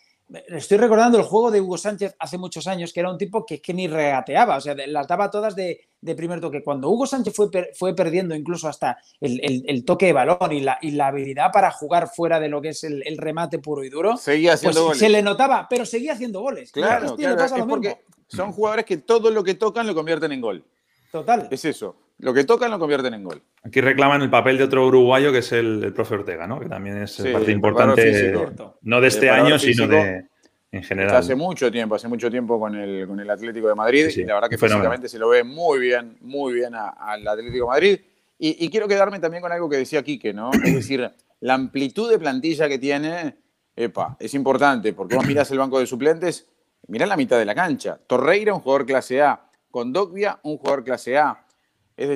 Estoy 0.47 0.77
recordando 0.77 1.17
el 1.17 1.23
juego 1.23 1.51
de 1.51 1.61
Hugo 1.61 1.77
Sánchez 1.77 2.15
hace 2.17 2.37
muchos 2.37 2.65
años, 2.65 2.91
que 2.91 3.01
era 3.01 3.11
un 3.11 3.17
tipo 3.17 3.45
que, 3.45 3.61
que 3.61 3.73
ni 3.73 3.87
regateaba, 3.87 4.57
o 4.57 4.61
sea, 4.61 4.75
las 4.87 5.07
daba 5.07 5.29
todas 5.29 5.55
de, 5.55 5.87
primer 6.15 6.39
toque. 6.39 6.63
Cuando 6.63 6.89
Hugo 6.89 7.05
Sánchez 7.05 7.35
fue, 7.35 7.49
fue 7.75 7.95
perdiendo 7.95 8.33
incluso 8.33 8.67
hasta 8.67 8.97
el, 9.19 9.83
toque 9.85 10.07
de 10.07 10.13
balón 10.13 10.51
y 10.51 10.61
la, 10.61 10.79
y 10.81 10.91
la, 10.91 11.07
habilidad 11.07 11.51
para 11.51 11.69
jugar 11.71 12.09
fuera 12.09 12.39
de 12.39 12.49
lo 12.49 12.61
que 12.61 12.69
es 12.69 12.83
el, 12.83 13.17
remate 13.17 13.59
puro 13.59 13.83
y 13.83 13.89
duro, 13.89 14.17
seguía 14.17 14.53
haciendo 14.53 14.79
pues 14.79 14.85
goles. 14.85 14.99
se 14.99 15.09
le 15.09 15.21
notaba, 15.21 15.67
pero 15.69 15.85
seguía 15.85 16.13
haciendo 16.13 16.41
goles. 16.41 16.71
Claro, 16.71 17.15
claro, 17.15 17.67
porque 17.67 17.97
son 18.27 18.51
jugadores 18.51 18.85
que 18.85 18.97
todo 18.97 19.29
lo 19.29 19.43
que 19.43 19.53
tocan 19.53 19.85
lo 19.85 19.93
convierten 19.93 20.31
en 20.31 20.41
gol. 20.41 20.65
Total. 21.13 21.47
Es 21.51 21.63
eso. 21.63 21.95
Lo 22.17 22.33
que 22.33 22.43
tocan 22.43 22.71
lo 22.71 22.79
convierten 22.79 23.13
en 23.13 23.23
gol. 23.23 23.39
Aquí 23.61 23.81
reclaman 23.81 24.23
el 24.23 24.31
papel 24.31 24.57
de 24.57 24.63
otro 24.63 24.87
uruguayo 24.87 25.31
que 25.31 25.37
es 25.37 25.51
el, 25.51 25.93
profe 25.93 26.15
Ortega, 26.15 26.47
¿no? 26.47 26.59
Que 26.59 26.67
también 26.67 27.03
es 27.03 27.23
parte 27.31 27.51
importante, 27.51 28.33
no 28.81 28.99
de 28.99 29.07
este 29.07 29.29
año, 29.29 29.59
sino 29.59 29.87
de 29.87 30.25
en 30.71 30.81
general. 30.81 31.17
Hace 31.17 31.35
mucho 31.35 31.71
tiempo, 31.71 31.93
hace 31.93 32.07
mucho 32.07 32.31
tiempo 32.31 32.59
con 32.59 32.73
el, 32.75 33.07
con 33.07 33.19
el 33.19 33.29
Atlético 33.29 33.67
de 33.67 33.75
Madrid 33.75 34.09
y 34.09 34.23
la 34.23 34.33
verdad 34.33 34.49
que 34.49 34.57
físicamente 34.57 35.07
se 35.07 35.19
lo 35.19 35.29
ve 35.29 35.43
muy 35.43 35.77
bien, 35.77 36.17
muy 36.21 36.53
bien 36.53 36.73
al 36.73 37.27
Atlético 37.27 37.65
de 37.65 37.69
Madrid. 37.71 37.99
Y, 38.39 38.67
quiero 38.71 38.87
quedarme 38.87 39.19
también 39.19 39.43
con 39.43 39.51
algo 39.51 39.69
que 39.69 39.77
decía 39.77 40.01
Quique, 40.01 40.33
¿no? 40.33 40.49
Es 40.65 40.73
decir, 40.73 41.11
la 41.41 41.53
amplitud 41.53 42.09
de 42.09 42.17
plantilla 42.17 42.67
que 42.67 42.79
tiene, 42.79 43.37
epa, 43.75 44.17
es 44.19 44.33
importante, 44.33 44.93
porque 44.93 45.15
vos 45.15 45.27
mirás 45.27 45.51
el 45.51 45.59
banco 45.59 45.79
de 45.79 45.85
suplentes, 45.85 46.49
mirá 46.87 47.05
la 47.05 47.17
mitad 47.17 47.37
de 47.37 47.45
la 47.45 47.53
cancha. 47.53 47.99
Torreira, 48.07 48.55
un 48.55 48.61
jugador 48.61 48.87
clase 48.87 49.21
A. 49.21 49.51
Condogbia, 49.73 50.39
un 50.43 50.59
jugador 50.59 50.83
clase 50.83 51.17
A. 51.17 51.47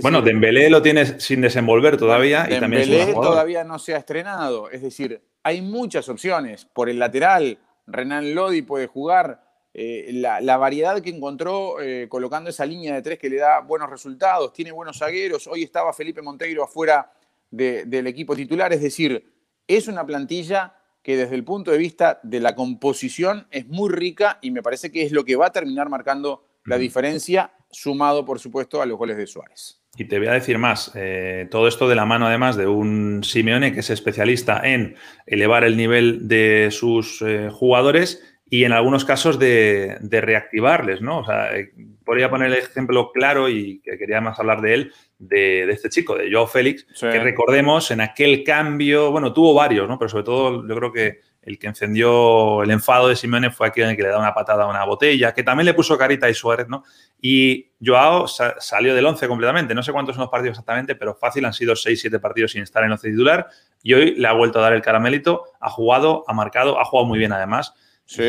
bueno, 0.04 0.22
Dembélé 0.22 0.70
lo 0.70 0.84
tienes 0.84 1.16
sin 1.18 1.42
desenvolver 1.42 1.98
todavía. 1.98 2.44
Dembélé 2.44 2.86
y 2.86 2.90
también 3.00 3.14
todavía 3.16 3.64
no 3.64 3.80
se 3.80 3.96
ha 3.96 3.98
estrenado. 3.98 4.70
Es 4.70 4.84
decir, 4.84 5.24
hay 5.42 5.64
muchas 5.64 6.08
opciones. 6.08 6.66
Por 6.66 6.88
el 6.88 7.00
lateral, 7.00 7.58
Renan 7.88 8.36
Lodi 8.36 8.62
puede 8.62 8.86
jugar. 8.86 9.44
Eh, 9.74 10.12
la, 10.14 10.58
variedad 10.58 11.02
que 11.02 11.10
encontró 11.10 11.82
eh, 11.82 12.08
colocando 12.10 12.52
esa 12.52 12.64
línea 12.64 12.94
de 12.94 13.02
tres 13.02 13.18
que 13.18 13.30
le 13.30 13.38
da 13.38 13.62
buenos 13.62 13.90
resultados, 13.90 14.54
tiene 14.54 14.72
buenos 14.72 15.00
zagueros. 15.00 15.48
Hoy 15.48 15.64
estaba 15.64 15.92
Felipe 15.94 16.22
Monteiro 16.22 16.64
afuera 16.64 17.12
del 17.50 18.06
equipo 18.06 18.36
titular. 18.36 18.72
Es 18.72 18.84
decir, 18.84 19.34
es 19.68 19.88
una 19.88 20.06
plantilla 20.06 20.76
que 21.02 21.18
desde 21.18 21.34
el 21.34 21.44
punto 21.44 21.72
de 21.72 21.80
vista 21.80 22.20
de 22.22 22.40
la 22.40 22.54
composición 22.54 23.48
es 23.50 23.66
muy 23.66 23.90
rica 23.90 24.38
y 24.44 24.52
me 24.52 24.62
parece 24.62 24.92
que 24.92 25.02
es 25.02 25.12
lo 25.12 25.26
que 25.26 25.36
va 25.36 25.48
a 25.48 25.52
terminar 25.52 25.90
marcando 25.90 26.47
la 26.68 26.78
diferencia, 26.78 27.52
sumado 27.72 28.26
por 28.26 28.40
supuesto 28.40 28.82
a 28.82 28.86
los 28.86 28.98
goles 28.98 29.18
de 29.18 29.26
Suárez. 29.26 29.82
Y 29.98 30.06
te 30.06 30.20
voy 30.20 30.28
a 30.28 30.34
decir 30.34 30.60
más, 30.60 30.92
eh, 30.96 31.48
todo 31.50 31.68
esto 31.68 31.90
de 31.90 31.96
la 31.96 32.06
mano 32.06 32.28
además 32.28 32.56
de 32.56 32.68
un 32.68 33.24
Simeone 33.24 33.74
que 33.74 33.80
es 33.80 33.90
especialista 33.90 34.62
en 34.64 34.96
elevar 35.26 35.64
el 35.64 35.76
nivel 35.76 36.28
de 36.28 36.70
sus 36.70 37.24
eh, 37.24 37.50
jugadores 37.52 38.22
y 38.50 38.64
en 38.64 38.74
algunos 38.74 39.06
casos 39.06 39.40
de, 39.40 39.98
reactivarles, 40.10 41.02
¿no? 41.02 41.20
O 41.20 41.26
sea, 41.26 41.58
eh, 41.58 41.72
podría 42.06 42.30
poner 42.30 42.52
el 42.52 42.58
ejemplo 42.60 43.12
claro 43.12 43.50
y 43.50 43.82
que 43.82 43.98
quería 43.98 44.22
más 44.22 44.40
hablar 44.40 44.62
de 44.62 44.74
él, 44.74 44.94
de, 45.20 45.70
este 45.72 45.90
chico, 45.90 46.16
de 46.16 46.32
Joao 46.32 46.48
Félix, 46.48 46.86
que 47.00 47.20
recordemos 47.20 47.90
en 47.92 48.02
aquel 48.02 48.44
cambio, 48.44 49.12
bueno, 49.12 49.34
tuvo 49.34 49.54
varios, 49.54 49.88
¿no? 49.90 49.98
Pero 49.98 50.10
sobre 50.10 50.24
todo 50.24 50.68
yo 50.68 50.76
creo 50.76 50.94
que 50.94 51.22
el 51.48 51.58
que 51.58 51.68
encendió 51.68 52.62
el 52.62 52.72
enfado 52.72 53.08
de 53.08 53.16
Simeone 53.16 53.52
fue 53.52 53.68
aquel 53.68 53.86
en 53.86 53.90
el 53.92 53.96
que 53.96 54.04
le 54.04 54.10
da 54.10 54.20
una 54.20 54.34
patada 54.34 54.66
a 54.66 54.68
una 54.68 54.84
botella, 54.84 55.34
que 55.34 55.44
también 55.44 55.66
le 55.66 55.74
puso 55.74 55.98
carita 55.98 56.30
y 56.30 56.34
Suárez, 56.34 56.68
¿no? 56.68 56.84
Y 57.22 57.72
Joao 57.82 58.28
salió 58.28 58.94
del 58.94 59.06
11 59.06 59.30
completamente. 59.30 59.74
No 59.74 59.82
sé 59.82 59.94
cuántos 59.94 60.16
son 60.16 60.24
los 60.24 60.30
partidos 60.30 60.56
exactamente, 60.56 60.96
pero 60.96 61.16
fácil 61.16 61.46
han 61.46 61.54
sido 61.54 61.74
6-7 61.74 62.20
partidos 62.20 62.52
sin 62.52 62.64
estar 62.64 62.84
en 62.84 62.88
el 62.88 62.92
11 62.94 63.12
titular. 63.12 63.48
Y 63.82 63.94
hoy 63.94 64.16
le 64.16 64.28
ha 64.28 64.34
vuelto 64.34 64.60
a 64.60 64.64
dar 64.64 64.74
el 64.74 64.82
caramelito, 64.82 65.46
ha 65.62 65.70
jugado, 65.70 66.26
ha 66.28 66.34
marcado, 66.34 66.82
ha 66.82 66.84
jugado 66.84 67.08
muy 67.08 67.18
bien 67.18 67.32
además. 67.32 67.74
Sí. 68.04 68.26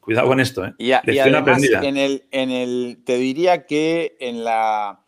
cuidado 0.00 0.26
con 0.26 0.40
esto, 0.40 0.64
¿eh? 0.64 0.74
Y, 0.76 0.90
además, 0.90 1.62
en 1.62 1.96
el, 1.96 2.24
en 2.32 2.50
el, 2.50 2.98
te 3.06 3.16
diría 3.16 3.64
que 3.64 4.16
en 4.18 4.42
la 4.42 5.04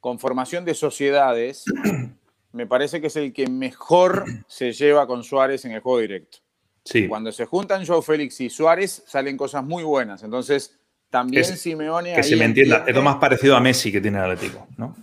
conformación 0.00 0.64
de 0.64 0.74
sociedades 0.74 1.66
me 2.52 2.66
parece 2.66 3.00
que 3.00 3.06
es 3.06 3.14
el 3.14 3.32
que 3.32 3.46
mejor 3.46 4.24
se 4.48 4.72
lleva 4.72 5.06
con 5.06 5.22
Suárez 5.22 5.64
en 5.64 5.70
el 5.70 5.82
juego 5.82 6.00
directo. 6.00 6.38
Sí. 6.88 7.06
Cuando 7.06 7.30
se 7.32 7.44
juntan 7.44 7.84
Joe 7.84 8.00
Félix 8.00 8.40
y 8.40 8.48
Suárez, 8.48 9.02
salen 9.06 9.36
cosas 9.36 9.62
muy 9.62 9.82
buenas. 9.82 10.22
Entonces, 10.22 10.74
también 11.10 11.44
Simeone. 11.44 12.14
Que 12.14 12.22
se 12.22 12.34
me 12.36 12.46
entienda, 12.46 12.84
es 12.86 12.94
lo 12.94 13.02
más 13.02 13.16
parecido 13.16 13.56
a 13.56 13.60
Messi 13.60 13.92
que 13.92 14.00
tiene 14.00 14.16
el 14.16 14.24
Atlético, 14.24 14.66
¿no? 14.78 14.96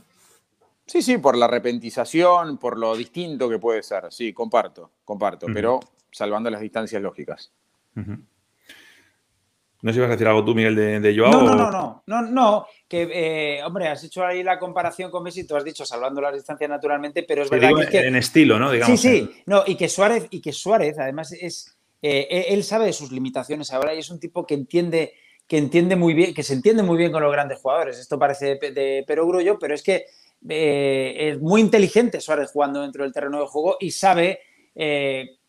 Sí, 0.87 1.03
sí, 1.03 1.19
por 1.19 1.37
la 1.37 1.47
repentización, 1.47 2.57
por 2.57 2.77
lo 2.77 2.95
distinto 2.95 3.47
que 3.47 3.59
puede 3.59 3.83
ser. 3.83 4.05
Sí, 4.09 4.33
comparto, 4.33 4.91
comparto, 5.03 5.47
pero 5.53 5.79
salvando 6.11 6.49
las 6.49 6.61
distancias 6.61 7.01
lógicas. 7.01 7.51
No 7.95 9.91
sé 9.91 9.93
si 9.93 9.99
vas 9.99 10.07
a 10.07 10.13
decir 10.13 10.27
algo 10.27 10.43
tú, 10.43 10.55
Miguel, 10.55 10.75
de, 10.75 11.15
Joao. 11.15 11.31
No, 11.31 11.41
no, 11.43 11.55
no, 11.55 11.71
no, 11.71 12.03
no, 12.07 12.21
no, 12.23 12.67
que, 12.87 13.09
eh, 13.11 13.63
hombre, 13.63 13.87
has 13.87 14.03
hecho 14.03 14.25
ahí 14.25 14.41
la 14.41 14.57
comparación 14.57 15.11
con 15.11 15.21
Messi, 15.23 15.45
tú 15.45 15.55
has 15.55 15.63
dicho 15.63 15.85
salvando 15.85 16.21
las 16.21 16.33
distancias 16.33 16.67
naturalmente, 16.69 17.21
pero 17.21 17.43
es 17.43 17.49
verdad 17.51 17.69
que, 17.89 17.99
En 17.99 18.15
estilo, 18.15 18.57
¿no? 18.57 18.71
Digamos, 18.71 18.99
sí, 18.99 19.07
sí, 19.09 19.43
no, 19.45 19.63
y 19.67 19.75
que 19.75 19.87
Suárez, 19.87 20.27
y 20.31 20.41
que 20.41 20.53
Suárez, 20.53 20.97
además, 20.97 21.31
es, 21.33 21.74
eh, 22.07 22.27
e, 22.29 22.53
él 22.53 22.63
sabe 22.63 22.85
de 22.85 22.93
sus 22.93 23.11
limitaciones 23.11 23.71
ahora 23.71 23.93
y 23.95 23.99
es 23.99 24.09
un 24.09 24.19
tipo 24.19 24.45
que 24.45 24.53
entiende, 24.53 25.13
que 25.47 25.57
entiende 25.57 25.95
muy 25.95 26.13
bien, 26.13 26.33
que 26.33 26.43
se 26.43 26.53
entiende 26.53 26.83
muy 26.83 26.97
bien 26.97 27.11
con 27.11 27.23
los 27.23 27.31
grandes 27.31 27.59
jugadores. 27.59 27.97
Esto 27.97 28.19
parece 28.19 28.55
de, 28.55 28.71
de 28.71 29.03
perogrullo, 29.07 29.57
pero 29.59 29.73
es 29.73 29.83
que 29.83 30.05
eh, 30.47 31.15
es 31.17 31.41
muy 31.41 31.61
inteligente 31.61 32.21
Suárez 32.21 32.51
jugando 32.51 32.81
dentro 32.81 33.03
del 33.03 33.13
terreno 33.13 33.39
de 33.39 33.47
juego 33.47 33.77
y 33.79 33.91
sabe 33.91 34.39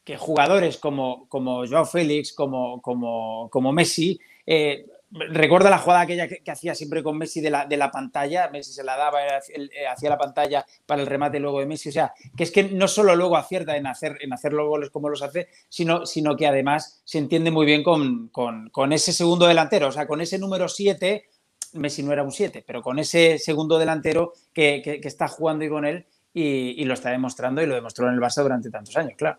que 0.06 0.16
jugadores 0.16 0.76
como, 0.76 1.28
como 1.28 1.66
Joao 1.66 1.84
Félix, 1.84 2.32
como, 2.32 2.80
como, 2.80 3.50
como 3.50 3.72
Messi, 3.72 4.20
eh, 4.46 4.86
recuerda 5.10 5.70
la 5.70 5.78
jugada 5.78 6.00
aquella 6.02 6.28
que, 6.28 6.50
hacía 6.50 6.74
siempre 6.74 7.02
con 7.02 7.16
Messi 7.16 7.40
de 7.40 7.50
la, 7.50 7.66
de 7.66 7.76
la 7.76 7.90
pantalla, 7.90 8.48
Messi 8.50 8.72
se 8.72 8.82
la 8.82 8.96
daba, 8.96 9.20
eh, 9.22 9.86
hacía 9.88 10.10
la 10.10 10.18
pantalla 10.18 10.66
para 10.84 11.00
el 11.00 11.06
remate 11.06 11.38
luego 11.38 11.60
de 11.60 11.66
Messi, 11.66 11.90
o 11.90 11.92
sea, 11.92 12.12
que 12.36 12.44
es 12.44 12.50
que 12.50 12.64
no 12.64 12.88
solo 12.88 13.14
luego 13.14 13.36
acierta 13.36 13.76
en 13.76 13.86
hacer, 13.86 14.18
en 14.20 14.32
hacer 14.32 14.52
los 14.52 14.68
goles 14.68 14.90
como 14.90 15.08
los 15.08 15.22
hace, 15.22 15.48
sino, 15.68 16.06
sino 16.06 16.36
que 16.36 16.46
además 16.46 17.02
se 17.04 17.18
entiende 17.18 17.50
muy 17.50 17.66
bien 17.66 17.82
con, 17.82 18.28
con, 18.30 18.92
ese 18.92 19.12
segundo 19.12 19.46
delantero, 19.46 19.88
o 19.88 19.92
sea, 19.92 20.06
con 20.06 20.20
ese 20.20 20.38
número 20.38 20.68
7, 20.68 21.24
Messi 21.74 22.02
no 22.02 22.12
era 22.12 22.22
un 22.22 22.32
7, 22.32 22.64
pero 22.66 22.82
con 22.82 22.98
ese 22.98 23.38
segundo 23.38 23.78
delantero 23.78 24.32
que, 24.52 24.82
que, 24.82 25.00
que 25.00 25.08
está 25.08 25.28
jugando 25.28 25.64
y 25.64 25.68
con 25.68 25.84
él, 25.84 26.06
y, 26.38 26.84
lo 26.84 26.92
está 26.92 27.10
demostrando 27.10 27.62
y 27.62 27.66
lo 27.66 27.74
demostró 27.74 28.06
en 28.08 28.14
el 28.14 28.20
Barça 28.20 28.42
durante 28.42 28.68
tantos 28.68 28.94
años, 28.98 29.14
claro. 29.16 29.38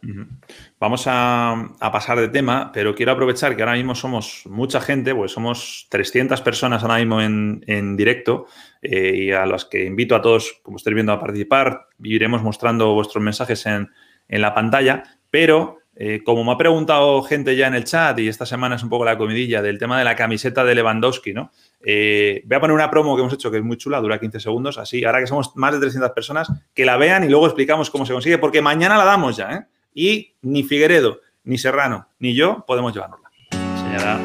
Vamos 0.79 1.03
a, 1.05 1.75
pasar 1.79 2.19
de 2.19 2.27
tema, 2.27 2.71
pero 2.73 2.95
quiero 2.95 3.11
aprovechar 3.11 3.55
que 3.55 3.61
ahora 3.61 3.75
mismo 3.75 3.93
somos 3.93 4.41
mucha 4.45 4.81
gente, 4.81 5.13
pues 5.13 5.31
somos 5.31 5.85
300 5.91 6.41
personas 6.41 6.81
ahora 6.81 6.97
mismo 6.97 7.21
en, 7.21 7.97
directo 7.97 8.47
eh, 8.81 9.13
y 9.15 9.31
a 9.31 9.45
los 9.45 9.65
que 9.65 9.85
invito 9.85 10.15
a 10.15 10.23
todos, 10.23 10.59
como 10.63 10.77
estáis 10.77 10.95
viendo, 10.95 11.11
a 11.11 11.19
participar. 11.19 11.85
Iremos 12.01 12.41
mostrando 12.41 12.91
vuestros 12.95 13.23
mensajes 13.23 13.67
en, 13.67 13.91
en 14.27 14.41
la 14.41 14.55
pantalla, 14.55 15.03
pero 15.29 15.77
eh, 15.99 16.21
como 16.23 16.43
me 16.43 16.51
ha 16.51 16.57
preguntado 16.57 17.23
gente 17.23 17.55
ya 17.55 17.65
en 17.65 17.73
el 17.73 17.83
chat 17.83 18.19
y 18.19 18.27
esta 18.27 18.45
semana 18.45 18.75
es 18.75 18.83
un 18.83 18.89
poco 18.89 19.03
la 19.03 19.17
comidilla 19.17 19.63
del 19.63 19.79
tema 19.79 19.97
de 19.97 20.05
la 20.05 20.15
camiseta 20.15 20.63
de 20.63 20.75
Lewandowski, 20.75 21.33
¿no? 21.33 21.51
Eh, 21.83 22.43
voy 22.45 22.55
a 22.55 22.59
poner 22.59 22.75
una 22.75 22.91
promo 22.91 23.15
que 23.15 23.21
hemos 23.21 23.33
hecho 23.33 23.49
que 23.49 23.57
es 23.57 23.63
muy 23.63 23.77
chula, 23.77 23.99
dura 23.99 24.19
15 24.19 24.39
segundos, 24.39 24.77
así, 24.77 25.03
ahora 25.03 25.21
que 25.21 25.27
somos 25.27 25.55
más 25.55 25.73
de 25.73 25.79
300 25.79 26.11
personas, 26.11 26.51
que 26.75 26.85
la 26.85 26.97
vean 26.97 27.23
y 27.23 27.29
luego 27.29 27.47
explicamos 27.47 27.89
cómo 27.89 28.05
se 28.05 28.13
consigue, 28.13 28.37
porque 28.37 28.61
mañana 28.61 28.95
la 28.95 29.05
damos 29.05 29.37
ya, 29.37 29.51
¿eh? 29.51 29.65
Y 29.95 30.35
ni 30.43 30.61
Figueredo, 30.61 31.21
ni 31.43 31.57
Serrano, 31.57 32.07
ni 32.19 32.35
yo 32.35 32.63
podemos 32.67 32.93
llevárnosla. 32.93 33.31
Señora, 33.49 34.19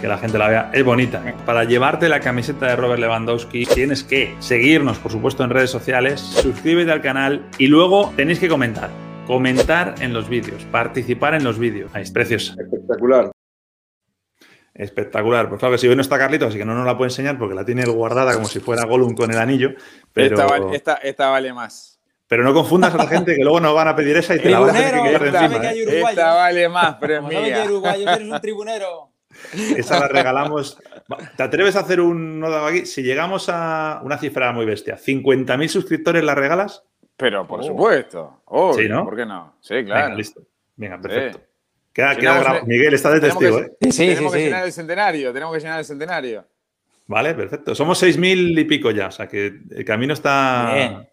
que 0.00 0.08
la 0.08 0.16
gente 0.16 0.38
la 0.38 0.48
vea, 0.48 0.70
es 0.72 0.82
bonita. 0.82 1.22
Para 1.44 1.64
llevarte 1.64 2.08
la 2.08 2.20
camiseta 2.20 2.68
de 2.68 2.76
Robert 2.76 3.00
Lewandowski 3.00 3.66
tienes 3.66 4.02
que 4.02 4.34
seguirnos, 4.38 4.98
por 4.98 5.12
supuesto, 5.12 5.44
en 5.44 5.50
redes 5.50 5.68
sociales, 5.68 6.20
suscríbete 6.22 6.90
al 6.90 7.02
canal 7.02 7.44
y 7.58 7.66
luego 7.66 8.14
tenéis 8.16 8.38
que 8.38 8.48
comentar 8.48 9.09
comentar 9.30 9.94
en 10.00 10.12
los 10.12 10.28
vídeos, 10.28 10.64
participar 10.64 11.34
en 11.34 11.44
los 11.44 11.56
vídeos. 11.56 11.88
Ahí 11.94 12.02
es 12.02 12.10
preciosa. 12.10 12.56
Espectacular. 12.58 13.30
Espectacular. 14.74 15.48
Pues 15.48 15.60
claro 15.60 15.74
que 15.74 15.78
si 15.78 15.86
hoy 15.86 15.94
no 15.94 16.02
está 16.02 16.18
Carlito, 16.18 16.46
así 16.46 16.58
que 16.58 16.64
no 16.64 16.74
nos 16.74 16.84
la 16.84 16.96
puedo 16.96 17.08
enseñar 17.08 17.38
porque 17.38 17.54
la 17.54 17.64
tiene 17.64 17.84
guardada 17.84 18.34
como 18.34 18.48
si 18.48 18.58
fuera 18.58 18.84
Gollum 18.86 19.14
con 19.14 19.30
el 19.30 19.38
anillo. 19.38 19.70
Pero... 20.12 20.36
Esta, 20.72 21.28
vale, 21.30 21.52
más. 21.52 22.00
Pero 22.26 22.42
no 22.42 22.52
confundas 22.52 22.92
a 22.92 22.96
la 22.96 23.06
gente 23.06 23.36
que 23.36 23.44
luego 23.44 23.60
nos 23.60 23.72
van 23.72 23.86
a 23.86 23.94
pedir 23.94 24.16
esa 24.16 24.34
y 24.34 24.40
te 24.40 24.50
la 24.50 24.58
van 24.58 24.70
a 24.70 24.72
tener 24.72 24.94
que 24.94 25.02
quedar 25.02 25.44
encima. 25.44 25.70
¿eh? 25.70 26.02
Esta 26.08 26.34
vale 26.34 26.68
más, 26.68 26.96
pero 26.98 27.14
es 27.18 27.22
mía. 27.22 27.40
Que 27.40 28.02
eres 28.02 28.20
un 28.20 28.40
tribunero. 28.40 29.12
Esa 29.76 30.00
la 30.00 30.08
regalamos. 30.08 30.76
¿Te 31.36 31.42
atreves 31.44 31.76
a 31.76 31.80
hacer 31.80 32.00
un 32.00 32.40
nodo 32.40 32.66
aquí? 32.66 32.84
Si 32.84 33.04
llegamos 33.04 33.48
a 33.48 34.00
una 34.02 34.18
cifra 34.18 34.52
muy 34.52 34.66
bestia, 34.66 34.98
¿50.000 34.98 35.68
suscriptores 35.68 36.24
la 36.24 36.34
regalas? 36.34 36.82
Pero 37.20 37.46
por 37.46 37.60
oh. 37.60 37.62
supuesto. 37.62 38.42
Oh, 38.46 38.72
sí, 38.72 38.88
¿no? 38.88 39.04
¿Por 39.04 39.14
qué 39.14 39.26
no? 39.26 39.56
Sí, 39.60 39.84
claro. 39.84 40.04
Venga, 40.04 40.16
listo. 40.16 40.42
Venga, 40.76 41.00
perfecto. 41.00 41.40
Queda, 41.92 42.16
queda 42.16 42.62
Miguel 42.64 42.94
está 42.94 43.10
de 43.10 43.20
testigo, 43.20 43.58
¿eh? 43.58 43.72
Sí, 43.82 43.92
sí, 43.92 44.08
tenemos 44.08 44.32
que 44.32 44.44
llenar 44.44 44.64
el 44.64 44.72
centenario, 44.72 45.32
tenemos 45.32 45.54
que 45.54 45.60
llenar 45.60 45.78
el 45.80 45.84
centenario. 45.84 46.46
Vale, 47.06 47.34
perfecto. 47.34 47.74
Somos 47.74 47.98
seis 47.98 48.16
mil 48.16 48.56
y 48.58 48.64
pico 48.64 48.90
ya, 48.90 49.08
o 49.08 49.10
sea 49.10 49.26
que 49.26 49.46
el 49.70 49.84
camino 49.84 50.14
está 50.14 51.08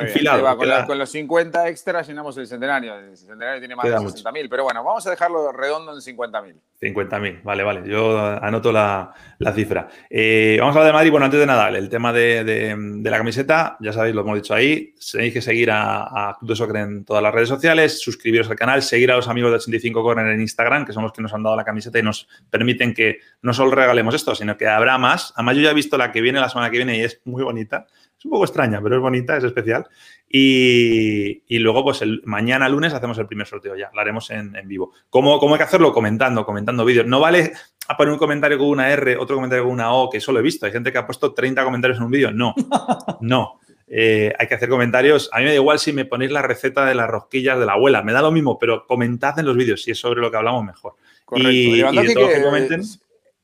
enfilado. 0.00 0.56
con, 0.86 0.98
los 0.98 1.10
50 1.10 1.68
extras 1.68 2.08
llenamos 2.08 2.36
el 2.38 2.46
centenario. 2.46 2.94
El 2.96 3.16
centenario 3.16 3.58
tiene 3.60 3.76
más 3.76 3.86
de 3.86 3.94
60.000, 3.94 4.48
pero 4.48 4.64
bueno, 4.64 4.82
vamos 4.82 5.06
a 5.06 5.10
dejarlo 5.10 5.52
redondo 5.52 5.92
en 5.92 6.00
50.000. 6.00 6.54
50.000, 6.80 7.42
vale, 7.42 7.62
vale. 7.62 7.88
Yo 7.88 8.18
anoto 8.18 8.72
la, 8.72 9.14
cifra. 9.54 9.88
Eh, 10.10 10.56
vamos 10.60 10.76
a 10.76 10.80
hablar 10.80 10.92
de 10.92 10.96
Madrid. 10.96 11.10
Bueno, 11.10 11.26
antes 11.26 11.40
de 11.40 11.46
nada, 11.46 11.68
el 11.68 11.88
tema 11.88 12.12
de, 12.12 13.00
la 13.02 13.16
camiseta, 13.16 13.76
ya 13.80 13.92
sabéis, 13.92 14.14
lo 14.14 14.22
hemos 14.22 14.36
dicho 14.36 14.54
ahí. 14.54 14.94
Tenéis 15.12 15.32
que 15.32 15.42
seguir 15.42 15.70
a, 15.70 16.30
a 16.30 16.36
Club 16.38 16.50
de 16.50 16.56
Soccer 16.56 16.76
en 16.76 17.04
todas 17.04 17.22
las 17.22 17.32
redes 17.32 17.48
sociales, 17.48 18.00
suscribiros 18.00 18.50
al 18.50 18.56
canal, 18.56 18.82
seguir 18.82 19.10
a 19.10 19.16
los 19.16 19.28
amigos 19.28 19.50
de 19.50 19.56
85 19.56 20.02
Corner 20.02 20.26
en 20.26 20.40
Instagram, 20.40 20.84
que 20.84 20.92
son 20.92 21.02
los 21.02 21.12
que 21.12 21.22
nos 21.22 21.32
han 21.32 21.42
dado 21.42 21.56
la 21.56 21.64
camiseta 21.64 21.98
y 21.98 22.02
nos 22.02 22.28
permiten 22.50 22.92
que 22.92 23.20
no 23.42 23.54
solo 23.54 23.70
regalemos 23.70 24.14
esto, 24.14 24.34
sino 24.34 24.56
que 24.56 24.66
habrá 24.66 24.98
más. 24.98 25.32
Además, 25.36 25.56
yo 25.56 25.62
ya 25.62 25.70
he 25.70 25.74
visto 25.74 25.96
la 25.96 26.12
que 26.12 26.20
viene 26.20 26.40
la 26.40 26.48
semana 26.48 26.70
que 26.70 26.76
viene 26.76 26.98
y 26.98 27.02
es 27.02 27.20
muy 27.24 27.42
bonita. 27.42 27.86
Un 28.26 28.30
poco 28.30 28.44
extraña, 28.44 28.82
pero 28.82 28.96
es 28.96 29.00
bonita, 29.00 29.36
es 29.36 29.44
especial. 29.44 29.86
Y, 30.28 31.58
luego, 31.60 31.84
pues 31.84 32.02
el 32.02 32.22
mañana 32.24 32.68
lunes 32.68 32.92
hacemos 32.92 33.16
el 33.18 33.28
primer 33.28 33.46
sorteo 33.46 33.76
ya, 33.76 33.88
lo 33.94 34.00
haremos 34.00 34.30
en, 34.30 34.52
vivo. 34.64 34.92
¿Cómo, 35.08 35.38
¿Cómo, 35.38 35.54
hay 35.54 35.58
que 35.58 35.64
hacerlo? 35.64 35.92
Comentando, 35.92 36.44
comentando 36.44 36.84
vídeos. 36.84 37.06
No 37.06 37.20
vale 37.20 37.52
a 37.86 37.96
poner 37.96 38.12
un 38.12 38.18
comentario 38.18 38.58
con 38.58 38.66
una 38.66 38.90
R, 38.90 39.16
otro 39.16 39.36
comentario 39.36 39.62
con 39.62 39.74
una 39.74 39.92
O, 39.92 40.10
que 40.10 40.20
solo 40.20 40.40
he 40.40 40.42
visto. 40.42 40.66
Hay 40.66 40.72
gente 40.72 40.90
que 40.90 40.98
ha 40.98 41.06
puesto 41.06 41.32
30 41.32 41.62
comentarios 41.62 41.98
en 41.98 42.04
un 42.04 42.10
vídeo. 42.10 42.32
No, 42.32 42.52
no. 43.20 43.60
Eh, 43.86 44.34
hay 44.36 44.48
que 44.48 44.56
hacer 44.56 44.68
comentarios. 44.68 45.30
A 45.32 45.38
mí 45.38 45.44
me 45.44 45.50
da 45.50 45.56
igual 45.56 45.78
si 45.78 45.92
me 45.92 46.04
ponéis 46.04 46.32
la 46.32 46.42
receta 46.42 46.84
de 46.84 46.96
las 46.96 47.08
rosquillas 47.08 47.60
de 47.60 47.66
la 47.66 47.74
abuela, 47.74 48.02
me 48.02 48.12
da 48.12 48.22
lo 48.22 48.32
mismo, 48.32 48.58
pero 48.58 48.88
comentad 48.88 49.38
en 49.38 49.46
los 49.46 49.56
vídeos 49.56 49.84
si 49.84 49.92
es 49.92 49.98
sobre 49.98 50.20
lo 50.20 50.32
que 50.32 50.36
hablamos 50.36 50.64
mejor. 50.64 50.94
Correcto. 51.24 51.48
Y, 51.48 51.80
y 51.80 52.14
que 52.14 52.42
comenten. 52.42 52.82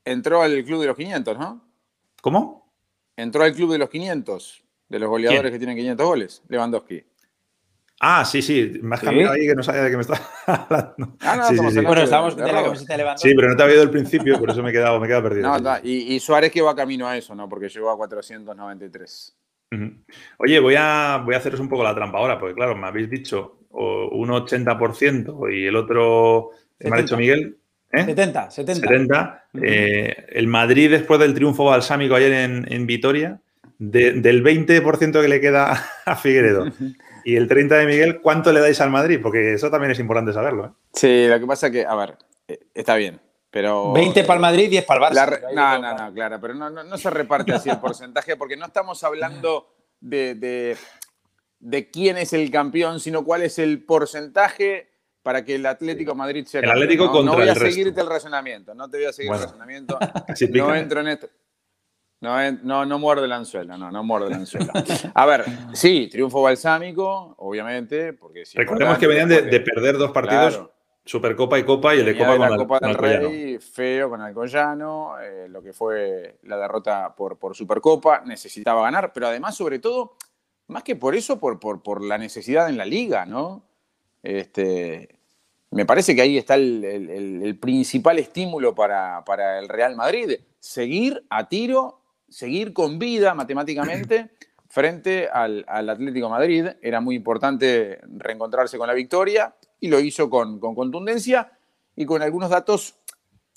Entró 0.03 0.41
al 0.41 0.61
club 0.65 0.81
de 0.81 0.87
los 0.87 0.97
500, 0.97 1.39
¿no? 1.39 1.65
¿Cómo? 2.21 2.69
Entró 3.15 3.43
al 3.43 3.53
club 3.53 3.71
de 3.71 3.77
los 3.77 3.89
500 3.89 4.62
de 4.89 4.99
los 4.99 5.09
goleadores 5.09 5.51
que 5.51 5.57
tienen 5.57 5.75
500 5.75 6.05
goles, 6.05 6.43
Lewandowski. 6.47 7.03
Ah, 7.99 8.25
sí, 8.25 8.41
sí. 8.41 8.79
Me 8.81 8.95
has 8.95 9.01
cambiado 9.01 9.33
ahí 9.33 9.47
que 9.47 9.55
no 9.55 9.63
sabía 9.63 9.83
de 9.83 9.89
qué 9.89 9.95
me 9.95 10.01
estaba 10.01 10.19
hablando. 10.47 11.17
Ah, 11.21 11.35
no, 11.37 11.47
sí, 11.47 11.57
sí, 11.57 11.79
bueno, 11.79 12.01
estamos 12.01 12.35
de, 12.35 12.51
la 12.51 12.63
camiseta 12.63 12.93
de 12.93 12.97
Lewandowski. 12.97 13.29
Sí, 13.29 13.35
pero 13.35 13.49
no 13.49 13.55
te 13.55 13.63
había 13.63 13.73
oído 13.73 13.83
el 13.83 13.91
principio, 13.91 14.39
por 14.39 14.49
eso 14.49 14.61
me 14.61 14.69
he 14.71 14.73
quedado, 14.73 14.99
me 14.99 15.05
he 15.05 15.09
quedado 15.09 15.23
perdido. 15.23 15.59
No, 15.59 15.77
y, 15.83 16.13
y, 16.13 16.19
Suárez 16.19 16.51
que 16.51 16.61
va 16.61 16.75
camino 16.75 17.07
a 17.07 17.17
eso, 17.17 17.33
¿no? 17.33 17.47
Porque 17.47 17.69
llegó 17.69 17.89
a 17.89 17.97
493. 17.97 19.37
Oye, 20.37 20.59
voy 20.59 20.75
a, 20.77 21.21
voy 21.23 21.35
a 21.35 21.37
haceros 21.37 21.59
un 21.59 21.69
poco 21.69 21.83
la 21.83 21.95
trampa 21.95 22.19
ahora, 22.19 22.39
porque 22.39 22.55
claro, 22.55 22.75
me 22.75 22.87
habéis 22.87 23.09
dicho 23.09 23.59
un 23.71 24.29
80% 24.29 25.53
y 25.53 25.65
el 25.65 25.75
otro, 25.75 26.51
me 26.79 26.95
ha 26.95 27.01
dicho 27.01 27.17
Miguel, 27.17 27.57
¿eh? 27.91 28.05
70, 28.05 28.51
70. 28.51 28.87
70. 28.87 29.45
Eh, 29.61 30.25
el 30.29 30.47
Madrid 30.47 30.91
después 30.91 31.19
del 31.19 31.33
triunfo 31.33 31.65
balsámico 31.65 32.15
ayer 32.15 32.33
en, 32.33 32.71
en 32.71 32.85
Vitoria, 32.85 33.39
del 33.79 34.43
20% 34.43 35.21
que 35.21 35.27
le 35.27 35.41
queda 35.41 35.83
a 36.05 36.15
Figueredo 36.15 36.65
y 37.25 37.35
el 37.35 37.49
30% 37.49 37.67
de 37.67 37.85
Miguel, 37.85 38.21
¿cuánto 38.21 38.51
le 38.51 38.59
dais 38.59 38.79
al 38.81 38.89
Madrid? 38.89 39.19
Porque 39.21 39.53
eso 39.53 39.69
también 39.69 39.91
es 39.91 39.99
importante 39.99 40.33
saberlo. 40.33 40.65
¿eh? 40.65 40.69
Sí, 40.93 41.27
lo 41.27 41.39
que 41.39 41.45
pasa 41.45 41.67
es 41.67 41.73
que, 41.73 41.85
a 41.85 41.95
ver, 41.95 42.17
eh, 42.47 42.59
está 42.73 42.95
bien. 42.95 43.19
Pero, 43.49 43.93
20 43.93 44.23
para 44.23 44.37
el 44.37 44.41
Madrid, 44.41 44.69
10 44.71 44.85
para 44.85 45.07
el 45.07 45.13
Barça. 45.13 45.39
no, 45.53 45.79
no, 45.79 45.95
no, 45.95 46.13
claro, 46.13 46.41
pero 46.41 46.55
no, 46.55 46.97
se 46.97 47.09
reparte 47.11 47.53
así 47.53 47.69
el 47.69 47.79
porcentaje 47.81 48.35
porque 48.35 48.57
no 48.57 48.65
estamos 48.65 49.03
hablando 49.03 49.67
de, 49.99 50.75
de, 51.59 51.91
quién 51.91 52.17
es 52.17 52.33
el 52.33 52.49
campeón, 52.49 52.99
sino 52.99 53.23
cuál 53.23 53.43
es 53.43 53.59
el 53.59 53.83
porcentaje 53.85 54.89
para 55.21 55.45
que 55.45 55.55
el 55.55 55.65
Atlético 55.67 56.15
Madrid 56.15 56.45
sea 56.47 56.61
el 56.61 56.71
Atlético 56.71 57.05
no, 57.05 57.11
contra 57.11 57.31
no 57.31 57.39
voy 57.39 57.47
a 57.47 57.55
seguirte 57.55 58.01
el 58.01 58.07
razonamiento, 58.07 58.73
no 58.73 58.89
te 58.89 58.97
voy 58.97 59.05
a 59.05 59.13
seguir 59.13 59.31
el 59.31 59.39
razonamiento. 59.39 59.99
no 60.49 60.75
entro 60.75 61.01
en 61.01 61.07
esto. 61.09 61.29
No, 62.23 62.51
no, 62.63 62.85
no 62.85 62.99
muerde 62.99 63.25
el 63.25 63.33
anzuelo, 63.33 63.77
no, 63.77 63.91
no 63.91 64.01
muerde 64.01 64.27
el 64.27 64.33
anzuelo. 64.35 64.71
A 65.13 65.25
ver, 65.25 65.43
sí, 65.73 66.07
triunfo 66.09 66.41
balsámico, 66.41 67.35
obviamente, 67.37 68.13
porque 68.13 68.45
Recordemos 68.53 68.97
que 68.97 69.07
venían 69.07 69.27
de, 69.27 69.59
perder 69.59 69.97
dos 69.97 70.11
partidos, 70.11 70.69
Supercopa 71.03 71.59
y 71.59 71.65
Copa, 71.65 71.93
y 71.93 71.99
el 71.99 72.05
de 72.05 72.17
Copa 72.17 72.37
con, 72.37 72.49
la 72.49 72.55
Copa 72.55 72.79
del 72.79 72.95
Rey, 72.95 73.57
feo 73.59 74.09
con 74.09 74.21
Alcoyano, 74.21 75.19
eh, 75.19 75.47
lo 75.49 75.61
que 75.61 75.73
fue 75.73 76.37
la 76.43 76.55
derrota 76.55 77.13
por, 77.13 77.37
por 77.37 77.57
Supercopa, 77.57 78.21
necesitaba 78.25 78.83
ganar, 78.83 79.11
pero 79.11 79.27
además, 79.27 79.57
sobre 79.57 79.79
todo, 79.79 80.15
más 80.67 80.83
que 80.83 80.95
por 80.95 81.15
eso, 81.15 81.41
por, 81.41 81.59
por, 81.59 82.01
la 82.01 82.17
necesidad 82.17 82.69
en 82.69 82.77
la 82.77 82.85
liga, 82.85 83.25
¿no? 83.25 83.65
Este, 84.21 85.19
me 85.71 85.85
parece 85.85 86.15
que 86.15 86.21
ahí 86.21 86.37
está 86.37 86.55
el, 86.55 87.57
principal 87.61 88.17
estímulo 88.17 88.73
para, 88.73 89.25
para, 89.25 89.59
el 89.59 89.67
Real 89.67 89.97
Madrid, 89.97 90.37
seguir 90.57 91.25
a 91.29 91.49
tiro, 91.49 92.02
seguir 92.33 92.73
con 92.73 92.97
vida 92.97 93.35
matemáticamente 93.35 94.31
frente 94.67 95.29
al, 95.31 95.63
Atlético 95.67 96.29
Madrid. 96.29 96.67
Era 96.81 96.99
muy 96.99 97.15
importante 97.15 97.99
reencontrarse 98.17 98.77
con 98.77 98.87
la 98.87 98.93
victoria 98.93 99.55
y 99.79 99.87
lo 99.87 99.99
hizo 99.99 100.29
con, 100.29 100.59
contundencia 100.59 101.51
y 101.95 102.05
con 102.05 102.23
algunos 102.23 102.49
datos 102.49 102.95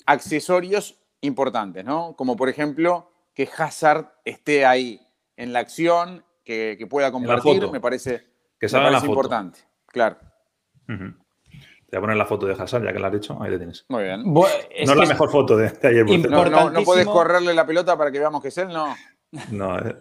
accesorios 0.05 0.99
importantes, 1.21 1.83
¿no? 1.83 2.15
Como 2.15 2.35
por 2.35 2.49
ejemplo 2.49 3.11
que 3.33 3.49
Hazard 3.57 4.13
esté 4.23 4.65
ahí 4.65 5.01
en 5.35 5.53
la 5.53 5.59
acción, 5.59 6.23
que, 6.43 6.77
pueda 6.87 7.11
compartir, 7.11 7.69
me 7.71 7.81
parece, 7.81 8.25
que 8.59 8.67
importante. 9.03 9.59
Claro. 9.87 10.17
Te 11.89 11.95
voy 11.95 11.99
a 11.99 12.01
poner 12.01 12.17
la 12.17 12.25
foto 12.25 12.45
de 12.45 12.53
Hazard, 12.53 12.83
ya 12.83 12.91
que 12.91 12.99
la 12.99 13.07
has 13.07 13.15
hecho. 13.15 13.41
Ahí 13.41 13.49
le 13.49 13.57
tienes. 13.57 13.85
Muy 13.87 14.03
bien. 14.03 14.21
no 14.25 14.45
es 14.45 14.87
la 14.87 15.05
mejor 15.05 15.31
foto 15.31 15.55
de, 15.55 15.71
ayer. 15.83 16.05
No, 16.29 16.69
no, 16.69 16.83
puedes 16.83 17.05
correrle 17.05 17.53
la 17.53 17.65
pelota 17.65 17.97
para 17.97 18.11
que 18.11 18.19
veamos 18.19 18.41
que 18.41 18.49
es 18.49 18.57
él, 18.57 18.67
no. 18.67 18.93
No, 19.51 19.79
eh, 19.79 19.95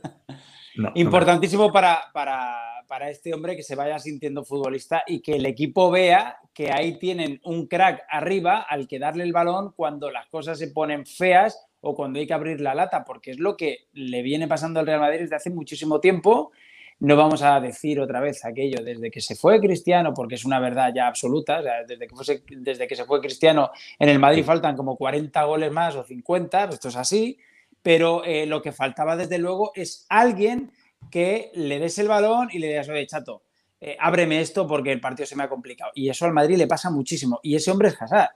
Importantísimo 0.95 1.73
para, 1.73 2.03
para, 2.13 3.11
este 3.11 3.33
hombre 3.35 3.57
que 3.57 3.63
se 3.63 3.77
vaya 3.77 3.99
sintiendo 3.99 4.45
futbolista 4.45 5.03
y 5.07 5.21
que 5.21 5.37
el 5.37 5.47
equipo 5.47 5.91
vea 5.91 6.39
que 6.53 6.73
ahí 6.73 6.99
tienen 6.99 7.41
un 7.45 7.67
crack 7.67 8.03
arriba 8.09 8.67
al 8.69 8.89
que 8.89 8.99
darle 8.99 9.25
el 9.25 9.33
balón 9.33 9.73
cuando 9.77 10.11
las 10.11 10.27
cosas 10.27 10.59
se 10.59 10.69
ponen 10.69 11.07
feas 11.07 11.67
o 11.81 11.95
cuando 11.95 12.19
hay 12.19 12.27
que 12.27 12.35
abrir 12.35 12.61
la 12.61 12.75
lata, 12.75 13.05
porque 13.05 13.31
es 13.31 13.39
lo 13.39 13.57
que 13.57 13.87
le 13.93 14.23
viene 14.23 14.49
pasando 14.49 14.81
al 14.81 14.87
Real 14.87 15.01
Madrid 15.01 15.21
desde 15.21 15.37
hace 15.37 15.51
muchísimo 15.51 16.01
tiempo. 16.01 16.51
No 16.99 17.15
vamos 17.15 17.43
a 17.43 17.61
decir 17.61 18.01
otra 18.01 18.21
vez 18.21 18.45
aquello 18.45 18.83
desde 18.83 19.11
que 19.11 19.21
se 19.21 19.37
fue 19.37 19.61
Cristiano, 19.61 20.15
porque 20.15 20.37
es 20.37 20.45
una 20.45 20.59
verdad 20.61 20.93
ya 20.95 21.07
absoluta. 21.07 21.61
desde, 21.87 22.07
que 22.07 22.43
desde 22.57 22.87
que 22.87 22.97
se 22.97 23.05
fue 23.05 23.21
Cristiano 23.21 23.71
en 23.99 24.09
el 24.09 24.19
Madrid 24.19 24.45
faltan 24.45 24.77
como 24.77 24.97
40 24.97 25.45
goles 25.45 25.71
más 25.71 25.95
o 25.97 26.05
50, 26.05 26.65
esto 26.65 26.89
es 26.89 26.97
así 26.97 27.39
pero 27.87 28.25
eh, 28.25 28.47
lo 28.47 28.63
que 28.63 28.73
faltaba 28.73 29.17
desde 29.17 29.39
luego 29.39 29.71
es 29.77 30.07
alguien 30.09 30.73
que 31.09 31.53
le 31.55 31.79
des 31.79 31.97
el 32.01 32.09
balón 32.09 32.49
y 32.51 32.59
le 32.59 32.67
digas, 32.67 32.89
oye, 32.89 33.07
chato, 33.07 33.45
eh, 33.81 33.97
ábreme 34.01 34.41
esto 34.41 34.67
porque 34.67 34.91
el 34.91 35.01
partido 35.01 35.25
se 35.25 35.37
me 35.37 35.45
ha 35.45 35.49
complicado. 35.49 35.93
Y 35.95 36.09
eso 36.09 36.25
al 36.25 36.33
Madrid 36.33 36.57
le 36.57 36.67
pasa 36.67 36.91
muchísimo. 36.91 37.39
Y 37.45 37.55
ese 37.55 37.71
hombre 37.71 37.91
es 37.91 38.03
Hazard. 38.03 38.31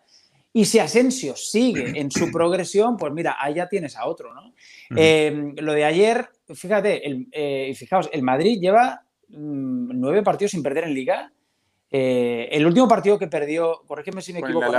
Y 0.52 0.64
si 0.64 0.78
Asensio 0.78 1.36
sigue 1.36 1.98
en 2.00 2.10
su 2.10 2.30
progresión, 2.32 2.96
pues 2.96 3.12
mira, 3.12 3.36
ahí 3.38 3.54
ya 3.54 3.68
tienes 3.68 3.96
a 3.96 4.06
otro, 4.06 4.34
¿no? 4.34 4.52
Em, 4.96 5.54
lo 5.56 5.72
de 5.72 5.84
ayer, 5.84 6.28
fíjate, 6.52 7.06
el, 7.06 7.28
eh, 7.30 7.72
fijaos, 7.76 8.10
el 8.12 8.22
Madrid 8.22 8.58
lleva 8.60 9.04
mm, 9.28 9.90
nueve 9.94 10.22
partidos 10.22 10.50
sin 10.50 10.62
perder 10.62 10.84
en 10.84 10.94
Liga. 10.94 11.32
el 11.92 12.66
último 12.66 12.88
partido 12.88 13.18
que 13.18 13.26
perdió, 13.28 13.82
corrígeme 13.86 14.22
si 14.22 14.32
me 14.32 14.40
equivoco 14.40 14.72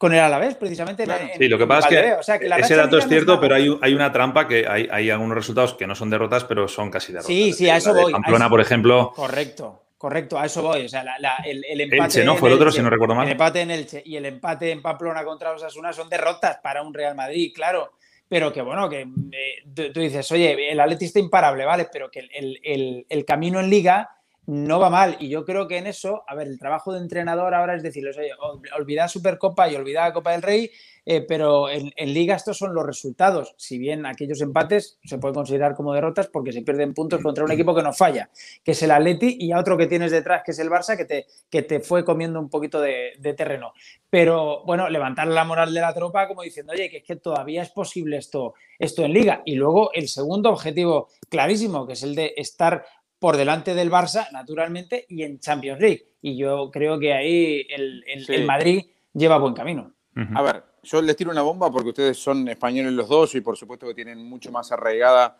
con 0.00 0.14
el 0.14 0.20
Alavés, 0.20 0.54
precisamente. 0.54 1.04
sí, 1.36 1.46
lo 1.46 1.58
que 1.58 1.66
pasa 1.66 1.86
es 1.90 2.40
que, 2.40 2.48
ese 2.58 2.74
dato 2.74 2.96
es 2.96 3.06
cierto, 3.06 3.38
pero 3.38 3.54
hay, 3.54 3.68
hay, 3.82 3.92
una 3.92 4.10
trampa 4.10 4.48
que 4.48 4.66
hay, 4.66 4.88
hay, 4.90 5.10
algunos 5.10 5.34
resultados 5.34 5.74
que 5.74 5.86
no 5.86 5.94
son 5.94 6.08
derrotas, 6.08 6.44
pero 6.44 6.66
son 6.68 6.90
casi 6.90 7.12
derrotas. 7.12 7.26
Sí, 7.26 7.52
sí, 7.52 7.68
a 7.68 7.76
eso 7.76 7.92
voy. 7.92 8.10
Pamplona, 8.10 8.48
por 8.48 8.62
ejemplo. 8.62 9.12
Correcto, 9.14 9.82
correcto, 10.00 10.38
a 10.38 10.46
eso 10.46 10.62
voy. 10.62 10.86
O 10.86 10.88
sea, 10.88 11.04
el, 11.44 11.62
el, 11.62 11.80
empate. 11.82 12.04
Elche, 12.04 12.24
¿no? 12.24 12.34
Fue 12.34 12.48
el 12.48 12.54
otro, 12.54 12.72
si 12.72 12.80
no 12.80 12.88
recuerdo 12.88 13.14
mal. 13.14 13.26
El 13.26 13.32
empate 13.32 13.60
en 13.60 13.70
Elche 13.70 14.02
y 14.02 14.16
el 14.16 14.24
empate 14.24 14.70
en 14.70 14.80
Pamplona 14.80 15.22
contra 15.24 15.52
los 15.52 15.62
Asuna 15.62 15.92
son 15.92 16.08
derrotas 16.08 16.56
para 16.62 16.80
un 16.80 16.94
Real 16.94 17.14
Madrid, 17.14 17.52
claro. 17.54 17.92
Pero 18.26 18.50
que 18.50 18.62
bueno, 18.62 18.88
que 18.88 19.02
eh, 19.02 19.90
tú, 19.92 20.00
dices, 20.00 20.32
oye, 20.32 20.72
el 20.72 20.80
Atleti 20.80 21.04
está 21.04 21.18
imparable, 21.18 21.66
¿vale? 21.66 21.88
Pero 21.92 22.10
que 22.10 22.30
el 22.30 23.24
camino 23.26 23.60
en 23.60 23.68
Liga 23.68 24.08
no 24.50 24.80
va 24.80 24.90
mal. 24.90 25.16
Y 25.20 25.28
yo 25.28 25.44
creo 25.44 25.68
que 25.68 25.78
en 25.78 25.86
eso, 25.86 26.24
a 26.26 26.34
ver, 26.34 26.48
el 26.48 26.58
trabajo 26.58 26.92
de 26.92 26.98
entrenador 26.98 27.54
ahora 27.54 27.76
es 27.76 27.84
decirles, 27.84 28.18
oye, 28.18 28.32
olvidad 28.76 29.06
Supercopa 29.06 29.70
y 29.70 29.76
olvidad 29.76 30.12
Copa 30.12 30.32
del 30.32 30.42
Rey, 30.42 30.72
eh, 31.06 31.20
pero 31.20 31.70
en, 31.70 31.92
Liga 32.12 32.34
estos 32.34 32.58
son 32.58 32.74
los 32.74 32.84
resultados. 32.84 33.54
Si 33.56 33.78
bien 33.78 34.06
aquellos 34.06 34.40
empates 34.40 34.98
se 35.04 35.18
pueden 35.18 35.36
considerar 35.36 35.76
como 35.76 35.94
derrotas 35.94 36.26
porque 36.26 36.52
se 36.52 36.62
pierden 36.62 36.94
puntos 36.94 37.22
contra 37.22 37.44
un 37.44 37.52
equipo 37.52 37.76
que 37.76 37.82
no 37.82 37.92
falla, 37.92 38.28
que 38.64 38.72
es 38.72 38.82
el 38.82 38.90
Atleti, 38.90 39.36
y 39.38 39.52
a 39.52 39.60
otro 39.60 39.78
que 39.78 39.86
tienes 39.86 40.10
detrás, 40.10 40.42
que 40.44 40.50
es 40.50 40.58
el 40.58 40.68
Barça, 40.68 40.96
que 40.96 41.04
te, 41.04 41.26
que 41.48 41.62
te 41.62 41.78
fue 41.78 42.04
comiendo 42.04 42.40
un 42.40 42.50
poquito 42.50 42.80
de, 42.80 43.12
terreno. 43.36 43.72
Pero 44.10 44.64
bueno, 44.64 44.88
levantar 44.88 45.28
la 45.28 45.44
moral 45.44 45.72
de 45.72 45.80
la 45.80 45.94
tropa 45.94 46.26
como 46.26 46.42
diciendo, 46.42 46.72
oye, 46.72 46.90
que 46.90 46.96
es 46.96 47.04
que 47.04 47.14
todavía 47.14 47.62
es 47.62 47.70
posible 47.70 48.16
esto, 48.16 48.54
esto 48.80 49.04
en 49.04 49.12
Liga. 49.12 49.42
Y 49.44 49.54
luego 49.54 49.92
el 49.92 50.08
segundo 50.08 50.50
objetivo 50.50 51.08
clarísimo, 51.28 51.86
que 51.86 51.92
es 51.92 52.02
el 52.02 52.16
de 52.16 52.34
estar 52.36 52.84
por 53.20 53.36
delante 53.36 53.74
del 53.74 53.90
Barça, 53.90 54.28
naturalmente, 54.32 55.04
y 55.08 55.22
en 55.22 55.38
Champions 55.38 55.78
League. 55.78 56.06
Y 56.22 56.36
yo 56.36 56.70
creo 56.72 56.98
que 56.98 57.12
ahí 57.12 57.66
el, 57.68 58.44
Madrid 58.46 58.86
lleva 59.12 59.38
buen 59.38 59.54
camino. 59.54 59.92
A 60.34 60.42
ver, 60.42 60.64
yo 60.82 61.00
les 61.00 61.16
tiro 61.16 61.30
una 61.30 61.42
bomba 61.42 61.70
porque 61.70 61.90
ustedes 61.90 62.18
son 62.18 62.48
españoles 62.48 62.92
los 62.92 63.08
dos 63.08 63.34
y 63.34 63.40
por 63.40 63.56
supuesto 63.56 63.86
que 63.86 63.94
tienen 63.94 64.22
mucho 64.24 64.50
más 64.50 64.72
arraigada 64.72 65.36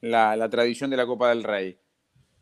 la, 0.00 0.48
tradición 0.48 0.90
de 0.90 0.96
la 0.96 1.06
Copa 1.06 1.28
del 1.28 1.42
Rey. 1.42 1.78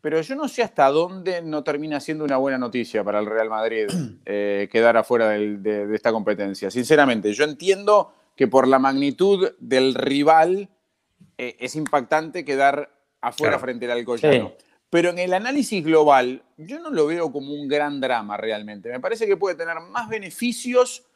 Pero 0.00 0.20
yo 0.20 0.34
no 0.34 0.48
sé 0.48 0.62
hasta 0.62 0.88
dónde 0.88 1.42
no 1.42 1.62
termina 1.64 2.00
siendo 2.00 2.24
una 2.24 2.36
buena 2.36 2.58
noticia 2.58 3.04
para 3.04 3.20
el 3.20 3.26
Real 3.26 3.48
Madrid 3.48 3.86
eh, 4.26 4.68
quedar 4.70 4.96
afuera 4.96 5.28
de, 5.30 5.94
esta 5.94 6.12
competencia. 6.12 6.70
Sinceramente, 6.70 7.32
yo 7.32 7.44
entiendo 7.44 8.12
que 8.36 8.48
por 8.48 8.68
la 8.68 8.78
magnitud 8.78 9.52
del 9.58 9.94
rival 9.94 10.68
eh, 11.38 11.56
es 11.60 11.76
impactante 11.76 12.44
quedar 12.44 12.90
afuera 13.20 13.58
frente 13.58 13.86
al 13.86 13.98
Alcoyano. 13.98 14.52
Pero 14.92 15.08
en 15.08 15.18
el 15.18 15.32
análisis 15.32 15.82
global, 15.82 16.42
yo 16.58 16.78
no 16.78 16.90
lo 16.90 17.06
veo 17.06 17.32
como 17.32 17.54
un 17.54 17.66
gran 17.66 17.98
drama 17.98 18.36
realmente. 18.36 18.90
Me 18.90 19.00
parece 19.00 19.26
que 19.26 19.38
puede 19.38 19.54
tener 19.54 19.76
más 19.80 20.06
beneficios 20.06 21.06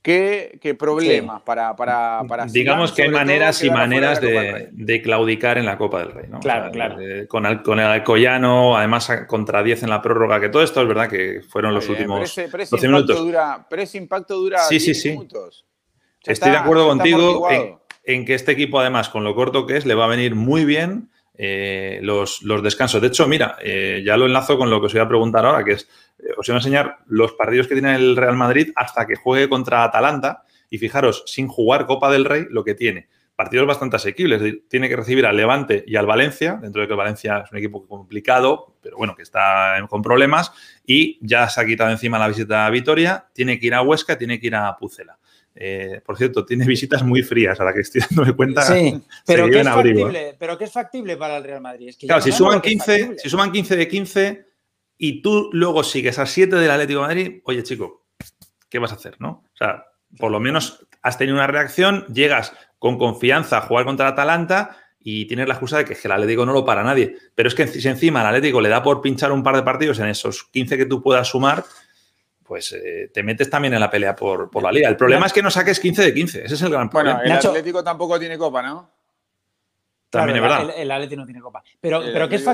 que, 0.00 0.74
problemas 0.78 1.42
para, 1.42 1.76
para, 1.76 2.46
Digamos 2.46 2.92
que 2.92 3.02
hay 3.02 3.10
maneras 3.10 3.62
y 3.62 3.68
maneras 3.68 4.22
de, 4.22 5.02
claudicar 5.02 5.58
en 5.58 5.66
la 5.66 5.76
Copa 5.76 5.98
del 5.98 6.12
Rey. 6.12 6.28
¿no? 6.30 6.40
Claro, 6.40 6.70
claro. 6.70 6.96
con, 7.28 7.44
el, 7.44 7.60
con 7.60 7.78
el 7.78 7.84
Alcoyano, 7.84 8.74
además 8.74 9.12
contra 9.26 9.62
10 9.62 9.82
en 9.82 9.90
la 9.90 10.00
prórroga, 10.00 10.40
que 10.40 10.48
todo 10.48 10.62
esto 10.62 10.80
es 10.80 10.88
verdad 10.88 11.10
que 11.10 11.42
fueron 11.46 11.74
los 11.74 11.86
últimos 11.90 12.32
pero 12.34 12.62
ese, 12.62 12.88
minutos. 12.88 13.18
Dura, 13.18 13.66
pero 13.68 13.82
ese 13.82 13.98
impacto 13.98 14.38
dura 14.38 14.60
sí, 14.60 14.80
sí, 14.80 14.94
sí. 14.94 15.14
Estoy 16.24 16.52
de 16.52 16.56
acuerdo 16.56 16.88
contigo 16.88 17.50
en, 17.50 17.76
en 18.02 18.24
que 18.24 18.32
este 18.32 18.52
equipo, 18.52 18.80
además, 18.80 19.10
con 19.10 19.24
lo 19.24 19.34
corto 19.34 19.66
que 19.66 19.76
es, 19.76 19.84
le 19.84 19.94
va 19.94 20.06
a 20.06 20.08
venir 20.08 20.34
muy 20.34 20.64
bien 20.64 21.10
eh, 21.38 22.00
los, 22.02 22.40
descansos. 22.62 23.00
De 23.00 23.08
hecho, 23.08 23.28
mira, 23.28 23.56
eh, 23.62 24.02
ya 24.04 24.16
lo 24.16 24.26
enlazo 24.26 24.56
con 24.56 24.70
lo 24.70 24.80
que 24.80 24.86
os 24.86 24.92
voy 24.92 25.02
a 25.02 25.08
preguntar 25.08 25.44
ahora, 25.44 25.64
que 25.64 25.72
es, 25.72 25.88
eh, 26.18 26.32
os 26.36 26.46
voy 26.46 26.54
a 26.54 26.58
enseñar 26.58 26.98
los 27.06 27.32
partidos 27.32 27.68
que 27.68 27.74
tiene 27.74 27.94
el 27.94 28.16
Real 28.16 28.36
Madrid 28.36 28.72
hasta 28.74 29.06
que 29.06 29.16
juegue 29.16 29.48
contra 29.48 29.84
Atalanta 29.84 30.44
y 30.70 30.78
fijaros, 30.78 31.24
sin 31.26 31.48
jugar 31.48 31.86
Copa 31.86 32.10
del 32.10 32.24
Rey, 32.24 32.46
lo 32.50 32.64
que 32.64 32.74
tiene. 32.74 33.08
Partidos 33.34 33.66
bastante 33.66 33.96
asequibles. 33.96 34.40
Tiene 34.68 34.88
que 34.88 34.96
recibir 34.96 35.26
al 35.26 35.36
Levante 35.36 35.84
y 35.86 35.96
al 35.96 36.06
Valencia, 36.06 36.58
dentro 36.60 36.80
de 36.80 36.88
que 36.88 36.94
Valencia 36.94 37.42
es 37.44 37.52
un 37.52 37.58
equipo 37.58 37.86
complicado, 37.86 38.76
pero 38.80 38.96
bueno, 38.96 39.14
que 39.14 39.22
está 39.22 39.76
con 39.90 40.00
problemas. 40.00 40.52
Y 40.86 41.18
ya 41.20 41.46
se 41.50 41.60
ha 41.60 41.66
quitado 41.66 41.90
encima 41.90 42.18
la 42.18 42.28
visita 42.28 42.64
a 42.64 42.70
Vitoria. 42.70 43.26
Tiene 43.34 43.60
que 43.60 43.66
ir 43.66 43.74
a 43.74 43.82
Huesca, 43.82 44.16
tiene 44.16 44.40
que 44.40 44.46
ir 44.46 44.54
a 44.54 44.74
Pucela. 44.78 45.18
Eh, 45.58 46.02
por 46.04 46.18
cierto, 46.18 46.44
tiene 46.44 46.66
visitas 46.66 47.02
muy 47.02 47.22
frías, 47.22 47.58
a 47.58 47.64
la 47.64 47.72
que 47.72 47.80
estoy 47.80 48.02
dándome 48.10 48.34
cuenta. 48.34 48.62
Sí, 48.62 49.00
pero 49.24 49.48
que, 49.48 49.60
es 49.60 49.68
factible, 49.68 50.36
pero 50.38 50.58
que 50.58 50.64
es 50.64 50.72
factible 50.72 51.16
para 51.16 51.38
el 51.38 51.44
Real 51.44 51.62
Madrid. 51.62 51.94
claro, 51.98 52.20
si 52.20 52.30
suman, 52.30 52.60
15, 52.60 53.16
si 53.18 53.30
suman 53.30 53.50
15 53.50 53.76
de 53.76 53.88
15 53.88 54.46
y 54.98 55.22
tú 55.22 55.48
luego 55.52 55.82
sigues 55.82 56.18
a 56.18 56.26
7 56.26 56.56
del 56.56 56.70
Atlético 56.70 57.00
de 57.00 57.06
Madrid, 57.06 57.40
oye, 57.44 57.62
chico, 57.62 58.06
¿qué 58.68 58.78
vas 58.78 58.92
a 58.92 58.96
hacer? 58.96 59.16
¿no? 59.18 59.44
O 59.52 59.56
sea, 59.56 59.86
por 60.18 60.30
lo 60.30 60.40
menos 60.40 60.86
has 61.02 61.16
tenido 61.16 61.36
una 61.36 61.46
reacción, 61.46 62.04
llegas 62.12 62.52
con 62.78 62.98
confianza 62.98 63.58
a 63.58 63.62
jugar 63.62 63.86
contra 63.86 64.06
el 64.06 64.12
Atalanta 64.12 64.76
y 65.00 65.26
tienes 65.26 65.46
la 65.46 65.54
excusa 65.54 65.78
de 65.78 65.84
que, 65.84 65.96
el 66.02 66.12
Atlético 66.12 66.44
no 66.44 66.52
lo 66.52 66.64
para 66.64 66.82
nadie. 66.82 67.16
Pero 67.34 67.48
es 67.48 67.54
que 67.54 67.66
si 67.66 67.86
encima 67.88 68.20
el 68.20 68.26
Atlético 68.26 68.60
le 68.60 68.68
da 68.68 68.82
por 68.82 69.00
pinchar 69.00 69.32
un 69.32 69.42
par 69.42 69.56
de 69.56 69.62
partidos 69.62 69.98
en 70.00 70.08
esos 70.08 70.44
15 70.52 70.76
que 70.76 70.86
tú 70.86 71.02
puedas 71.02 71.28
sumar, 71.28 71.64
pues 72.46 72.72
eh, 72.72 73.10
te 73.12 73.22
metes 73.22 73.50
también 73.50 73.74
en 73.74 73.80
la 73.80 73.90
pelea 73.90 74.14
por, 74.14 74.50
la 74.62 74.72
liga. 74.72 74.88
El 74.88 74.96
problema 74.96 75.26
es 75.26 75.32
que 75.32 75.42
no 75.42 75.50
saques 75.50 75.80
15 75.80 76.02
de 76.02 76.14
15, 76.14 76.44
ese 76.44 76.54
es 76.54 76.62
el 76.62 76.70
gran 76.70 76.88
problema. 76.88 77.18
Bueno, 77.18 77.32
el 77.32 77.46
Atlético 77.46 77.82
tampoco 77.82 78.18
tiene 78.18 78.38
copa, 78.38 78.62
¿no? 78.62 78.90
También 80.10 80.36
es 80.36 80.42
verdad. 80.42 80.70
El, 80.76 80.90
Atlético 80.90 81.20
no 81.20 81.26
tiene 81.26 81.40
copa. 81.40 81.62
Pero, 81.80 82.00
pero 82.00 82.28
¿qué, 82.28 82.36
es 82.36 82.44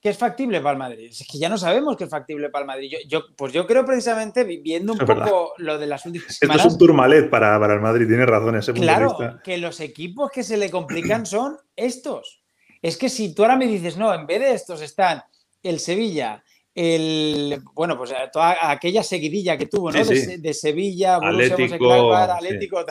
¿qué 0.00 0.10
es 0.10 0.18
factible 0.18 0.60
para 0.60 0.72
el 0.72 0.78
Madrid? 0.78 1.08
Es 1.10 1.26
que 1.26 1.38
ya 1.38 1.48
no 1.48 1.56
sabemos 1.58 1.96
qué 1.96 2.04
es 2.04 2.10
factible 2.10 2.50
para 2.50 2.62
el 2.62 2.66
Madrid. 2.66 2.92
Yo, 3.08 3.34
pues 3.34 3.52
yo 3.52 3.66
creo 3.66 3.84
precisamente, 3.84 4.44
viendo 4.44 4.92
un 4.92 4.98
poco 4.98 5.54
lo 5.58 5.78
de 5.78 5.86
las 5.86 6.04
últimas 6.06 6.36
semanas... 6.36 6.58
Esto 6.58 6.68
es 6.68 6.74
un 6.74 6.78
turmalet 6.78 7.30
para, 7.30 7.58
para 7.58 7.74
el 7.74 7.80
Madrid, 7.80 8.06
tiene 8.06 8.26
razón 8.26 8.56
ese 8.56 8.72
punto 8.72 8.82
Claro, 8.82 9.40
que 9.42 9.58
los 9.58 9.80
equipos 9.80 10.30
que 10.30 10.42
se 10.42 10.56
le 10.56 10.70
complican 10.70 11.26
son 11.26 11.56
estos. 11.74 12.42
Es 12.82 12.96
que 12.96 13.08
si 13.08 13.34
tú 13.34 13.42
ahora 13.42 13.56
me 13.56 13.66
dices, 13.66 13.96
no, 13.96 14.14
en 14.14 14.26
vez 14.26 14.40
de 14.40 14.52
estos 14.52 14.82
están 14.82 15.22
el 15.62 15.80
Sevilla, 15.80 16.44
el, 16.80 17.60
bueno, 17.74 17.98
pues 17.98 18.14
toda 18.32 18.70
aquella 18.70 19.02
seguidilla 19.02 19.58
que 19.58 19.66
tuvo, 19.66 19.90
¿no? 19.90 19.98
De, 20.04 20.54
Sevilla, 20.54 21.16
Atlético, 21.16 21.92
Atlético, 21.92 22.84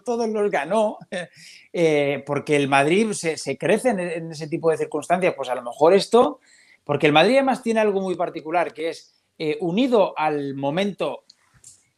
todos 0.04 0.26
los 0.30 0.50
ganó, 0.50 0.96
eh, 1.72 2.24
porque 2.24 2.56
el 2.56 2.68
Madrid 2.68 3.12
se, 3.12 3.58
crece 3.58 3.90
en, 3.90 4.32
ese 4.32 4.48
tipo 4.48 4.70
de 4.70 4.78
circunstancias. 4.78 5.34
Pues 5.36 5.50
a 5.50 5.54
lo 5.54 5.62
mejor 5.62 5.92
esto, 5.92 6.40
porque 6.84 7.06
el 7.06 7.12
Madrid 7.12 7.34
además 7.34 7.62
tiene 7.62 7.80
algo 7.80 8.00
muy 8.00 8.14
particular, 8.14 8.72
que 8.72 8.88
es 8.88 9.12
eh, 9.36 9.58
unido 9.60 10.14
al 10.16 10.54
momento 10.54 11.24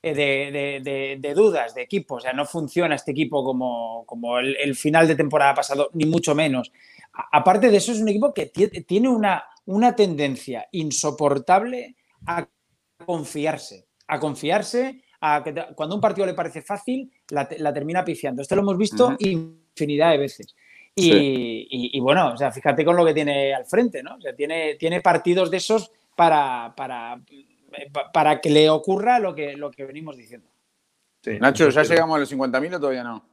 eh, 0.03 1.20
de, 1.22 1.32
dudas 1.32 1.76
de 1.76 1.82
equipo, 1.82 2.16
o 2.16 2.20
sea, 2.20 2.32
no 2.32 2.44
funciona 2.44 2.97
este 2.97 3.12
equipo 3.12 3.44
como, 3.44 4.03
como 4.05 4.40
el, 4.40 4.74
final 4.74 5.07
de 5.07 5.14
temporada 5.14 5.55
pasado, 5.55 5.90
ni 5.92 6.07
mucho 6.07 6.34
menos. 6.34 6.72
aparte 7.30 7.70
de 7.70 7.76
eso, 7.76 7.92
es 7.92 8.01
un 8.01 8.09
equipo 8.09 8.34
que 8.34 8.47
tiene 8.47 9.09
una 9.09 9.44
una 9.67 9.95
tendencia 9.95 10.67
insoportable 10.73 11.97
a 12.27 12.49
confiarse, 13.05 13.87
a 14.09 14.19
confiarse, 14.19 15.03
a 15.21 15.43
que 15.43 15.55
cuando 15.75 15.95
un 15.95 16.01
partido 16.01 16.27
le 16.27 16.35
parece 16.35 16.62
fácil, 16.62 17.11
la, 17.31 17.73
termina 17.73 18.05
pifiando. 18.05 18.43
Esto 18.43 18.57
lo 18.57 18.62
hemos 18.62 18.79
visto 18.79 19.17
infinidad 19.19 20.12
de 20.12 20.19
veces. 20.19 20.55
Y, 20.95 22.01
bueno, 22.01 22.33
o 22.33 22.37
sea, 22.37 22.51
fíjate 22.51 22.85
con 22.85 22.97
lo 22.97 23.05
que 23.05 23.12
tiene 23.12 23.55
al 23.55 23.67
frente, 23.67 24.03
¿no? 24.03 24.17
O 24.17 24.21
sea, 24.21 24.35
tiene, 24.35 24.77
tiene 24.77 25.01
partidos 25.01 25.51
de 25.51 25.59
esos 25.59 25.91
para, 26.14 26.73
para, 26.75 27.21
para 28.12 28.41
que 28.41 28.51
le 28.51 28.71
ocurra 28.71 29.19
lo 29.19 29.35
que, 29.35 29.57
lo 29.57 29.71
que 29.71 29.85
venimos 29.85 30.17
diciendo. 30.17 30.49
Nacho, 31.41 31.69
¿ya 31.69 31.83
llegamos 31.83 32.17
a 32.17 32.21
los 32.21 32.33
50.000 32.33 32.77
o 32.77 32.81
todavía 32.81 33.05
no? 33.05 33.29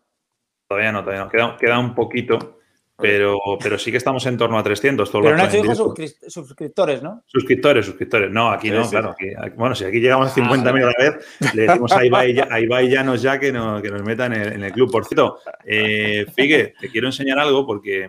Todavía 0.68 0.92
no, 0.92 1.02
todavía 1.04 1.24
no. 1.24 1.30
Queda, 1.30 1.58
queda 1.58 1.80
un 1.80 1.94
poquito. 1.94 2.60
Pero, 3.04 3.38
pero 3.62 3.78
sí 3.78 3.92
que 3.92 3.98
estamos 3.98 4.26
en 4.26 4.38
torno 4.38 4.58
a 4.58 4.64
300. 4.64 5.12
Todo 5.12 5.24
pero 5.24 5.36
Nacho 5.36 5.62
dijo 5.62 5.94
suscriptores, 6.28 7.04
¿no? 7.04 7.22
Suscriptores, 7.26 7.86
suscriptores. 7.86 8.32
No, 8.32 8.50
aquí 8.50 8.72
no, 8.72 8.90
claro. 8.90 9.14
bueno, 9.58 9.76
si 9.76 9.84
aquí 9.84 10.00
llegamos 10.00 10.32
a 10.32 10.36
50.000 10.36 10.68
a 10.68 10.86
la 10.86 10.94
vez, 10.98 11.54
le 11.54 11.62
decimos 11.68 11.92
a 11.92 12.06
Ibai, 12.06 12.40
a 12.50 12.60
Ibai 12.62 12.90
Llanos 12.90 13.22
ya 13.22 13.38
que, 13.38 13.52
no, 13.52 13.82
que 13.82 13.90
nos 13.90 14.04
meta 14.04 14.28
en 14.28 14.64
el, 14.64 14.72
club. 14.72 14.90
Por 14.90 15.06
cierto, 15.06 15.40
eh, 15.66 16.26
Figue, 16.34 16.76
te 16.80 16.90
quiero 16.90 17.08
enseñar 17.08 17.40
algo 17.40 17.68
porque 17.68 18.08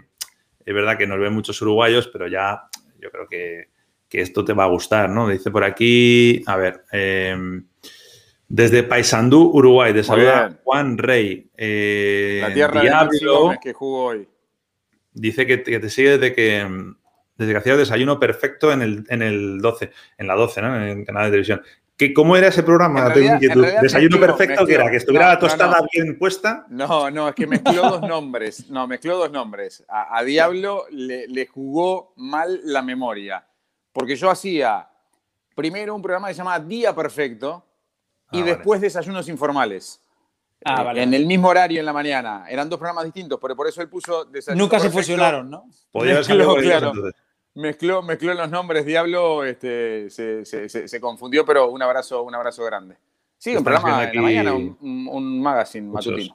es 0.64 0.74
verdad 0.74 0.97
que 0.97 1.09
nos 1.09 1.18
ven 1.18 1.32
muchos 1.32 1.61
uruguayos, 1.61 2.07
pero 2.07 2.28
ya 2.28 2.62
yo 3.01 3.11
creo 3.11 3.26
que, 3.26 3.70
que 4.09 4.20
esto 4.20 4.45
te 4.45 4.53
va 4.53 4.62
a 4.62 4.68
gustar, 4.68 5.11
¿no? 5.11 5.28
Dice 5.28 5.51
por 5.51 5.64
aquí, 5.64 6.40
a 6.47 6.57
ver, 6.57 6.84
eh, 6.92 7.36
desde 8.49 8.84
Paysandú, 8.84 9.51
Uruguay, 9.53 9.92
de 9.92 10.05
saluda 10.05 10.61
Juan 10.62 10.99
Rey. 10.99 11.51
Eh, 11.57 12.38
la 12.40 12.55
tierra 12.55 12.80
Diablo, 12.82 13.51
de 13.51 13.59
que 13.61 13.72
jugó 13.72 14.05
hoy. 14.05 14.28
Dice 15.15 15.47
que, 15.47 15.59
te 15.59 15.91
sigue 15.91 16.19
desde 16.19 16.35
que, 16.35 16.69
desde 17.39 17.53
que 17.53 17.59
hacía 17.59 17.77
desayuno 17.77 18.21
perfecto 18.21 18.73
en 18.73 18.83
el, 18.83 19.07
en 19.09 19.23
el 19.23 19.61
12, 19.61 19.91
en 20.19 20.27
la 20.27 20.35
12, 20.35 20.62
¿no? 20.62 20.77
En 20.77 20.83
el 20.83 21.07
canal 21.07 21.25
de 21.25 21.31
televisión. 21.31 21.62
¿Qué, 21.97 22.12
¿Cómo 22.12 22.37
era 22.37 22.49
ese 22.49 22.65
programa? 22.65 23.09
¿Desayuno 23.09 24.19
perfecto 24.19 24.67
que 24.67 24.75
era? 24.75 24.91
¿Que 24.91 24.97
estuviera 24.97 25.29
la 25.29 25.39
tostada 25.39 25.87
bien 25.93 26.19
puesta? 26.19 26.67
No, 26.69 27.09
no, 27.11 27.29
es 27.29 27.35
que 27.37 27.47
mezcló 27.47 27.83
dos 27.83 28.01
nombres. 28.03 28.69
No, 28.69 28.89
mezcló 28.89 29.17
dos 29.17 29.31
nombres. 29.31 29.85
A, 29.89 30.23
Diablo 30.25 30.87
le, 30.91 31.29
le, 31.29 31.47
jugó 31.47 32.12
mal 32.17 32.61
la 32.65 32.83
memoria. 32.83 33.47
Porque 33.93 34.17
yo 34.17 34.29
hacía 34.29 34.89
primero 35.55 35.95
un 35.95 36.03
programa 36.03 36.27
que 36.27 36.35
se 36.35 36.39
llamaba 36.39 36.59
Día 36.59 36.93
Perfecto 36.93 37.65
y 38.33 38.41
ah, 38.41 38.45
después 38.45 38.81
desayunos 38.81 39.29
informales. 39.29 40.03
Ah, 40.65 40.93
en 40.95 41.12
el 41.12 41.27
mismo 41.27 41.49
horario 41.49 41.81
en 41.81 41.87
la 41.87 41.93
mañana. 41.93 42.47
Eran 42.49 42.71
dos 42.71 42.79
programas 42.79 43.05
distintos, 43.05 43.39
pero 43.41 43.55
por 43.55 43.69
eso 43.69 43.83
él 43.83 43.89
puso. 43.89 44.27
Nunca 44.55 44.81
se 44.81 44.91
fusionaron, 44.91 45.51
¿no? 45.51 45.67
Podría 45.93 46.15
mezcló, 46.15 46.57
claro, 46.57 46.93
mezcló, 47.55 48.03
mezcló 48.03 48.35
los 48.35 48.51
nombres. 48.51 48.87
Diablo 48.87 49.45
este, 49.45 50.09
se, 50.09 50.45
se, 50.45 50.69
se, 50.69 51.01
confundió, 51.01 51.45
pero 51.45 51.69
un 51.69 51.83
abrazo, 51.83 52.23
un 52.23 52.35
abrazo 52.35 52.65
grande. 52.65 52.97
Sí, 53.37 53.55
un 53.55 53.62
programa 53.62 54.05
en 54.05 54.17
la 54.17 54.23
mañana, 54.23 54.55
un, 54.55 54.77
un, 54.81 55.43
magazine 55.43 55.87
matutino. 55.87 56.35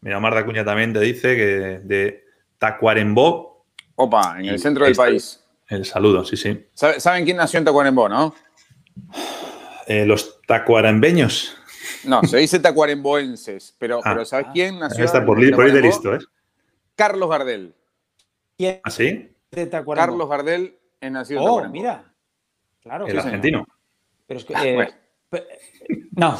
Mira, 0.00 0.18
Marta 0.20 0.44
Cuña 0.46 0.64
también 0.64 0.94
te 0.94 1.00
dice 1.00 1.36
que 1.36 1.80
de 1.84 2.24
Tacuarembó. 2.58 3.66
Opa, 3.96 4.36
en 4.38 4.46
el 4.46 4.58
centro 4.58 4.86
del 4.86 4.94
país. 4.94 5.44
El 5.68 5.84
saludo, 5.84 6.24
sí, 6.24 6.36
sí. 6.36 6.66
¿Saben 6.72 7.24
quién 7.24 7.36
nació 7.36 7.58
en 7.58 7.64
Tacuarembó, 7.64 8.08
no? 8.08 8.34
Eh, 9.86 10.06
los 10.06 10.40
tacuarembeños. 10.46 11.56
No, 12.06 12.22
se 12.22 12.38
dice 12.38 12.58
tacuaremboenses, 12.60 13.74
pero, 13.78 13.98
ah. 13.98 14.10
pero 14.12 14.24
¿sabes 14.24 14.46
quién 14.52 14.78
nació? 14.78 15.04
Está 15.04 15.24
por, 15.24 15.38
por 15.54 15.64
ahí 15.64 15.72
de 15.72 15.82
listo, 15.82 16.14
¿eh? 16.14 16.18
Carlos 16.94 17.28
Gardel. 17.28 17.74
¿Quién? 18.56 18.80
¿Ah, 18.82 18.90
sí? 18.90 19.30
De 19.50 19.68
Carlos 19.68 20.28
Gardel 20.28 20.78
es 21.00 21.10
nacido 21.10 21.42
oh, 21.42 21.64
en 21.64 21.70
mira. 21.70 22.12
Claro. 22.80 23.06
El 23.06 23.18
argentino. 23.18 23.66
Pero 24.26 24.40
es 24.40 24.46
que, 24.46 24.56
ah, 24.56 24.66
eh, 24.66 24.94
no. 26.12 26.38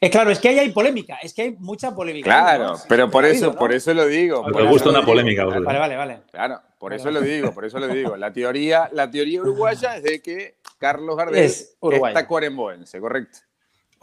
Es 0.00 0.10
claro, 0.10 0.30
es 0.30 0.38
que 0.38 0.48
ahí 0.48 0.58
hay 0.58 0.70
polémica, 0.70 1.16
es 1.22 1.32
que 1.32 1.42
hay 1.42 1.56
mucha 1.58 1.94
polémica. 1.94 2.24
Claro, 2.24 2.76
pero 2.88 3.10
por 3.10 3.24
eso, 3.24 3.54
por 3.54 3.72
eso 3.72 3.94
lo 3.94 4.06
digo. 4.06 4.44
Me 4.48 4.66
gusta 4.66 4.90
una 4.90 5.04
polémica. 5.04 5.44
Vale, 5.44 5.78
vale, 5.78 5.96
vale. 5.96 6.22
Claro, 6.30 6.60
por 6.78 6.92
eso 6.92 7.10
lo 7.10 7.20
digo, 7.20 7.54
por 7.54 7.64
eso 7.64 7.78
lo 7.78 7.88
digo. 7.88 8.16
La 8.16 8.32
teoría, 8.32 8.90
la 8.92 9.10
teoría 9.10 9.40
uruguaya 9.40 9.96
es 9.96 10.02
de 10.02 10.20
que 10.20 10.56
Carlos 10.78 11.16
Gardel 11.16 11.44
es, 11.44 11.76
es 11.80 12.14
tacuaremboense, 12.14 13.00
correcto. 13.00 13.38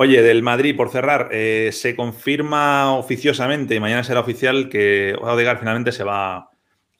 Oye, 0.01 0.21
del 0.21 0.43
Madrid, 0.43 0.77
por 0.77 0.87
cerrar, 0.87 1.27
eh, 1.29 1.71
se 1.73 1.93
confirma 1.93 2.95
oficiosamente, 2.95 3.75
y 3.75 3.81
mañana 3.81 4.01
será 4.01 4.21
oficial, 4.21 4.69
que 4.69 5.13
Odegaard 5.19 5.59
finalmente 5.59 5.91
se 5.91 6.05
va 6.05 6.51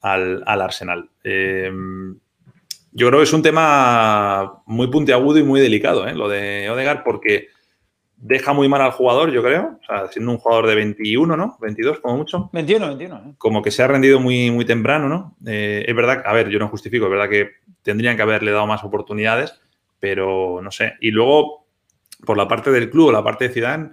al, 0.02 0.42
Arsenal. 0.44 1.08
Eh, 1.24 1.72
yo 2.92 3.08
creo 3.08 3.20
que 3.20 3.24
es 3.24 3.32
un 3.32 3.40
tema 3.40 4.62
muy 4.66 4.88
puntiagudo 4.88 5.38
y 5.38 5.42
muy 5.42 5.62
delicado, 5.62 6.06
¿eh? 6.06 6.14
lo 6.14 6.28
de 6.28 6.68
Odegaard, 6.68 7.02
porque 7.02 7.48
deja 8.18 8.52
muy 8.52 8.68
mal 8.68 8.82
al 8.82 8.90
jugador, 8.90 9.30
yo 9.30 9.42
creo, 9.42 9.78
o 9.80 9.86
sea, 9.86 10.08
siendo 10.08 10.32
un 10.32 10.36
jugador 10.36 10.66
de 10.66 10.74
21, 10.74 11.38
¿no? 11.38 11.56
22 11.58 12.00
como 12.00 12.18
mucho. 12.18 12.50
21, 12.52 12.86
21. 12.86 13.34
Como 13.38 13.62
que 13.62 13.70
se 13.70 13.82
ha 13.82 13.88
rendido 13.88 14.20
muy, 14.20 14.50
muy 14.50 14.66
temprano, 14.66 15.08
¿no? 15.08 15.36
es 15.46 15.96
verdad, 15.96 16.22
a 16.26 16.34
ver, 16.34 16.50
yo 16.50 16.58
no 16.58 16.68
justifico, 16.68 17.06
es 17.06 17.10
verdad 17.10 17.30
que 17.30 17.48
tendrían 17.82 18.16
que 18.16 18.22
haberle 18.24 18.52
dado 18.52 18.66
más 18.66 18.84
oportunidades, 18.84 19.58
pero 19.98 20.60
no 20.62 20.70
sé. 20.70 20.96
Y 21.00 21.12
luego 21.12 21.59
por 22.24 22.36
la 22.36 22.48
parte 22.48 22.70
del 22.70 22.90
club 22.90 23.08
o 23.08 23.12
la 23.12 23.24
parte 23.24 23.48
de 23.48 23.54
Zidane, 23.54 23.92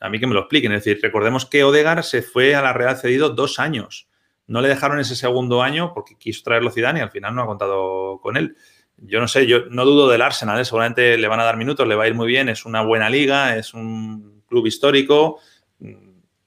a 0.00 0.08
mí 0.08 0.20
que 0.20 0.26
me 0.26 0.34
lo 0.34 0.40
expliquen. 0.40 0.72
Es 0.72 0.84
decir, 0.84 1.00
recordemos 1.02 1.46
que 1.46 1.64
Odegar 1.64 2.04
se 2.04 2.22
fue 2.22 2.54
a 2.54 2.62
la 2.62 2.72
Real 2.72 2.96
cedido 2.96 3.30
dos 3.30 3.58
años. 3.58 4.08
No 4.46 4.60
le 4.60 4.68
dejaron 4.68 5.00
ese 5.00 5.16
segundo 5.16 5.62
año 5.62 5.92
porque 5.94 6.16
quiso 6.18 6.42
traerlo 6.42 6.70
Zidane 6.70 7.00
y 7.00 7.02
al 7.02 7.10
final 7.10 7.34
no 7.34 7.42
ha 7.42 7.46
contado 7.46 8.20
con 8.20 8.36
él. 8.36 8.56
Yo 8.98 9.20
no 9.20 9.28
sé, 9.28 9.46
yo 9.46 9.66
no 9.70 9.84
dudo 9.84 10.08
del 10.08 10.22
Arsenal, 10.22 10.60
¿eh? 10.60 10.64
seguramente 10.64 11.16
le 11.16 11.28
van 11.28 11.40
a 11.40 11.44
dar 11.44 11.56
minutos, 11.56 11.88
le 11.88 11.94
va 11.94 12.04
a 12.04 12.08
ir 12.08 12.14
muy 12.14 12.28
bien, 12.28 12.48
es 12.48 12.64
una 12.64 12.82
buena 12.82 13.10
liga, 13.10 13.56
es 13.56 13.74
un 13.74 14.42
club 14.46 14.66
histórico, 14.66 15.40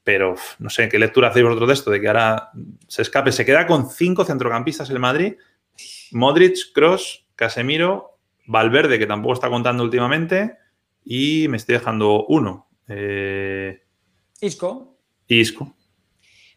pero 0.04 0.36
no 0.60 0.70
sé, 0.70 0.88
¿qué 0.88 0.98
lectura 0.98 1.28
hacéis 1.28 1.44
vosotros 1.44 1.68
de 1.68 1.74
esto? 1.74 1.90
De 1.90 2.00
que 2.00 2.06
ahora 2.06 2.50
se 2.86 3.02
escape, 3.02 3.32
se 3.32 3.44
queda 3.44 3.66
con 3.66 3.90
cinco 3.90 4.24
centrocampistas 4.24 4.88
el 4.90 5.00
Madrid, 5.00 5.34
Modric, 6.12 6.72
Cross, 6.72 7.26
Casemiro, 7.34 8.18
Valverde, 8.46 8.98
que 8.98 9.06
tampoco 9.06 9.34
está 9.34 9.50
contando 9.50 9.82
últimamente, 9.82 10.56
y 11.08 11.46
me 11.48 11.56
estoy 11.56 11.74
dejando 11.74 12.26
uno. 12.26 12.66
Eh, 12.88 13.80
Isco. 14.40 14.98
Isco. 15.28 15.72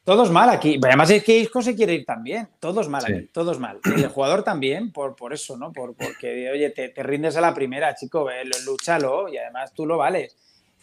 Todos 0.03 0.31
mal 0.31 0.49
aquí. 0.49 0.79
Además 0.83 1.11
es 1.11 1.23
que 1.23 1.37
Isco 1.37 1.61
se 1.61 1.75
quiere 1.75 1.93
ir 1.93 2.03
también. 2.03 2.49
Todos 2.59 2.89
mal 2.89 3.05
aquí. 3.05 3.27
Todos 3.31 3.59
mal. 3.59 3.79
Y 3.95 4.01
el 4.01 4.07
jugador 4.09 4.43
también, 4.43 4.91
por, 4.91 5.15
por 5.15 5.33
eso, 5.33 5.55
¿no? 5.55 5.71
Por, 5.71 5.95
porque, 5.95 6.49
oye, 6.49 6.71
te, 6.71 6.91
rindes 7.03 7.37
a 7.37 7.41
la 7.41 7.53
primera, 7.53 7.93
chico. 7.93 8.27
lúchalo 8.65 9.29
y 9.29 9.37
además 9.37 9.71
tú 9.71 9.85
lo 9.85 9.97
vales. 9.97 10.35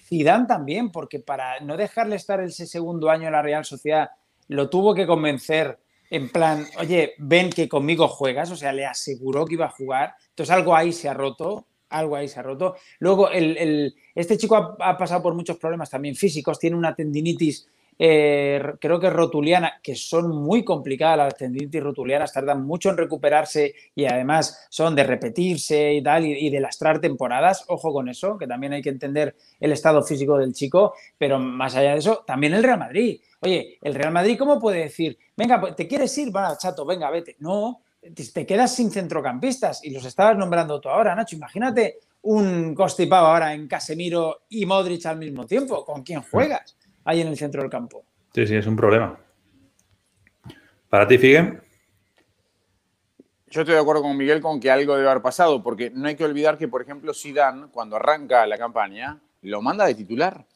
Zidane 0.04 0.46
también, 0.46 0.92
porque 0.92 1.18
para 1.18 1.58
no 1.58 1.76
dejarle 1.76 2.14
estar 2.14 2.40
ese 2.40 2.66
segundo 2.66 3.10
año 3.10 3.26
en 3.26 3.32
la 3.32 3.42
Real 3.42 3.64
Sociedad, 3.64 4.10
lo 4.46 4.70
tuvo 4.70 4.94
que 4.94 5.08
convencer 5.08 5.80
en 6.08 6.30
plan, 6.30 6.64
oye, 6.78 7.14
ven 7.18 7.50
que 7.50 7.68
conmigo 7.68 8.06
juegas, 8.06 8.52
o 8.52 8.56
sea, 8.56 8.72
le 8.72 8.86
aseguró 8.86 9.44
que 9.44 9.54
iba 9.54 9.66
a 9.66 9.70
jugar. 9.70 10.14
Entonces 10.28 10.54
algo 10.54 10.76
ahí 10.76 10.92
se 10.92 11.08
ha 11.08 11.14
roto 11.14 11.66
algo 11.90 12.16
ahí 12.16 12.28
se 12.28 12.40
ha 12.40 12.42
roto. 12.42 12.76
Luego, 12.98 13.30
el, 13.30 13.94
este 14.14 14.38
chico 14.38 14.76
ha, 14.78 14.96
pasado 14.96 15.22
por 15.22 15.34
muchos 15.34 15.58
problemas 15.58 15.90
también 15.90 16.14
físicos, 16.14 16.58
tiene 16.58 16.76
una 16.76 16.94
tendinitis, 16.94 17.68
eh, 17.98 18.62
creo 18.78 19.00
que 19.00 19.08
rotuliana, 19.08 19.80
que 19.82 19.94
son 19.94 20.28
muy 20.30 20.64
complicadas 20.64 21.16
las 21.16 21.36
tendinitis 21.36 21.82
rotulianas, 21.82 22.32
tardan 22.32 22.64
mucho 22.64 22.90
en 22.90 22.98
recuperarse 22.98 23.74
y 23.94 24.04
además 24.04 24.66
son 24.68 24.94
de 24.94 25.04
repetirse 25.04 25.94
y 25.94 26.02
tal, 26.02 26.26
y, 26.26 26.50
de 26.50 26.60
lastrar 26.60 27.00
temporadas. 27.00 27.64
Ojo 27.68 27.92
con 27.92 28.08
eso, 28.08 28.36
que 28.36 28.46
también 28.46 28.74
hay 28.74 28.82
que 28.82 28.90
entender 28.90 29.34
el 29.60 29.72
estado 29.72 30.02
físico 30.02 30.36
del 30.38 30.52
chico, 30.52 30.94
pero 31.16 31.38
más 31.38 31.74
allá 31.76 31.92
de 31.92 31.98
eso, 31.98 32.24
también 32.26 32.54
el 32.54 32.62
Real 32.62 32.78
Madrid. 32.78 33.20
Oye, 33.40 33.78
el 33.80 33.94
Real 33.94 34.12
Madrid, 34.12 34.36
¿cómo 34.38 34.58
puede 34.58 34.80
decir, 34.80 35.18
venga, 35.36 35.60
pues, 35.60 35.76
¿te 35.76 35.86
quieres 35.86 36.16
ir? 36.18 36.34
Va, 36.34 36.56
chato, 36.58 36.84
venga, 36.84 37.10
vete. 37.10 37.36
No, 37.38 37.80
te 38.00 38.46
quedas 38.46 38.74
sin 38.74 38.90
centrocampistas 38.90 39.84
y 39.84 39.90
los 39.90 40.04
estabas 40.04 40.36
nombrando 40.36 40.80
tú 40.80 40.88
ahora, 40.88 41.14
Nacho. 41.14 41.36
Imagínate 41.36 41.98
un 42.22 42.74
Costipao 42.74 43.26
ahora 43.26 43.54
en 43.54 43.68
Casemiro 43.68 44.42
y 44.48 44.66
Modric 44.66 45.06
al 45.06 45.18
mismo 45.18 45.46
tiempo. 45.46 45.84
¿Con 45.84 46.02
quién 46.02 46.22
juegas 46.22 46.76
ahí 47.04 47.20
en 47.20 47.28
el 47.28 47.36
centro 47.36 47.62
del 47.62 47.70
campo? 47.70 48.04
Sí, 48.34 48.46
sí, 48.46 48.56
es 48.56 48.66
un 48.66 48.76
problema. 48.76 49.18
¿Para 50.88 51.06
ti, 51.06 51.18
Figue? 51.18 51.60
Yo 53.48 53.60
estoy 53.60 53.74
de 53.74 53.80
acuerdo 53.80 54.02
con 54.02 54.16
Miguel 54.16 54.40
con 54.40 54.60
que 54.60 54.70
algo 54.70 54.96
debe 54.96 55.08
haber 55.08 55.22
pasado, 55.22 55.62
porque 55.62 55.90
no 55.90 56.08
hay 56.08 56.16
que 56.16 56.24
olvidar 56.24 56.58
que, 56.58 56.68
por 56.68 56.82
ejemplo, 56.82 57.14
Zidane, 57.14 57.68
cuando 57.68 57.96
arranca 57.96 58.46
la 58.46 58.58
campaña, 58.58 59.20
lo 59.42 59.62
manda 59.62 59.86
de 59.86 59.94
titular. 59.94 60.46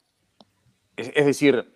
Es, 0.96 1.24
decir, 1.24 1.72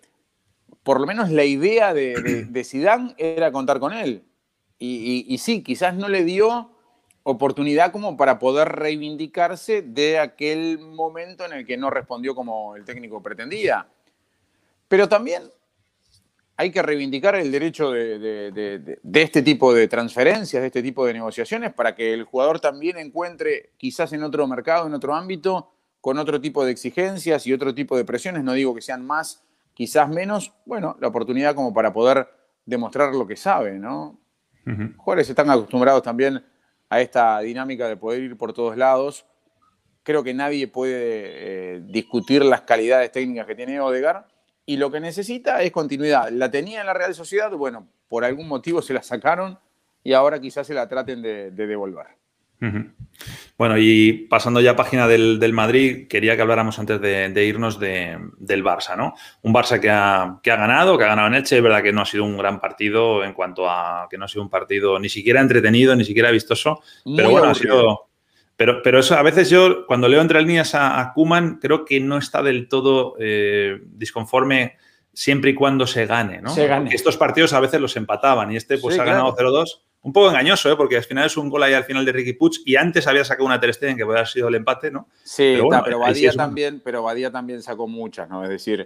por 0.83 0.99
lo 0.99 1.07
menos 1.07 1.31
la 1.31 1.45
idea 1.45 1.93
de, 1.93 2.45
de, 2.47 2.63
Zidane 2.63 3.15
era 3.17 3.51
contar 3.51 3.79
con 3.79 3.93
él. 3.93 4.23
Y, 4.77 5.37
sí, 5.37 5.63
quizás 5.63 5.95
no 5.95 6.09
le 6.09 6.23
dio 6.23 6.71
oportunidad 7.23 7.91
como 7.91 8.17
para 8.17 8.37
poder 8.37 8.69
reivindicarse 8.69 9.81
de 9.81 10.19
aquel 10.19 10.79
momento 10.79 11.45
en 11.45 11.53
el 11.53 11.65
que 11.65 11.77
no 11.77 11.89
respondió 11.89 12.35
como 12.35 12.75
el 12.75 12.85
técnico 12.85 13.23
pretendía. 13.23 13.87
Pero 14.87 15.09
también 15.09 15.43
hay 16.57 16.71
que 16.71 16.81
reivindicar 16.81 17.35
el 17.35 17.51
derecho 17.51 17.91
de, 17.91 18.99
este 19.13 19.41
tipo 19.41 19.73
de 19.73 19.87
transferencias, 19.87 20.61
de 20.61 20.67
este 20.67 20.83
tipo 20.83 21.05
de 21.05 21.13
negociaciones, 21.13 21.73
para 21.73 21.95
que 21.95 22.13
el 22.13 22.23
jugador 22.23 22.59
también 22.59 22.97
encuentre, 22.97 23.71
quizás 23.77 24.13
en 24.13 24.23
otro 24.23 24.47
mercado, 24.47 24.87
en 24.87 24.93
otro 24.93 25.15
ámbito, 25.15 25.71
con 25.99 26.19
otro 26.19 26.39
tipo 26.39 26.63
de 26.63 26.71
exigencias 26.71 27.47
y 27.47 27.53
otro 27.53 27.73
tipo 27.73 27.97
de 27.97 28.05
presiones, 28.05 28.43
no 28.43 28.53
digo 28.53 28.75
que 28.75 28.81
sean 28.81 29.05
más, 29.05 29.43
quizás 29.73 30.07
menos, 30.07 30.53
bueno, 30.65 30.95
la 30.99 31.07
oportunidad 31.07 31.55
como 31.55 31.73
para 31.73 31.91
poder 31.91 32.29
demostrar 32.65 33.13
lo 33.15 33.25
que 33.25 33.35
sabe, 33.35 33.79
¿no? 33.79 34.19
Jugadores 34.65 35.29
están 35.29 35.49
acostumbrados 35.49 36.01
también 36.01 36.43
a 36.89 36.99
esta 36.99 37.39
dinámica 37.39 37.87
de 37.87 37.97
poder 37.97 38.23
ir 38.23 38.37
por 38.37 38.53
todos 38.53 38.75
lados. 38.75 39.25
Creo 40.03 40.23
que 40.23 40.33
nadie 40.33 40.67
puede 40.67 40.93
eh, 40.95 41.81
discutir 41.85 42.43
las 42.43 42.61
calidades 42.61 43.11
técnicas 43.11 43.45
que 43.45 43.55
tiene 43.55 43.79
Odegar 43.79 44.27
y 44.65 44.77
lo 44.77 44.91
que 44.91 44.99
necesita 44.99 45.61
es 45.61 45.71
continuidad. 45.71 46.29
La 46.31 46.49
tenía 46.49 46.81
en 46.81 46.87
la 46.87 46.93
Real 46.93 47.13
Sociedad, 47.13 47.51
bueno, 47.51 47.87
por 48.07 48.25
algún 48.25 48.47
motivo 48.47 48.81
se 48.81 48.93
la 48.93 49.03
sacaron 49.03 49.59
y 50.03 50.13
ahora 50.13 50.39
quizás 50.39 50.67
se 50.67 50.73
la 50.73 50.87
traten 50.87 51.21
de, 51.21 51.51
devolver. 51.51 52.07
Bueno, 53.57 53.77
y 53.77 54.27
pasando 54.29 54.59
ya 54.59 54.71
a 54.71 54.75
página 54.75 55.07
del, 55.07 55.53
Madrid, 55.53 56.07
quería 56.07 56.35
que 56.35 56.41
habláramos 56.41 56.77
antes 56.79 56.99
de, 56.99 57.45
irnos 57.45 57.79
del 57.79 58.63
Barça, 58.63 58.97
¿no? 58.97 59.13
Un 59.41 59.53
Barça 59.53 59.79
que 59.79 59.89
ha, 59.89 60.39
ganado, 60.43 60.97
que 60.97 61.03
ha 61.03 61.07
ganado 61.07 61.27
en 61.27 61.35
Elche, 61.35 61.57
es 61.57 61.63
verdad 61.63 61.81
que 61.81 61.93
no 61.93 62.01
ha 62.01 62.05
sido 62.05 62.25
un 62.25 62.37
gran 62.37 62.59
partido 62.59 63.23
en 63.23 63.33
cuanto 63.33 63.69
a 63.69 64.07
que 64.09 64.17
no 64.17 64.25
ha 64.25 64.27
sido 64.27 64.43
un 64.43 64.49
partido 64.49 64.99
ni 64.99 65.09
siquiera 65.09 65.41
entretenido, 65.41 65.95
ni 65.95 66.03
siquiera 66.03 66.31
vistoso, 66.31 66.81
pero 67.15 67.29
bueno, 67.29 67.49
ha 67.49 67.55
sido... 67.55 68.09
Pero, 68.57 68.81
pero 68.81 68.99
eso 68.99 69.17
a 69.17 69.21
veces 69.21 69.49
yo, 69.49 69.85
cuando 69.85 70.07
leo 70.07 70.21
entre 70.21 70.41
líneas 70.41 70.75
a, 70.75 71.01
a 71.01 71.11
Kuman, 71.11 71.59
creo 71.59 71.83
que 71.83 71.99
no 71.99 72.17
está 72.17 72.41
del 72.41 72.69
todo 72.69 73.15
eh, 73.19 73.81
disconforme 73.83 74.77
siempre 75.15 75.51
y 75.51 75.55
cuando 75.55 75.87
se 75.87 76.05
gane, 76.05 76.41
¿no? 76.41 76.51
Se 76.51 76.67
gane. 76.67 76.93
estos 76.93 77.17
partidos 77.17 77.51
a 77.51 77.59
veces 77.59 77.81
los 77.81 77.97
empataban 77.97 78.51
y 78.51 78.57
este 78.57 78.77
pues 78.77 78.99
ha 78.99 79.03
ganado 79.03 79.35
0-2 79.35 79.81
un 80.05 80.13
poco 80.13 80.29
engañoso, 80.29 80.71
¿eh? 80.71 80.75
porque 80.75 80.97
al 80.97 81.03
final 81.03 81.25
es 81.25 81.35
un 81.35 81.49
gol 81.49 81.63
ahí 81.63 81.73
al 81.73 81.83
final 81.83 82.05
de 82.05 82.11
Ricky 82.11 82.33
Puig 82.33 82.61
y 82.63 82.75
antes 82.75 83.07
había 83.07 83.25
sacado 83.25 83.47
una 83.47 83.59
Ter 83.59 83.75
que 83.75 84.05
podría 84.05 84.19
haber 84.19 84.27
sido 84.27 84.49
el 84.49 84.55
empate, 84.55 84.91
¿no? 84.91 85.09
Sí, 85.23 85.57
pero, 85.83 85.97
Badía 85.97 86.31
también, 86.31 86.79
pero 86.79 87.01
Badía 87.01 87.31
también 87.31 87.63
sacó 87.63 87.87
muchas, 87.87 88.29
¿no? 88.29 88.43
Es 88.43 88.49
decir, 88.49 88.81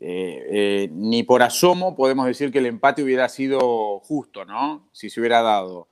eh, 0.00 0.46
eh, 0.50 0.88
ni 0.90 1.24
por 1.24 1.42
asomo 1.42 1.94
podemos 1.94 2.24
decir 2.24 2.50
que 2.50 2.60
el 2.60 2.64
empate 2.64 3.02
hubiera 3.02 3.28
sido 3.28 3.98
justo, 3.98 4.46
¿no? 4.46 4.88
Si 4.92 5.10
se 5.10 5.20
hubiera 5.20 5.42
dado. 5.42 5.88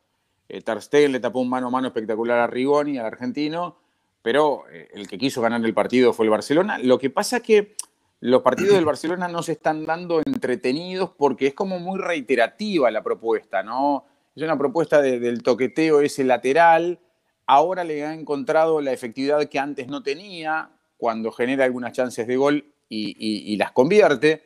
Eh, 0.49 1.09
le 1.11 1.21
tapó 1.21 1.41
un 1.41 1.51
mano 1.51 1.67
a 1.67 1.71
mano 1.71 1.89
espectacular 1.89 2.39
a 2.39 2.47
Rigoni, 2.47 2.97
al 2.97 3.05
argentino, 3.05 3.77
pero 4.23 4.65
eh, 4.73 4.89
el 4.95 5.07
que 5.09 5.19
quiso 5.19 5.43
ganar 5.43 5.63
el 5.63 5.75
partido 5.75 6.15
fue 6.15 6.25
el 6.25 6.31
Barcelona. 6.31 6.79
Lo 6.79 6.99
que 6.99 7.11
pasa 7.11 7.37
es 7.37 7.43
que 7.43 7.75
los 8.21 8.41
partidos 8.41 8.77
del 8.77 8.87
Barcelona 8.87 9.29
no 9.29 9.43
se 9.43 9.53
están 9.53 9.85
dando 9.85 10.23
entretenidos 10.25 11.11
porque 11.11 11.49
es 11.49 11.55
como 11.55 11.79
muy 11.79 12.01
reiterativa 12.01 12.91
la 12.91 13.03
propuesta, 13.03 13.63
¿no? 13.63 14.07
Es 14.35 14.43
una 14.43 14.57
propuesta 14.57 15.03
del 15.03 15.43
toqueteo 15.43 16.01
ese 16.01 16.25
lateral. 16.25 17.01
Ahora 17.47 17.83
le 17.83 18.05
ha 18.05 18.15
encontrado 18.15 18.81
la 18.81 18.93
efectividad 18.93 19.49
que 19.49 19.59
antes 19.59 19.89
no 19.89 20.03
tenía 20.03 20.71
cuando 20.97 21.33
genera 21.33 21.65
algunas 21.65 21.93
chances 21.93 22.27
de 22.27 22.37
gol 22.37 22.65
y, 22.89 23.57
las 23.57 23.73
convierte. 23.73 24.45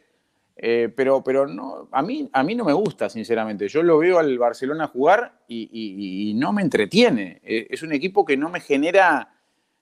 Eh, 0.56 0.88
pero 0.94 1.24
pero 1.24 1.48
no, 1.48 1.88
a, 1.90 2.00
mí, 2.00 2.30
a 2.32 2.44
mí 2.44 2.54
no 2.54 2.64
me 2.64 2.72
gusta, 2.72 3.10
sinceramente. 3.10 3.68
Yo 3.68 3.82
lo 3.82 3.98
veo 3.98 4.18
al 4.18 4.38
Barcelona 4.38 4.86
jugar 4.86 5.42
y, 5.48 6.32
no 6.36 6.52
me 6.52 6.62
entretiene. 6.62 7.40
Eh, 7.42 7.66
es 7.70 7.82
un 7.82 7.92
equipo 7.92 8.24
que 8.24 8.36
no 8.36 8.48
me 8.48 8.60
genera. 8.60 9.30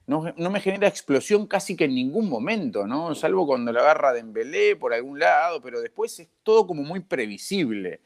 No, 0.04 0.50
me 0.50 0.60
genera 0.60 0.88
explosión 0.88 1.46
casi 1.46 1.76
que 1.76 1.84
en 1.84 1.94
ningún 1.94 2.28
momento, 2.28 2.86
¿no? 2.86 3.14
Salvo 3.14 3.46
cuando 3.46 3.72
la 3.72 3.80
agarra 3.80 4.12
Dembélé 4.12 4.74
por 4.74 4.92
algún 4.92 5.18
lado, 5.18 5.62
pero 5.62 5.80
después 5.80 6.18
es 6.18 6.28
todo 6.42 6.66
como 6.66 6.82
muy 6.82 7.00
previsible. 7.00 8.00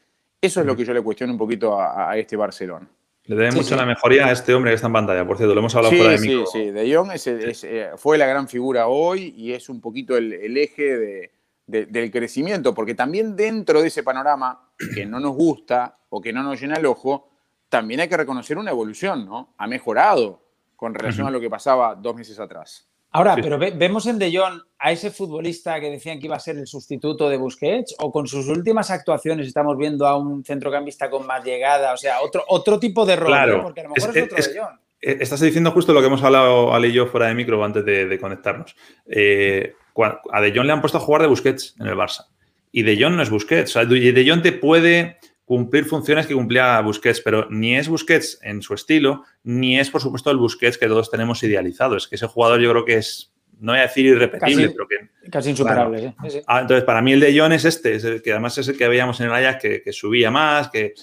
Eso 0.47 0.61
es 0.61 0.65
lo 0.65 0.75
que 0.75 0.85
yo 0.85 0.93
le 0.93 1.01
cuestiono 1.01 1.33
un 1.33 1.37
poquito 1.37 1.79
a, 1.79 2.17
este 2.17 2.37
Barcelona. 2.37 2.87
Le 3.25 3.35
debe 3.35 3.51
mucho 3.51 3.75
la 3.75 3.85
mejoría 3.85 4.27
a 4.27 4.31
este 4.31 4.53
hombre 4.53 4.71
que 4.71 4.75
está 4.75 4.87
en 4.87 4.93
pantalla, 4.93 5.27
por 5.27 5.35
cierto, 5.35 5.53
lo 5.53 5.59
hemos 5.59 5.75
hablado 5.75 5.93
fuera 5.93 6.13
de 6.13 6.19
micro. 6.19 6.45
Sí, 6.45 6.65
sí, 6.65 6.71
De 6.71 6.95
Jong 6.95 7.11
eh, 7.13 7.89
fue 7.97 8.17
la 8.17 8.25
gran 8.25 8.47
figura 8.47 8.87
hoy 8.87 9.33
y 9.35 9.51
es 9.51 9.67
un 9.67 9.81
poquito 9.81 10.15
el, 10.15 10.57
eje 10.57 11.29
del 11.65 12.11
crecimiento, 12.11 12.73
porque 12.73 12.95
también 12.95 13.35
dentro 13.35 13.81
de 13.81 13.89
ese 13.89 14.03
panorama 14.03 14.71
que 14.95 15.05
no 15.05 15.19
nos 15.19 15.35
gusta 15.35 15.97
o 16.07 16.21
que 16.21 16.31
no 16.31 16.41
nos 16.41 16.61
llena 16.61 16.77
el 16.77 16.85
ojo, 16.85 17.29
también 17.67 17.99
hay 17.99 18.07
que 18.07 18.15
reconocer 18.15 18.57
una 18.57 18.71
evolución, 18.71 19.25
¿no? 19.25 19.53
Ha 19.57 19.67
mejorado 19.67 20.41
con 20.77 20.93
relación 20.93 21.27
a 21.27 21.31
lo 21.31 21.41
que 21.41 21.49
pasaba 21.49 21.95
dos 21.95 22.15
meses 22.15 22.39
atrás. 22.39 22.87
Ahora, 23.11 23.35
pero 23.35 23.59
vemos 23.59 24.05
en 24.05 24.19
De 24.19 24.33
Jong 24.33 24.61
a 24.79 24.91
ese 24.91 25.11
futbolista 25.11 25.79
que 25.79 25.89
decían 25.89 26.19
que 26.19 26.27
iba 26.27 26.35
a 26.35 26.39
ser 26.39 26.57
el 26.57 26.67
sustituto 26.67 27.29
de 27.29 27.37
Busquets 27.37 27.95
o 27.99 28.11
con 28.11 28.27
sus 28.27 28.47
últimas 28.47 28.91
actuaciones 28.91 29.47
estamos 29.47 29.77
viendo 29.77 30.05
a 30.05 30.17
un 30.17 30.43
centrocampista 30.43 31.09
con 31.09 31.25
más 31.25 31.43
llegada, 31.43 31.93
o 31.93 31.97
sea, 31.97 32.21
otro, 32.21 32.43
otro 32.47 32.79
tipo 32.79 33.05
de 33.05 33.15
rol, 33.15 33.27
claro. 33.27 33.63
porque 33.63 33.81
a 33.81 33.83
lo 33.83 33.89
mejor 33.89 34.17
es, 34.17 34.23
otro 34.23 34.37
De 34.37 34.59
Jong. 34.59 34.79
Eh, 35.01 35.17
estás 35.19 35.39
diciendo 35.39 35.71
justo 35.71 35.93
lo 35.93 36.01
que 36.01 36.07
hemos 36.07 36.23
hablado 36.23 36.73
Ale 36.73 36.89
y 36.89 36.93
yo 36.93 37.07
fuera 37.07 37.27
de 37.27 37.35
micro 37.35 37.63
antes 37.63 37.85
de, 37.85 38.19
conectarnos. 38.19 38.75
Eh, 39.05 39.73
a 40.31 40.41
De 40.41 40.51
Jong 40.51 40.65
le 40.65 40.73
han 40.73 40.81
puesto 40.81 40.97
a 40.97 41.01
jugar 41.01 41.21
de 41.21 41.27
Busquets 41.27 41.75
en 41.79 41.87
el 41.87 41.95
Barça. 41.95 42.27
Y 42.71 42.83
De 42.83 43.01
Jong 43.01 43.15
no 43.15 43.23
es 43.23 43.29
Busquets. 43.29 43.75
O 43.75 43.79
sea, 43.79 43.85
De 43.85 44.25
Jong 44.27 44.41
te 44.41 44.51
puede 44.51 45.17
cumplir 45.45 45.85
funciones 45.85 46.27
que 46.27 46.33
cumplía 46.33 46.81
Busquets, 46.81 47.21
pero 47.21 47.47
ni 47.49 47.77
es 47.77 47.87
Busquets 47.87 48.39
en 48.41 48.61
su 48.61 48.73
estilo, 48.73 49.23
ni 49.43 49.79
es, 49.79 49.89
por 49.89 50.01
supuesto, 50.01 50.29
el 50.29 50.37
Busquets 50.37 50.77
que 50.77 50.87
todos 50.87 51.09
tenemos 51.09 51.41
idealizado. 51.41 51.95
Es 51.95 52.07
que 52.07 52.15
ese 52.15 52.27
jugador 52.27 52.59
yo 52.59 52.69
creo 52.69 52.85
que 52.85 52.95
es, 52.95 53.33
no 53.59 53.71
voy 53.71 53.79
a 53.79 53.83
decir 53.83 54.05
irrepetible, 54.05 54.63
casi, 54.63 54.75
pero 54.75 54.87
que... 54.87 55.29
Casi 55.29 55.49
insuperable, 55.49 56.15
ah, 56.47 56.61
entonces, 56.61 56.83
para 56.83 57.01
mí 57.01 57.13
el 57.13 57.19
de 57.19 57.37
John 57.37 57.51
es 57.53 57.65
este, 57.65 57.95
es 57.95 58.03
el 58.03 58.21
que 58.21 58.31
además 58.31 58.57
es 58.57 58.67
el 58.67 58.77
que 58.77 58.87
veíamos 58.87 59.19
en 59.19 59.27
el 59.27 59.33
Ajax, 59.33 59.61
que, 59.83 59.93
subía 59.93 60.31
más, 60.31 60.69
que... 60.69 60.93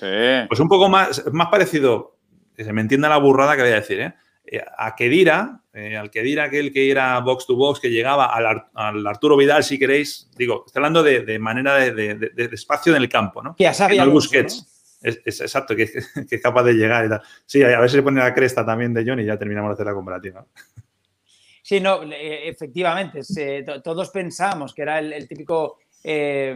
Pues 0.49 0.61
un 0.61 0.69
poco 0.69 0.89
más, 0.89 1.25
más 1.33 1.49
parecido, 1.49 2.17
que 2.57 2.65
se 2.65 2.73
me 2.73 2.81
entienda 2.81 3.09
la 3.09 3.19
burrada 3.19 3.57
que 3.57 3.63
voy 3.63 3.73
a 3.73 3.77
decir, 3.77 4.01
¿eh? 4.01 4.15
Eh, 4.47 4.63
a 4.77 4.95
Kedira, 4.95 5.63
eh, 5.73 5.97
al 5.97 6.11
Kedira 6.11 6.45
aquel 6.45 6.71
que 6.71 6.91
era 6.91 7.19
box 7.21 7.47
to 7.47 7.57
box, 7.57 7.81
que 7.81 7.91
llegaba 7.91 8.27
al, 8.27 9.07
Arturo 9.07 9.37
Vidal, 9.37 9.65
si 9.65 9.79
queréis, 9.79 10.31
digo, 10.37 10.65
estoy 10.67 10.81
hablando 10.81 11.03
de, 11.03 11.39
manera 11.39 11.77
de, 11.77 12.49
espacio 12.53 12.95
en 12.95 13.03
el 13.03 13.09
campo, 13.09 13.43
¿no? 13.43 13.57
Que 13.57 13.67
a 13.67 14.05
Busquets. 14.07 14.71
Es, 15.03 15.41
exacto, 15.41 15.75
que, 15.77 15.83
es 15.83 16.43
capaz 16.43 16.63
de 16.65 16.75
llegar 16.75 17.07
y 17.07 17.09
tal. 17.09 17.23
Sí, 17.47 17.63
a 17.63 17.81
ver 17.81 17.91
si 17.91 17.97
le 17.97 18.03
pone 18.03 18.21
la 18.21 18.35
cresta 18.35 18.65
también 18.65 18.93
de 18.93 19.05
John 19.07 19.21
y 19.21 19.25
ya 19.25 19.39
terminamos 19.39 19.71
de 19.71 19.75
hacer 19.75 19.87
la 19.87 19.95
comparativa. 19.95 20.47
Sí, 21.67 21.81
no, 21.81 22.01
efectivamente, 22.12 23.23
todos 23.83 24.11
pensamos 24.11 24.75
que 24.75 24.83
era 24.83 24.99
el 24.99 25.27
típico 25.27 25.79
eh, 26.07 26.55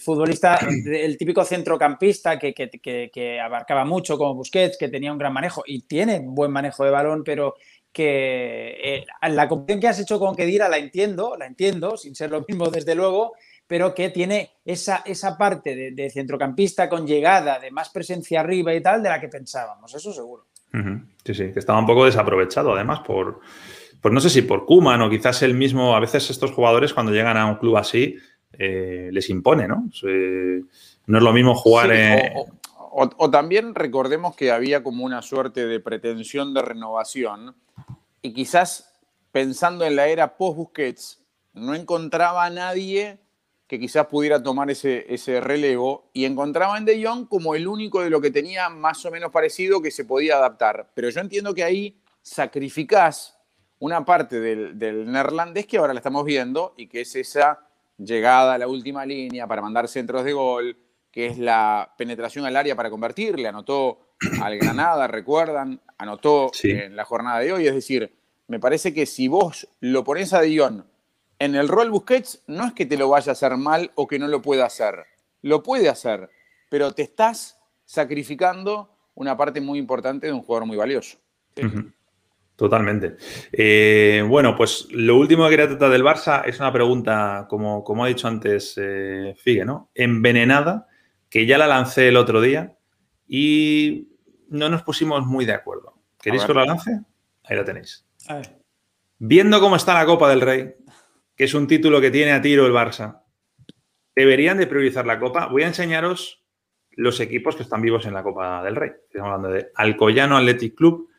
futbolista, 0.00 0.58
el 0.86 1.18
típico 1.18 1.44
centrocampista 1.44 2.38
que, 2.38 3.40
abarcaba 3.44 3.84
mucho 3.84 4.16
como 4.16 4.34
Busquets, 4.34 4.78
que 4.78 4.88
tenía 4.88 5.12
un 5.12 5.18
gran 5.18 5.34
manejo 5.34 5.62
y 5.66 5.82
tiene 5.82 6.20
buen 6.20 6.50
manejo 6.50 6.82
de 6.82 6.90
balón, 6.90 7.22
pero 7.22 7.56
que 7.92 8.78
eh, 8.82 9.06
la 9.28 9.46
competición 9.48 9.80
que 9.80 9.88
has 9.88 10.00
hecho 10.00 10.18
con 10.18 10.34
Kedira 10.34 10.70
la 10.70 10.78
entiendo, 10.78 11.36
la 11.38 11.44
entiendo, 11.44 11.98
sin 11.98 12.14
ser 12.14 12.30
lo 12.30 12.42
mismo 12.48 12.70
desde 12.70 12.94
luego, 12.94 13.34
pero 13.66 13.94
que 13.94 14.08
tiene 14.08 14.52
esa, 14.64 15.02
esa 15.04 15.36
parte 15.36 15.92
de, 15.92 16.10
centrocampista 16.10 16.88
con 16.88 17.06
llegada, 17.06 17.58
de 17.58 17.70
más 17.70 17.90
presencia 17.90 18.40
arriba 18.40 18.72
y 18.72 18.82
tal, 18.82 19.02
de 19.02 19.10
la 19.10 19.20
que 19.20 19.28
pensábamos, 19.28 19.94
eso 19.94 20.10
seguro. 20.10 20.46
Sí, 21.24 21.34
sí, 21.34 21.52
que 21.52 21.58
estaba 21.58 21.78
un 21.78 21.86
poco 21.86 22.06
desaprovechado 22.06 22.74
además 22.74 23.00
por, 23.00 23.40
pues 24.00 24.12
no 24.12 24.20
sé 24.20 24.30
si 24.30 24.42
por 24.42 24.66
Kuman 24.66 25.02
o 25.02 25.10
quizás 25.10 25.42
el 25.42 25.54
mismo, 25.54 25.96
a 25.96 26.00
veces 26.00 26.30
estos 26.30 26.52
jugadores 26.52 26.94
cuando 26.94 27.12
llegan 27.12 27.36
a 27.36 27.46
un 27.46 27.56
club 27.56 27.76
así, 27.76 28.16
eh, 28.52 29.10
les 29.12 29.28
impone, 29.30 29.68
¿no? 29.68 29.88
no 31.06 31.18
es 31.18 31.24
lo 31.24 31.32
mismo 31.32 31.54
jugar 31.54 31.90
o, 32.98 33.30
también 33.30 33.74
recordemos 33.74 34.34
que 34.34 34.50
había 34.50 34.82
como 34.82 35.04
una 35.04 35.20
suerte 35.20 35.66
de 35.66 35.80
pretensión 35.80 36.54
de 36.54 36.62
renovación 36.62 37.54
y 38.22 38.32
quizás 38.32 38.96
pensando 39.32 39.84
en 39.84 39.96
la 39.96 40.08
era 40.08 40.38
post-Busquets, 40.38 41.20
no 41.52 41.74
encontraba 41.74 42.46
a 42.46 42.50
nadie 42.50 43.18
que 43.66 43.78
quizás 43.78 44.06
pudiera 44.06 44.42
tomar 44.42 44.70
ese, 44.70 45.04
ese 45.12 45.42
relevo 45.42 46.08
y 46.14 46.24
encontraba 46.24 46.78
en 46.78 46.86
De 46.86 47.04
Jong 47.04 47.28
como 47.28 47.54
el 47.54 47.68
único 47.68 48.00
de 48.00 48.08
lo 48.08 48.22
que 48.22 48.30
tenía 48.30 48.70
más 48.70 49.04
o 49.04 49.10
menos 49.10 49.30
parecido 49.30 49.82
que 49.82 49.90
se 49.90 50.06
podía 50.06 50.36
adaptar. 50.36 50.88
Pero 50.94 51.10
yo 51.10 51.20
entiendo 51.20 51.52
que 51.52 51.64
ahí 51.64 51.98
sacrificás 52.22 53.35
una 53.78 54.04
parte 54.04 54.40
del, 54.40 54.78
del 54.78 55.10
neerlandés 55.10 55.66
que 55.66 55.78
ahora 55.78 55.92
la 55.92 56.00
estamos 56.00 56.24
viendo 56.24 56.74
y 56.76 56.86
que 56.86 57.02
es 57.02 57.14
esa 57.16 57.66
llegada 57.98 58.54
a 58.54 58.58
la 58.58 58.68
última 58.68 59.04
línea 59.04 59.46
para 59.46 59.62
mandar 59.62 59.88
centros 59.88 60.24
de 60.24 60.32
gol, 60.32 60.76
que 61.10 61.26
es 61.26 61.38
la 61.38 61.94
penetración 61.96 62.44
al 62.44 62.56
área 62.56 62.76
para 62.76 62.90
convertir. 62.90 63.38
Le 63.38 63.48
anotó 63.48 64.00
al 64.42 64.58
Granada, 64.58 65.06
recuerdan, 65.06 65.80
anotó 65.98 66.50
en 66.62 66.96
la 66.96 67.04
jornada 67.04 67.40
de 67.40 67.52
hoy. 67.52 67.66
Es 67.66 67.74
decir, 67.74 68.14
me 68.48 68.60
parece 68.60 68.92
que 68.92 69.06
si 69.06 69.28
vos 69.28 69.68
lo 69.80 70.04
pones 70.04 70.32
a 70.32 70.42
Dion 70.42 70.86
en 71.38 71.54
el 71.54 71.68
rol 71.68 71.90
Busquets, 71.90 72.42
no 72.46 72.66
es 72.66 72.72
que 72.72 72.86
te 72.86 72.96
lo 72.96 73.08
vaya 73.08 73.30
a 73.30 73.32
hacer 73.32 73.56
mal 73.56 73.92
o 73.94 74.06
que 74.06 74.18
no 74.18 74.28
lo 74.28 74.42
pueda 74.42 74.66
hacer. 74.66 75.04
Lo 75.42 75.62
puede 75.62 75.88
hacer, 75.88 76.30
pero 76.68 76.92
te 76.92 77.02
estás 77.02 77.58
sacrificando 77.84 78.90
una 79.14 79.36
parte 79.36 79.60
muy 79.60 79.78
importante 79.78 80.26
de 80.26 80.32
un 80.32 80.42
jugador 80.42 80.66
muy 80.66 80.76
valioso. 80.76 81.18
Totalmente. 82.56 83.16
Eh, 83.52 84.24
bueno, 84.26 84.56
pues 84.56 84.88
lo 84.90 85.16
último 85.16 85.44
que 85.44 85.50
quería 85.50 85.68
tratar 85.68 85.90
del 85.90 86.02
Barça 86.02 86.42
es 86.46 86.58
una 86.58 86.72
pregunta, 86.72 87.46
como, 87.50 87.84
como 87.84 88.04
ha 88.04 88.08
dicho 88.08 88.26
antes 88.26 88.74
eh, 88.78 89.34
Figue, 89.36 89.66
¿no? 89.66 89.90
Envenenada, 89.94 90.86
que 91.28 91.44
ya 91.44 91.58
la 91.58 91.66
lancé 91.66 92.08
el 92.08 92.16
otro 92.16 92.40
día 92.40 92.76
y 93.28 94.08
no 94.48 94.70
nos 94.70 94.82
pusimos 94.82 95.26
muy 95.26 95.44
de 95.44 95.52
acuerdo. 95.52 96.00
¿Queréis 96.18 96.44
que 96.44 96.54
la 96.54 96.64
lance? 96.64 97.00
Ahí 97.44 97.56
la 97.56 97.64
tenéis. 97.64 98.06
Viendo 99.18 99.60
cómo 99.60 99.76
está 99.76 99.92
la 99.92 100.06
Copa 100.06 100.28
del 100.30 100.40
Rey, 100.40 100.74
que 101.36 101.44
es 101.44 101.52
un 101.52 101.66
título 101.66 102.00
que 102.00 102.10
tiene 102.10 102.32
a 102.32 102.40
tiro 102.40 102.66
el 102.66 102.72
Barça, 102.72 103.20
deberían 104.14 104.56
de 104.56 104.66
priorizar 104.66 105.06
la 105.06 105.18
Copa. 105.18 105.46
Voy 105.46 105.62
a 105.62 105.66
enseñaros 105.66 106.42
los 106.92 107.20
equipos 107.20 107.54
que 107.54 107.62
están 107.62 107.82
vivos 107.82 108.06
en 108.06 108.14
la 108.14 108.22
Copa 108.22 108.62
del 108.64 108.76
Rey. 108.76 108.90
Estamos 109.06 109.26
hablando 109.26 109.50
de 109.50 109.70
Alcoyano 109.74 110.38
Athletic 110.38 110.74
Club, 110.74 111.10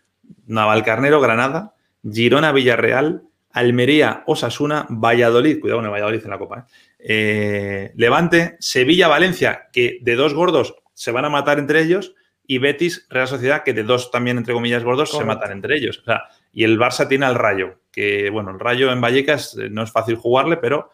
Navalcarnero 0.45 1.21
Granada, 1.21 1.75
Girona 2.03 2.51
Villarreal, 2.51 3.23
Almería 3.51 4.23
Osasuna, 4.27 4.85
Valladolid, 4.89 5.59
cuidado 5.59 5.79
con 5.79 5.85
el 5.85 5.91
Valladolid 5.91 6.23
en 6.23 6.29
la 6.29 6.37
Copa, 6.37 6.59
¿eh? 6.59 6.71
Eh, 6.99 7.91
Levante, 7.95 8.57
Sevilla 8.59 9.07
Valencia, 9.07 9.69
que 9.71 9.99
de 10.01 10.15
dos 10.15 10.33
gordos 10.33 10.75
se 10.93 11.11
van 11.11 11.25
a 11.25 11.29
matar 11.29 11.59
entre 11.59 11.81
ellos, 11.81 12.13
y 12.45 12.59
Betis 12.59 13.05
Real 13.09 13.27
Sociedad, 13.27 13.63
que 13.63 13.73
de 13.73 13.83
dos 13.83 14.09
también, 14.09 14.37
entre 14.37 14.53
comillas, 14.53 14.83
gordos, 14.83 15.11
se 15.11 15.23
matan 15.23 15.51
entre 15.51 15.75
ellos. 15.75 15.99
O 15.99 16.03
sea, 16.05 16.23
y 16.53 16.63
el 16.63 16.79
Barça 16.79 17.07
tiene 17.07 17.25
al 17.25 17.35
Rayo, 17.35 17.81
que 17.91 18.29
bueno, 18.29 18.51
el 18.51 18.59
Rayo 18.59 18.91
en 18.91 19.01
Vallecas 19.01 19.57
eh, 19.57 19.69
no 19.69 19.83
es 19.83 19.91
fácil 19.91 20.15
jugarle, 20.15 20.57
pero 20.57 20.91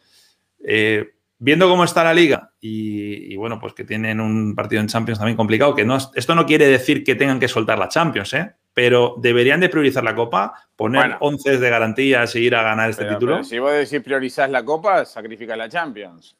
viendo 1.43 1.67
cómo 1.67 1.83
está 1.83 2.05
la 2.05 2.13
liga 2.13 2.51
y, 2.61 3.35
bueno, 3.35 3.59
pues 3.59 3.73
que 3.73 3.83
tienen 3.83 4.21
un 4.21 4.55
partido 4.55 4.81
en 4.81 4.87
Champions 4.87 5.19
también 5.19 5.35
complicado, 5.35 5.75
que 5.75 5.83
no, 5.83 5.97
esto 6.15 6.35
no 6.35 6.45
quiere 6.45 6.67
decir 6.67 7.03
que 7.03 7.15
tengan 7.15 7.37
que 7.37 7.49
soltar 7.49 7.77
la 7.77 7.89
Champions, 7.89 8.33
¿eh? 8.33 8.53
pero 8.73 9.15
deberían 9.17 9.59
de 9.59 9.67
priorizar 9.67 10.05
la 10.05 10.15
Copa, 10.15 10.53
poner 10.77 11.17
11 11.19 11.57
de 11.57 11.69
garantías 11.69 12.33
e 12.35 12.39
ir 12.39 12.55
a 12.55 12.63
ganar 12.63 12.89
este 12.89 13.03
título. 13.03 13.43
si 13.43 13.59
vos 13.59 13.73
decís 13.73 13.99
priorizás 14.01 14.49
la 14.49 14.63
Copa, 14.63 15.03
sacrifica 15.03 15.57
la 15.57 15.67
Champions. 15.67 16.37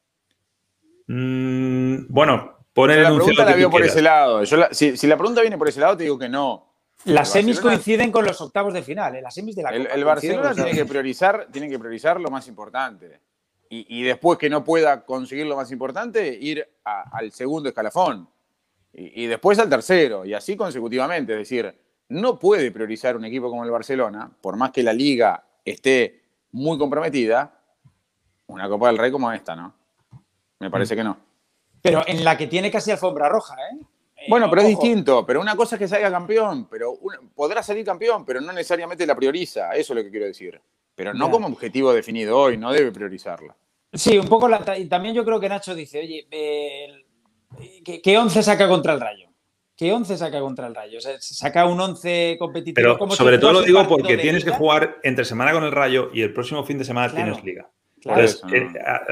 Mm, 1.08 2.06
bueno, 2.08 2.60
poner 2.72 3.00
el 3.00 3.04
La 3.04 3.14
pregunta 3.14 3.44
la 3.44 3.56
veo 3.58 3.70
por 3.70 3.84
ese 3.84 4.02
lado. 4.02 4.46
si, 4.72 5.06
la 5.06 5.18
pregunta 5.18 5.42
viene 5.42 5.58
por 5.58 5.68
ese 5.68 5.82
lado, 5.82 5.98
te 5.98 6.04
digo 6.04 6.18
que 6.18 6.30
no. 6.30 6.70
Las 7.04 7.30
semis 7.30 7.60
coinciden 7.60 8.10
con 8.10 8.24
los 8.24 8.40
octavos 8.40 8.74
de 8.74 8.82
final, 8.82 9.18
¿eh? 9.18 9.22
las 9.22 9.34
semis 9.34 9.58
de 9.58 9.64
la 9.64 9.72
Copa. 9.74 9.94
El, 9.94 10.06
Barcelona 10.06 10.54
tiene 10.56 10.72
que, 10.72 10.86
priorizar, 10.86 11.50
tiene 11.52 11.68
que 11.68 11.78
priorizar 11.78 12.22
lo 12.22 12.30
más 12.30 12.48
importante 12.48 13.20
y, 13.76 14.04
después 14.04 14.38
que 14.38 14.50
no 14.50 14.64
pueda 14.64 15.04
conseguir 15.04 15.48
lo 15.48 15.56
más 15.56 15.72
importante, 15.72 16.38
ir 16.40 16.68
al 16.84 17.32
segundo 17.32 17.70
escalafón 17.70 18.30
y, 18.94 19.26
después 19.26 19.58
al 19.58 19.70
tercero 19.70 20.26
y 20.26 20.34
así 20.36 20.56
consecutivamente. 20.56 21.34
Es 21.34 21.40
decir, 21.40 21.76
no 22.10 22.38
puede 22.38 22.70
priorizar 22.72 23.18
un 23.18 23.26
equipo 23.26 23.50
como 23.50 23.64
el 23.64 23.72
Barcelona, 23.72 24.30
por 24.42 24.58
más 24.58 24.72
que 24.72 24.84
la 24.84 24.94
liga 24.94 25.44
esté 25.66 26.22
muy 26.52 26.78
comprometida, 26.78 27.60
una 28.48 28.70
Copa 28.70 28.88
del 28.88 29.00
Rey 29.00 29.12
como 29.12 29.32
esta, 29.32 29.56
¿no? 29.56 29.74
Me 30.60 30.70
parece 30.70 30.96
que 30.96 31.04
no. 31.04 31.18
Pero 31.82 32.04
en 32.06 32.24
la 32.24 32.38
que 32.38 32.46
tiene 32.46 32.70
casi 32.70 32.92
alfombra 32.92 33.28
roja, 33.28 33.56
¿eh? 33.56 33.78
eh 34.18 34.26
bueno, 34.30 34.50
pero 34.50 34.62
es 34.62 34.68
distinto. 34.68 35.26
Pero 35.26 35.42
una 35.42 35.56
cosa 35.56 35.78
es 35.78 35.80
que 35.80 35.88
salga 35.88 36.12
campeón, 36.12 36.68
pero 36.70 37.00
podrá 37.34 37.64
salir 37.64 37.84
campeón, 37.84 38.24
pero 38.24 38.40
no 38.40 38.54
necesariamente 38.54 39.08
la 39.08 39.16
prioriza. 39.16 39.72
Eso 39.72 39.94
es 39.94 39.98
lo 39.98 40.04
que 40.04 40.12
quiero 40.12 40.28
decir. 40.28 40.62
Pero 40.96 41.14
no 41.14 41.32
como 41.32 41.48
objetivo 41.48 41.94
definido 41.94 42.38
hoy, 42.38 42.58
no 42.58 42.72
debe 42.72 42.92
priorizarla. 42.92 43.56
Sí, 43.94 44.18
un 44.18 44.28
poco. 44.28 44.50
y 44.78 44.86
también 44.86 45.14
yo 45.14 45.24
creo 45.24 45.40
que 45.40 45.50
Nacho 45.50 45.76
dice, 45.76 46.00
oye, 46.00 46.28
¿qué, 47.84 48.18
once 48.18 48.42
saca 48.42 48.68
contra 48.68 48.94
el 48.94 49.00
Rayo? 49.00 49.30
¿Qué 49.76 49.92
once 49.92 50.18
saca 50.18 50.40
contra 50.40 50.68
el 50.68 50.76
Rayo? 50.76 50.98
O 50.98 51.02
sea, 51.02 51.16
saca 51.20 51.66
un 51.66 51.80
once 51.80 52.36
competitivo. 52.40 52.98
Pero 52.98 53.12
sobre 53.12 53.38
todo 53.38 53.54
lo 53.54 53.62
digo 53.62 53.88
porque 53.88 54.18
tienes 54.18 54.44
que 54.44 54.52
jugar 54.52 54.98
entre 55.04 55.26
semana 55.26 55.52
con 55.52 55.64
el 55.64 55.72
Rayo 55.72 56.10
y 56.14 56.22
el 56.22 56.34
próximo 56.34 56.64
fin 56.64 56.78
de 56.78 56.86
semana 56.86 57.14
tienes 57.14 57.44
liga. 57.44 57.70
Entonces, 57.98 58.42
eh, 58.52 58.68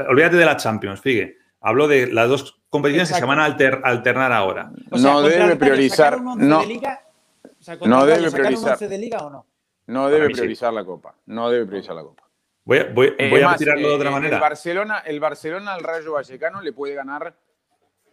olvídate 0.08 0.36
de 0.36 0.44
la 0.44 0.56
Champions, 0.56 1.00
fíjate. 1.00 1.38
Hablo 1.60 1.86
de 1.86 2.08
las 2.08 2.28
dos 2.28 2.60
competiciones 2.68 3.12
que 3.12 3.18
se 3.18 3.24
van 3.24 3.38
a 3.38 3.44
alternar 3.44 4.32
ahora. 4.32 4.72
no 4.90 5.22
debe 5.22 5.56
priorizar. 5.56 6.20
No, 6.20 6.36
no 6.36 8.06
debe 8.06 8.30
priorizar. 8.30 8.78
de 8.78 8.98
liga 8.98 9.18
o 9.18 9.30
no? 9.30 9.46
No 9.86 10.08
debe 10.08 10.30
priorizar 10.30 10.72
la 10.72 10.84
Copa. 10.84 11.14
No 11.26 11.50
debe 11.50 11.66
priorizar 11.66 11.94
la 11.94 12.02
Copa. 12.02 12.22
Voy, 12.64 12.78
a 12.78 13.56
tirarlo 13.56 13.88
de 13.88 13.94
otra 13.94 14.10
eh, 14.10 14.12
manera. 14.12 14.36
El 14.36 14.40
Barcelona, 14.40 14.98
el 15.04 15.20
Barcelona 15.20 15.74
al 15.74 15.82
Rayo 15.82 16.12
Vallecano 16.12 16.60
le 16.60 16.72
puede 16.72 16.94
ganar 16.94 17.36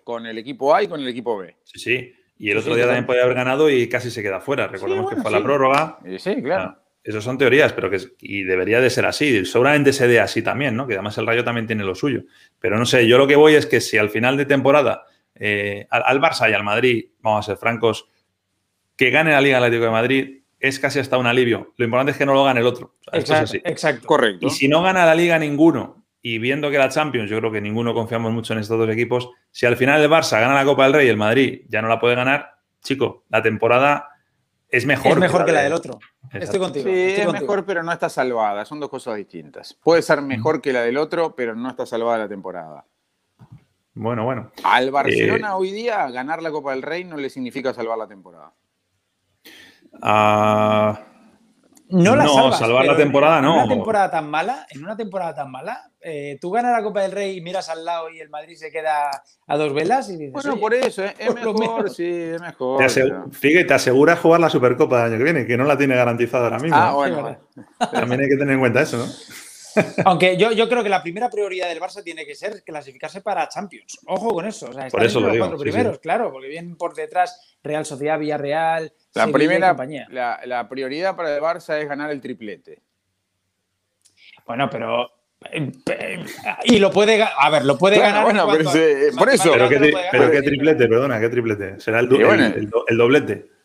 con 0.03 0.25
el 0.25 0.37
equipo 0.37 0.73
A 0.73 0.81
y 0.81 0.87
con 0.87 0.99
el 0.99 1.07
equipo 1.07 1.37
B. 1.37 1.55
Sí, 1.63 1.79
sí. 1.79 2.13
Y 2.37 2.49
el 2.49 2.57
otro 2.57 2.73
día 2.73 2.85
también 2.85 3.05
puede 3.05 3.21
haber 3.21 3.35
ganado 3.35 3.69
y 3.69 3.87
casi 3.89 4.09
se 4.09 4.23
queda 4.23 4.39
fuera. 4.39 4.67
Recordemos 4.67 5.09
que 5.09 5.17
fue 5.17 5.29
la 5.29 5.43
prórroga. 5.43 5.99
Sí, 6.17 6.41
claro. 6.41 6.75
Ah, 6.75 6.83
esas 7.03 7.23
son 7.23 7.37
teorías, 7.37 7.73
pero 7.73 7.89
que 7.89 7.99
y 8.21 8.43
debería 8.43 8.81
de 8.81 8.89
ser 8.89 9.05
así. 9.05 9.45
Seguramente 9.45 9.93
se 9.93 10.07
dé 10.07 10.19
así 10.19 10.41
también, 10.41 10.75
¿no? 10.75 10.87
Que 10.87 10.93
además 10.93 11.17
el 11.17 11.27
Rayo 11.27 11.43
también 11.43 11.67
tiene 11.67 11.83
lo 11.83 11.95
suyo. 11.95 12.23
Pero 12.59 12.77
no 12.77 12.85
sé, 12.85 13.07
yo 13.07 13.17
lo 13.17 13.27
que 13.27 13.35
voy 13.35 13.55
es 13.55 13.65
que 13.65 13.81
si 13.81 13.97
al 13.97 14.09
final 14.09 14.37
de 14.37 14.45
temporada 14.45 15.05
eh, 15.35 15.85
al, 15.89 16.03
al, 16.05 16.21
Barça 16.21 16.49
y 16.49 16.53
al 16.53 16.63
Madrid, 16.63 17.09
vamos 17.19 17.45
a 17.45 17.51
ser 17.51 17.57
francos, 17.57 18.09
que 18.95 19.11
gane 19.11 19.31
la 19.31 19.41
Liga 19.41 19.57
Atlético 19.57 19.85
de 19.85 19.91
Madrid, 19.91 20.38
es 20.59 20.79
casi 20.79 20.99
hasta 20.99 21.17
un 21.17 21.27
alivio. 21.27 21.73
Lo 21.77 21.85
importante 21.85 22.11
es 22.11 22.17
que 22.17 22.25
no 22.25 22.33
lo 22.33 22.43
gane 22.43 22.59
el 22.59 22.67
otro. 22.67 22.95
exacto, 23.11 24.07
Correcto. 24.07 24.47
Y 24.47 24.49
si 24.49 24.67
no 24.67 24.81
gana 24.81 25.05
la 25.05 25.15
liga 25.15 25.39
ninguno, 25.39 26.03
y 26.21 26.37
viendo 26.37 26.69
que 26.69 26.77
la 26.77 26.89
Champions, 26.89 27.29
yo 27.29 27.37
creo 27.39 27.51
que 27.51 27.61
ninguno 27.61 27.93
confiamos 27.93 28.31
mucho 28.31 28.53
en 28.53 28.59
estos 28.59 28.77
dos 28.77 28.89
equipos, 28.89 29.29
si 29.51 29.65
al 29.65 29.77
final 29.77 30.01
el 30.01 30.09
Barça 30.09 30.39
gana 30.39 30.53
la 30.53 30.65
Copa 30.65 30.83
del 30.83 30.93
Rey 30.93 31.07
y 31.07 31.09
el 31.09 31.17
Madrid 31.17 31.61
ya 31.69 31.81
no 31.81 31.87
la 31.87 31.99
puede 31.99 32.15
ganar, 32.15 32.55
chico, 32.81 33.23
la 33.29 33.41
temporada 33.41 34.09
es 34.67 34.85
mejor. 34.85 35.13
Es 35.13 35.17
mejor 35.17 35.45
que 35.45 35.51
la, 35.51 35.61
del 35.61 35.73
otro. 35.73 35.99
Estoy 36.31 36.59
contigo. 36.59 36.85
Sí, 36.85 36.91
es 36.93 37.31
mejor, 37.31 37.65
pero 37.65 37.81
no 37.81 37.91
está 37.91 38.09
salvada. 38.09 38.65
Son 38.65 38.79
dos 38.79 38.89
cosas 38.89 39.15
distintas. 39.15 39.73
Puede 39.73 40.01
ser 40.01 40.21
mejor 40.21 40.61
que 40.61 40.73
la 40.73 40.81
del 40.81 40.97
otro, 40.97 41.35
pero 41.35 41.55
no 41.55 41.69
está 41.69 41.85
salvada 41.85 42.19
la 42.19 42.29
temporada. 42.29 42.85
Bueno, 43.95 44.23
bueno. 44.23 44.51
Al 44.63 44.91
Barcelona 44.91 45.49
eh, 45.49 45.55
hoy 45.55 45.71
día 45.71 46.09
ganar 46.11 46.41
la 46.41 46.51
Copa 46.51 46.71
del 46.71 46.83
Rey 46.83 47.03
no 47.03 47.17
le 47.17 47.29
significa 47.29 47.73
salvar 47.73 47.97
la 47.97 48.07
temporada. 48.07 48.53
Ah, 50.01 50.99
no 51.91 52.15
la 52.15 52.23
no, 52.23 52.51
salvar 52.51 52.85
la 52.85 52.95
temporada 52.95 53.41
no. 53.41 53.55
En 53.55 53.63
una 53.63 53.75
temporada 53.75 54.11
tan 54.11 54.29
mala, 54.29 54.67
en 54.69 54.83
una 54.83 54.95
temporada 54.95 55.33
tan 55.33 55.51
mala, 55.51 55.91
eh, 55.99 56.37
tú 56.39 56.51
ganas 56.51 56.71
la 56.71 56.83
Copa 56.83 57.01
del 57.01 57.11
Rey 57.11 57.37
y 57.37 57.41
miras 57.41 57.67
al 57.67 57.83
lado 57.83 58.11
y 58.11 58.19
el 58.19 58.29
Madrid 58.29 58.55
se 58.55 58.71
queda 58.71 59.09
a 59.47 59.57
dos 59.57 59.73
velas 59.73 60.07
y 60.09 60.17
dices. 60.17 60.33
Bueno, 60.33 60.59
por 60.59 60.75
eso, 60.75 61.03
eh, 61.03 61.15
es 61.17 61.33
mejor, 61.33 61.89
sí, 61.89 62.05
es 62.07 62.39
mejor. 62.39 62.87
Fíjate, 63.31 63.65
te 63.65 63.73
asegura 63.73 64.15
jugar 64.15 64.39
la 64.39 64.49
Supercopa 64.49 64.97
del 64.97 65.13
año 65.13 65.17
que 65.17 65.23
viene, 65.23 65.47
que 65.47 65.57
no 65.57 65.63
la 65.63 65.77
tiene 65.77 65.95
garantizada 65.95 66.43
ahora 66.43 66.59
mismo. 66.59 66.77
Ah, 66.77 66.93
bueno. 66.93 67.37
También 67.91 68.21
hay 68.21 68.29
que 68.29 68.37
tener 68.37 68.53
en 68.53 68.59
cuenta 68.59 68.81
eso, 68.81 68.97
¿no? 68.97 69.05
Aunque 70.05 70.37
yo, 70.37 70.51
yo, 70.51 70.67
creo 70.69 70.83
que 70.83 70.89
la 70.89 71.01
primera 71.01 71.29
prioridad 71.29 71.67
del 71.67 71.79
Barça 71.79 72.03
tiene 72.03 72.25
que 72.25 72.35
ser 72.35 72.63
clasificarse 72.63 73.21
para 73.21 73.47
Champions. 73.47 73.99
Ojo 74.07 74.33
con 74.33 74.45
eso. 74.45 74.69
O 74.69 74.73
sea, 74.73 74.87
por 74.87 75.03
eso 75.03 75.19
los 75.19 75.31
digo, 75.31 75.45
cuatro 75.45 75.59
primeros, 75.59 75.99
claro, 75.99 76.31
porque 76.31 76.47
vienen 76.47 76.75
por 76.75 76.93
detrás 76.93 77.57
Real 77.63 77.85
Sociedad, 77.85 78.19
Villarreal. 78.19 78.93
La 79.13 79.27
primera, 79.27 79.75
la, 80.09 80.39
la, 80.45 80.69
prioridad 80.69 81.15
para 81.15 81.35
el 81.35 81.41
Barça 81.41 81.79
es 81.79 81.87
ganar 81.87 82.11
el 82.11 82.21
triplete. 82.21 82.81
Bueno, 84.45 84.69
pero 84.69 85.11
y 86.65 86.79
lo 86.79 86.91
puede 86.91 87.23
a 87.23 87.49
ver, 87.49 87.63
lo 87.63 87.77
puede 87.77 87.97
ganar. 87.97 88.23
Bueno, 88.23 88.45
por 88.45 89.29
eso. 89.29 89.51
Pero, 89.53 89.69
qué, 89.69 90.41
triplete, 90.41 90.87
perdona, 90.87 91.19
qué 91.19 91.29
triplete. 91.29 91.79
Será 91.79 91.99
el, 91.99 92.09
el 92.87 92.97
doblete. 92.97 93.58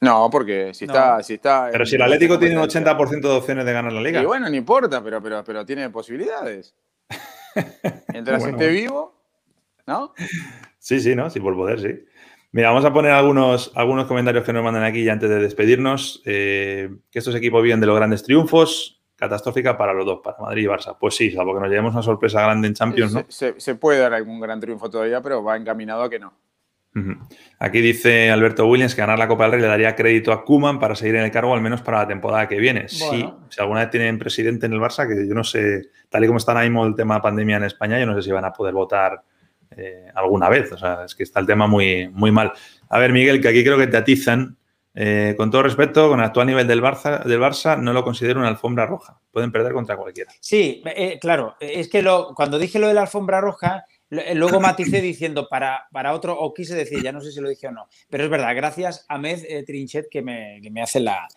No, 0.00 0.28
porque 0.30 0.72
si 0.74 0.84
está. 0.84 1.22
Si 1.22 1.34
está 1.34 1.68
pero 1.72 1.84
si 1.84 1.96
el 1.96 2.02
Atlético 2.02 2.38
tiene 2.38 2.56
un 2.56 2.62
80% 2.62 3.20
de 3.20 3.28
opciones 3.30 3.64
de 3.64 3.72
ganar 3.72 3.92
la 3.92 4.00
liga. 4.00 4.22
Y 4.22 4.26
bueno, 4.26 4.48
no 4.48 4.54
importa, 4.54 5.02
pero, 5.02 5.20
pero, 5.20 5.42
pero 5.42 5.66
tiene 5.66 5.90
posibilidades. 5.90 6.74
Mientras 8.12 8.44
esté 8.44 8.68
vivo, 8.68 9.20
¿no? 9.86 10.14
Sí, 10.78 11.00
sí, 11.00 11.16
¿no? 11.16 11.30
Sí, 11.30 11.40
por 11.40 11.56
poder, 11.56 11.80
sí. 11.80 12.04
Mira, 12.52 12.68
vamos 12.68 12.84
a 12.84 12.92
poner 12.92 13.10
algunos, 13.10 13.72
algunos 13.74 14.06
comentarios 14.06 14.44
que 14.44 14.52
nos 14.52 14.62
mandan 14.62 14.84
aquí 14.84 15.04
ya 15.04 15.12
antes 15.12 15.28
de 15.28 15.40
despedirnos. 15.40 16.22
Eh, 16.24 16.90
que 17.10 17.18
estos 17.18 17.34
equipos 17.34 17.62
viven 17.62 17.80
de 17.80 17.86
los 17.86 17.96
grandes 17.96 18.22
triunfos. 18.22 19.02
Catastrófica 19.16 19.76
para 19.76 19.92
los 19.92 20.06
dos, 20.06 20.20
para 20.22 20.38
Madrid 20.38 20.62
y 20.62 20.66
Barça. 20.66 20.96
Pues 20.98 21.16
sí, 21.16 21.32
salvo 21.32 21.52
que 21.52 21.60
nos 21.60 21.68
llevemos 21.68 21.92
una 21.92 22.04
sorpresa 22.04 22.40
grande 22.40 22.68
en 22.68 22.74
Champions, 22.74 23.14
¿no? 23.14 23.26
se 23.28 23.74
puede 23.74 23.98
dar 23.98 24.14
algún 24.14 24.38
gran 24.38 24.60
triunfo 24.60 24.88
todavía, 24.88 25.20
pero 25.20 25.42
va 25.42 25.56
encaminado 25.56 26.04
a 26.04 26.08
que 26.08 26.20
no. 26.20 26.32
Aquí 27.60 27.80
dice 27.80 28.30
Alberto 28.30 28.66
Williams 28.66 28.94
que 28.94 29.00
ganar 29.00 29.18
la 29.18 29.28
Copa 29.28 29.44
del 29.44 29.52
Rey 29.52 29.60
le 29.60 29.68
daría 29.68 29.94
crédito 29.94 30.32
a 30.32 30.44
Kuman 30.44 30.80
para 30.80 30.96
seguir 30.96 31.14
en 31.14 31.24
el 31.24 31.30
cargo 31.30 31.54
al 31.54 31.60
menos 31.60 31.80
para 31.80 31.98
la 31.98 32.08
temporada 32.08 32.48
que 32.48 32.56
viene. 32.56 32.88
Sí, 32.88 33.28
si 33.48 33.60
alguna 33.60 33.80
vez 33.80 33.90
tienen 33.90 34.18
presidente 34.18 34.66
en 34.66 34.72
el 34.72 34.80
Barça, 34.80 35.06
que 35.06 35.28
yo 35.28 35.34
no 35.34 35.44
sé, 35.44 35.90
tal 36.08 36.24
y 36.24 36.26
como 36.26 36.38
está 36.38 36.52
ahora 36.52 36.64
mismo 36.64 36.84
el 36.84 36.96
tema 36.96 37.16
de 37.16 37.20
pandemia 37.20 37.58
en 37.58 37.64
España, 37.64 38.00
yo 38.00 38.06
no 38.06 38.14
sé 38.16 38.22
si 38.22 38.32
van 38.32 38.44
a 38.44 38.52
poder 38.52 38.74
votar 38.74 39.22
eh, 39.76 40.06
alguna 40.14 40.48
vez. 40.48 40.72
O 40.72 40.78
sea, 40.78 41.04
es 41.04 41.14
que 41.14 41.22
está 41.22 41.38
el 41.38 41.46
tema 41.46 41.68
muy, 41.68 42.08
muy 42.08 42.32
mal. 42.32 42.52
A 42.88 42.98
ver, 42.98 43.12
Miguel, 43.12 43.40
que 43.40 43.48
aquí 43.48 43.62
creo 43.62 43.78
que 43.78 43.86
te 43.86 43.96
atizan. 43.96 44.56
Eh, 45.00 45.34
con 45.36 45.48
todo 45.52 45.62
respeto, 45.62 46.08
con 46.08 46.18
el 46.18 46.26
actual 46.26 46.48
nivel 46.48 46.66
del 46.66 46.82
Barça, 46.82 47.22
del 47.22 47.38
Barça, 47.38 47.78
no 47.78 47.92
lo 47.92 48.02
considero 48.02 48.40
una 48.40 48.48
alfombra 48.48 48.84
roja. 48.84 49.20
Pueden 49.30 49.52
perder 49.52 49.72
contra 49.72 49.96
cualquiera. 49.96 50.32
Sí, 50.40 50.82
claro. 51.20 51.54
Es 51.60 51.88
que 51.88 52.02
lo, 52.02 52.34
cuando 52.34 52.58
dije 52.58 52.80
lo 52.80 52.88
de 52.88 52.94
la 52.94 53.02
alfombra 53.02 53.40
roja, 53.40 53.84
luego 54.10 54.60
maticé 54.60 55.00
diciendo 55.00 55.48
para, 55.48 55.88
para 55.92 56.14
otro, 56.14 56.38
o 56.38 56.54
quise 56.54 56.74
decir, 56.74 57.02
ya 57.02 57.12
no 57.12 57.20
sé 57.20 57.32
si 57.32 57.40
lo 57.40 57.48
dije 57.48 57.68
o 57.68 57.72
no, 57.72 57.88
pero 58.08 58.24
es 58.24 58.30
verdad, 58.30 58.54
gracias 58.54 59.04
a 59.08 59.18
Med 59.18 59.44
Trinchet 59.66 60.08
que 60.10 60.22
me, 60.22 60.60
que 60.62 60.70
me 60.70 60.82
hace 60.82 61.00
la, 61.00 61.28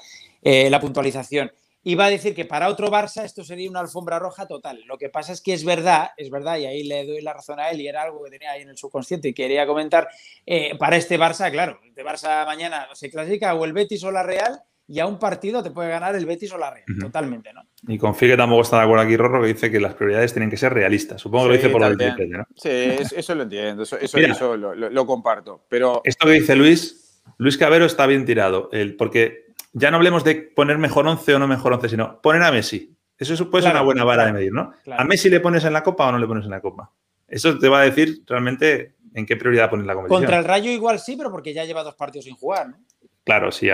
la 0.42 0.80
puntualización 0.80 1.52
iba 1.84 2.06
a 2.06 2.10
decir 2.10 2.36
que 2.36 2.46
para 2.46 2.70
otro 2.70 2.92
Barça 2.92 3.24
esto 3.24 3.44
sería 3.44 3.70
una 3.70 3.80
alfombra 3.80 4.20
roja 4.20 4.48
total. 4.48 4.84
Lo 4.86 4.98
que 4.98 5.10
pasa 5.10 5.34
es 5.34 5.42
que 5.42 5.54
es 5.54 5.66
verdad, 5.66 6.12
es 6.18 6.30
verdad, 6.30 6.58
y 6.58 6.66
ahí 6.66 6.84
le 6.84 7.06
doy 7.06 7.22
la 7.22 7.34
razón 7.34 7.60
a 7.60 7.70
él, 7.70 7.82
y 7.82 7.88
era 7.88 8.04
algo 8.04 8.24
que 8.24 8.32
tenía 8.32 8.52
ahí 8.52 8.62
en 8.62 8.70
el 8.70 8.78
subconsciente 8.78 9.30
y 9.30 9.34
quería 9.34 9.66
comentar, 9.66 10.08
eh, 10.46 10.78
para 10.78 10.96
este 10.96 11.18
Barça, 11.20 11.50
claro, 11.52 11.80
este 11.86 12.04
Barça 12.04 12.46
mañana 12.46 12.88
se 12.94 13.10
clasifica 13.10 13.54
o 13.56 13.66
el 13.66 13.74
Betis 13.74 14.04
o 14.04 14.12
la 14.12 14.24
Real, 14.24 14.62
y 14.92 15.00
a 15.00 15.08
un 15.08 15.18
partido 15.18 15.64
te 15.64 15.72
puede 15.72 15.90
ganar 15.90 16.18
el 16.18 16.26
Betis 16.26 16.52
o 16.52 16.58
la 16.58 16.70
Real, 16.70 16.84
totalmente, 17.00 17.54
¿no? 17.54 17.62
Y 17.88 17.98
con 17.98 18.14
que 18.14 18.36
tampoco 18.36 18.62
está 18.62 18.76
de 18.76 18.84
acuerdo 18.84 19.06
aquí, 19.06 19.16
Rorro, 19.16 19.42
que 19.42 19.48
dice 19.48 19.72
que 19.72 19.80
las 19.80 19.94
prioridades 19.94 20.34
tienen 20.34 20.50
que 20.50 20.58
ser 20.58 20.74
realistas. 20.74 21.22
Supongo 21.22 21.46
que 21.46 21.50
lo 21.50 21.56
dice 21.56 21.70
por 21.70 21.84
el 21.84 21.98
triple, 21.98 22.28
¿no? 22.28 22.46
Sí, 22.58 22.70
eso, 22.70 23.34
lo 23.34 23.44
entiendo, 23.44 23.84
eso, 23.84 23.98
eso, 23.98 24.58
lo, 24.58 25.06
comparto. 25.06 25.64
Pero... 25.70 26.02
Esto 26.04 26.28
que 26.28 26.34
dice 26.34 26.58
Luis, 26.58 27.22
Luis 27.38 27.58
Cabero 27.58 27.86
está 27.86 28.06
bien 28.06 28.26
tirado, 28.26 28.68
el, 28.74 28.98
porque 28.98 29.46
ya 29.72 29.92
no 29.92 29.98
hablemos 29.98 30.26
de 30.26 30.36
poner 30.36 30.78
mejor 30.78 31.08
11 31.08 31.36
o 31.36 31.40
no 31.40 31.48
mejor 31.48 31.72
11, 31.72 31.88
sino 31.88 32.22
poner 32.22 32.44
a 32.44 32.52
Messi. 32.52 32.94
Eso 33.18 33.50
puede 33.50 33.64
ser 33.64 33.72
una 33.72 33.84
buena 33.84 34.04
vara 34.04 34.26
de 34.26 34.34
medir, 34.34 34.52
¿no? 34.52 34.74
¿A 34.92 35.06
Messi 35.06 35.30
le 35.30 35.40
pones 35.40 35.64
en 35.64 35.72
la 35.72 35.84
copa 35.84 36.06
o 36.06 36.12
no 36.12 36.20
le 36.20 36.28
pones 36.28 36.44
en 36.44 36.52
la 36.52 36.60
copa? 36.60 36.92
Eso 37.30 37.58
te 37.58 37.70
va 37.70 37.80
a 37.80 37.86
decir 37.86 38.24
realmente 38.28 38.96
en 39.14 39.26
qué 39.26 39.38
prioridad 39.38 39.70
pones 39.70 39.86
la 39.86 39.94
competición. 39.94 40.22
Contra 40.22 40.38
el 40.38 40.44
Rayo 40.44 40.70
igual 40.70 41.00
sí, 41.00 41.16
pero 41.16 41.32
porque 41.32 41.54
ya 41.54 41.64
lleva 41.64 41.82
dos 41.82 41.96
partidos 41.96 42.26
sin 42.26 42.36
jugar, 42.36 42.68
¿no? 42.68 42.78
Claro, 43.24 43.54
sí, 43.54 43.70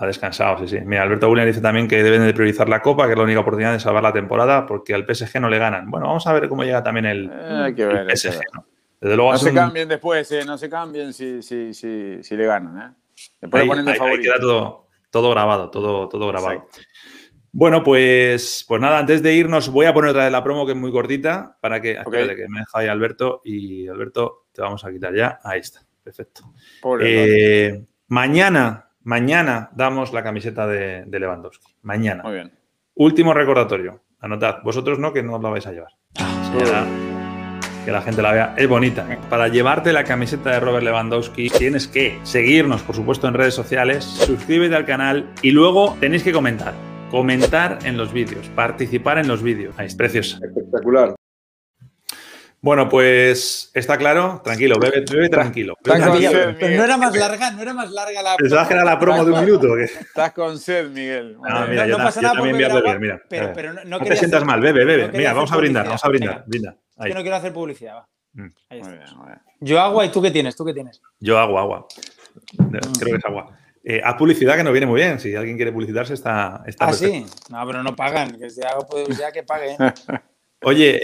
ha, 0.00 0.06
descansado, 0.06 0.58
sí, 0.58 0.68
sí. 0.68 0.84
Mira, 0.84 1.02
Alberto 1.02 1.28
William 1.28 1.46
dice 1.46 1.60
también 1.60 1.86
que 1.88 2.02
deben 2.02 2.24
de 2.24 2.32
priorizar 2.32 2.68
la 2.68 2.80
Copa, 2.80 3.06
que 3.06 3.12
es 3.12 3.18
la 3.18 3.24
única 3.24 3.40
oportunidad 3.40 3.72
de 3.72 3.80
salvar 3.80 4.02
la 4.02 4.12
temporada, 4.12 4.66
porque 4.66 4.94
al 4.94 5.04
PSG 5.04 5.40
no 5.40 5.48
le 5.48 5.58
ganan. 5.58 5.90
Bueno, 5.90 6.06
vamos 6.06 6.26
a 6.26 6.32
ver 6.32 6.48
cómo 6.48 6.64
llega 6.64 6.82
también 6.82 7.06
el, 7.06 7.28
PSG, 8.14 8.40
¿no? 8.54 8.66
Desde 9.00 9.16
luego 9.16 9.32
no 9.32 9.38
se 9.38 9.54
cambien 9.54 9.88
después, 9.88 10.30
¿eh? 10.32 10.44
no 10.44 10.58
se 10.58 10.68
cambien 10.68 11.14
si, 11.14 11.42
si, 11.42 11.72
si, 11.72 12.22
si 12.22 12.36
le 12.36 12.44
ganan. 12.44 12.78
¿eh? 12.78 12.94
Después 13.40 13.64
ponen 13.66 13.84
de 13.86 13.94
favorito. 13.94 14.32
todo, 14.38 14.88
todo 15.10 15.30
grabado, 15.30 15.70
todo, 15.70 16.08
todo 16.08 16.28
grabado. 16.28 16.68
Bueno, 17.52 17.82
pues, 17.82 18.64
pues 18.68 18.80
nada, 18.80 18.98
antes 18.98 19.22
de 19.22 19.34
irnos 19.34 19.70
voy 19.70 19.86
a 19.86 19.94
poner 19.94 20.10
otra 20.10 20.24
vez 20.24 20.32
la 20.32 20.44
promo 20.44 20.66
que 20.66 20.72
es 20.72 20.78
muy 20.78 20.92
cortita 20.92 21.56
para 21.60 21.80
que, 21.80 21.98
que 22.10 22.46
me 22.48 22.60
deja 22.60 22.78
ahí 22.78 22.86
Alberto 22.86 23.40
y 23.44 23.88
Alberto 23.88 24.46
te 24.52 24.62
vamos 24.62 24.84
a 24.84 24.90
quitar 24.92 25.14
ya. 25.14 25.40
Ahí 25.42 25.60
está, 25.60 25.80
perfecto. 26.02 26.52
Eh, 27.00 27.84
mañana, 28.08 28.89
mañana 29.02 29.70
damos 29.74 30.12
la 30.12 30.22
camiseta 30.22 30.66
de, 30.66 31.06
Lewandowski. 31.10 31.74
Mañana. 31.82 32.22
Muy 32.22 32.34
bien. 32.34 32.52
Último 32.94 33.32
recordatorio. 33.34 34.02
Anotad, 34.20 34.56
vosotros 34.62 34.98
no, 34.98 35.12
que 35.12 35.22
no 35.22 35.36
os 35.36 35.42
la 35.42 35.48
vais 35.48 35.66
a 35.66 35.72
llevar. 35.72 35.92
Ah, 36.18 36.86
que 37.84 37.92
la 37.92 38.02
gente 38.02 38.20
la 38.20 38.32
vea, 38.32 38.54
es 38.56 38.68
bonita. 38.68 39.06
Para 39.30 39.48
llevarte 39.48 39.92
la 39.92 40.04
camiseta 40.04 40.50
de 40.50 40.60
Robert 40.60 40.84
Lewandowski 40.84 41.48
tienes 41.48 41.88
que 41.88 42.18
seguirnos, 42.24 42.82
por 42.82 42.94
supuesto, 42.94 43.26
en 43.26 43.34
redes 43.34 43.54
sociales, 43.54 44.04
suscríbete 44.04 44.74
al 44.76 44.84
canal 44.84 45.30
y 45.42 45.50
luego 45.52 45.96
tenéis 46.00 46.22
que 46.22 46.32
comentar. 46.32 46.74
Comentar 47.10 47.78
en 47.84 47.96
los 47.96 48.12
vídeos, 48.12 48.48
participar 48.50 49.18
en 49.18 49.28
los 49.28 49.42
vídeos. 49.42 49.74
Ahí 49.78 49.86
es 49.86 49.94
preciosa. 49.94 50.38
Espectacular. 50.42 51.14
Bueno, 52.62 52.88
pues 52.90 53.70
está 53.72 53.96
claro. 53.96 54.42
Tranquilo, 54.44 54.78
bebe, 54.78 55.02
bebe 55.10 55.28
tranquilo. 55.30 55.74
Pero 55.82 55.98
no 56.08 56.84
era 56.84 56.96
más 56.98 57.16
larga, 57.16 57.50
no 57.52 57.62
era 57.62 57.72
más 57.72 57.90
larga 57.90 58.22
la. 58.22 58.36
Pensabas 58.36 58.68
que 58.68 58.74
era 58.74 58.84
la 58.84 58.98
promo 58.98 59.24
de 59.24 59.32
un 59.32 59.40
minuto. 59.40 59.78
Estás 59.78 60.32
con 60.32 60.58
sed, 60.58 60.90
Miguel. 60.90 61.38
No, 61.38 61.66
mira, 61.66 61.86
no, 61.86 61.96
pasa 61.96 62.20
nada 62.20 62.34
también 62.34 62.56
voy 62.56 62.64
a 62.64 62.74
beber, 62.74 63.00
mira. 63.00 63.22
Pero, 63.28 63.52
pero 63.54 63.84
no, 63.84 64.00
te 64.00 64.16
sientas 64.16 64.44
mal, 64.44 64.60
bebe, 64.60 64.84
bebe. 64.84 65.10
Mira, 65.16 65.32
vamos 65.32 65.50
a 65.52 65.56
brindar, 65.56 65.86
vamos 65.86 66.04
a 66.04 66.08
brindar. 66.08 66.44
Brinda. 66.46 66.76
Yo 66.98 67.14
no 67.14 67.22
quiero 67.22 67.36
hacer 67.36 67.52
publicidad, 67.52 67.96
va. 67.96 68.08
Mm. 68.34 68.48
Ahí 68.68 68.80
está. 68.80 69.42
Yo 69.60 69.80
agua 69.80 70.04
y 70.04 70.10
tú 70.10 70.20
qué 70.22 70.30
tienes, 70.30 70.54
tú 70.54 70.64
qué 70.64 70.74
tienes. 70.74 71.00
Yo 71.18 71.38
agua, 71.38 71.62
agua. 71.62 71.86
Creo 72.98 73.12
que 73.12 73.16
es 73.16 73.24
agua. 73.24 73.56
Eh, 73.82 74.00
haz 74.04 74.14
publicidad 74.14 74.56
que 74.56 74.62
nos 74.62 74.72
viene 74.72 74.86
muy 74.86 75.00
bien. 75.00 75.18
Si 75.18 75.34
alguien 75.34 75.56
quiere 75.56 75.72
publicitarse, 75.72 76.12
está. 76.12 76.62
está 76.66 76.86
ah, 76.86 76.92
sí. 76.92 77.24
No, 77.48 77.66
pero 77.66 77.82
no 77.82 77.96
pagan. 77.96 78.38
Que 78.38 78.50
si 78.50 78.62
hago 78.62 78.86
publicidad, 78.86 79.32
que 79.32 79.42
paguen. 79.42 79.76
Oye, 80.62 81.00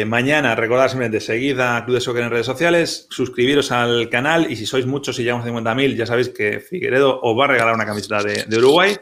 eh, 0.00 0.04
mañana 0.04 0.56
recordad 0.56 0.88
simplemente 0.88 1.20
seguid 1.20 1.60
a 1.60 1.84
Club 1.84 1.94
de 1.94 2.00
Soccer 2.00 2.24
en 2.24 2.30
redes 2.30 2.46
sociales, 2.46 3.06
suscribiros 3.08 3.70
al 3.70 4.10
canal 4.10 4.50
y 4.50 4.56
si 4.56 4.66
sois 4.66 4.84
muchos 4.84 5.16
y 5.20 5.22
llegamos 5.22 5.46
a 5.46 5.48
50.000, 5.48 5.94
ya 5.94 6.06
sabéis 6.06 6.30
que 6.30 6.58
Figueredo 6.58 7.20
os 7.22 7.38
va 7.38 7.44
a 7.44 7.48
regalar 7.48 7.74
una 7.76 7.86
camiseta 7.86 8.20
de, 8.24 8.58
Uruguay. 8.58 8.96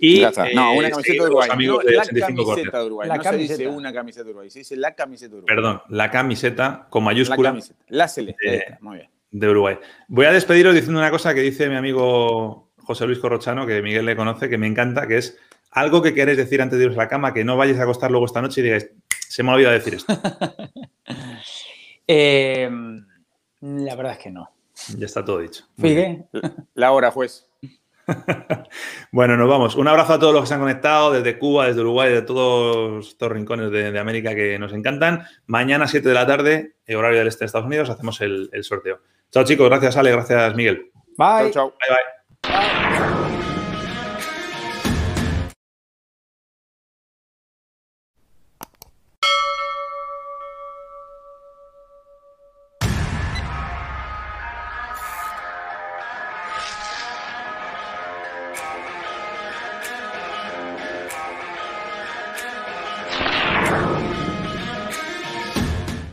Y, 0.00 0.22
no, 0.54 0.72
una 0.72 0.88
eh, 0.88 0.90
camiseta 0.90 1.22
de 1.22 1.30
Uruguay. 1.30 1.48
No, 1.56 1.80
la 1.82 2.26
camiseta 2.26 2.78
de 2.80 2.84
Uruguay. 2.86 3.08
La 3.08 3.16
no 3.16 3.22
camiseta. 3.22 3.56
se 3.56 3.62
dice 3.62 3.68
una 3.68 3.92
camiseta 3.92 4.24
de 4.24 4.30
Uruguay, 4.30 4.50
se 4.50 4.58
dice 4.58 4.76
la 4.76 4.94
camiseta 4.96 5.30
de 5.30 5.38
Uruguay. 5.38 5.54
Perdón, 5.54 5.82
la 5.88 6.10
camiseta 6.10 6.88
con 6.90 7.04
mayúscula. 7.04 7.50
La 7.50 7.52
camiseta, 7.52 7.84
la 7.90 8.08
celeste. 8.08 8.78
Muy 8.80 8.96
bien. 8.96 9.10
De 9.30 9.48
Uruguay. 9.48 9.78
Voy 10.08 10.26
a 10.26 10.32
despediros 10.32 10.74
diciendo 10.74 10.98
una 10.98 11.12
cosa 11.12 11.32
que 11.32 11.42
dice 11.42 11.68
mi 11.68 11.76
amigo 11.76 12.70
José 12.78 13.06
Luis 13.06 13.20
Corrochano, 13.20 13.68
que 13.68 13.82
Miguel 13.82 14.04
le 14.04 14.16
conoce, 14.16 14.48
que 14.48 14.58
me 14.58 14.66
encanta, 14.66 15.06
que 15.06 15.18
es 15.18 15.38
algo 15.70 16.02
que 16.02 16.12
queréis 16.12 16.38
decir 16.38 16.60
antes 16.60 16.76
de 16.76 16.86
iros 16.86 16.96
a 16.96 17.02
la 17.02 17.08
cama, 17.08 17.32
que 17.32 17.44
no 17.44 17.56
vayáis 17.56 17.78
a 17.78 17.84
acostar 17.84 18.10
luego 18.10 18.26
esta 18.26 18.42
noche 18.42 18.62
y 18.62 18.64
digáis, 18.64 18.90
se 19.28 19.42
me 19.42 19.50
ha 19.50 19.54
olvidado 19.54 19.74
decir 19.74 19.94
esto. 19.94 20.12
Em, 22.10 23.06
la 23.60 23.94
verdad 23.94 24.12
es 24.12 24.18
que 24.18 24.30
no. 24.30 24.50
Ya 24.96 25.04
está 25.04 25.22
todo 25.22 25.40
dicho. 25.40 25.64
La 26.72 26.92
hora, 26.92 27.10
juez. 27.10 27.46
bueno, 29.12 29.36
nos 29.36 29.46
vamos. 29.46 29.76
Un 29.76 29.88
abrazo 29.88 30.14
a 30.14 30.18
todos 30.18 30.32
los 30.32 30.42
que 30.42 30.48
se 30.48 30.54
han 30.54 30.60
conectado 30.60 31.12
desde 31.12 31.38
Cuba, 31.38 31.66
desde 31.66 31.82
Uruguay, 31.82 32.10
de 32.10 32.22
todos 32.22 33.08
estos 33.08 33.30
rincones 33.30 33.70
de, 33.70 33.98
América 33.98 34.34
que 34.34 34.58
nos 34.58 34.72
encantan. 34.72 35.26
Mañana, 35.46 35.86
7 35.86 36.08
de 36.08 36.14
la 36.14 36.26
tarde, 36.26 36.76
horario 36.96 37.18
del 37.18 37.28
este 37.28 37.40
de 37.40 37.46
Estados 37.46 37.66
Unidos, 37.66 37.90
hacemos 37.90 38.18
el, 38.22 38.50
sorteo. 38.62 39.00
Chao, 39.30 39.44
chicos. 39.44 39.68
Gracias, 39.68 39.98
Ale. 39.98 40.12
Gracias, 40.12 40.54
Miguel. 40.54 40.90
Bye. 41.18 41.50
Chao, 41.50 41.50
chao. 41.50 41.74
Bye, 41.78 42.50
bye. 42.50 43.17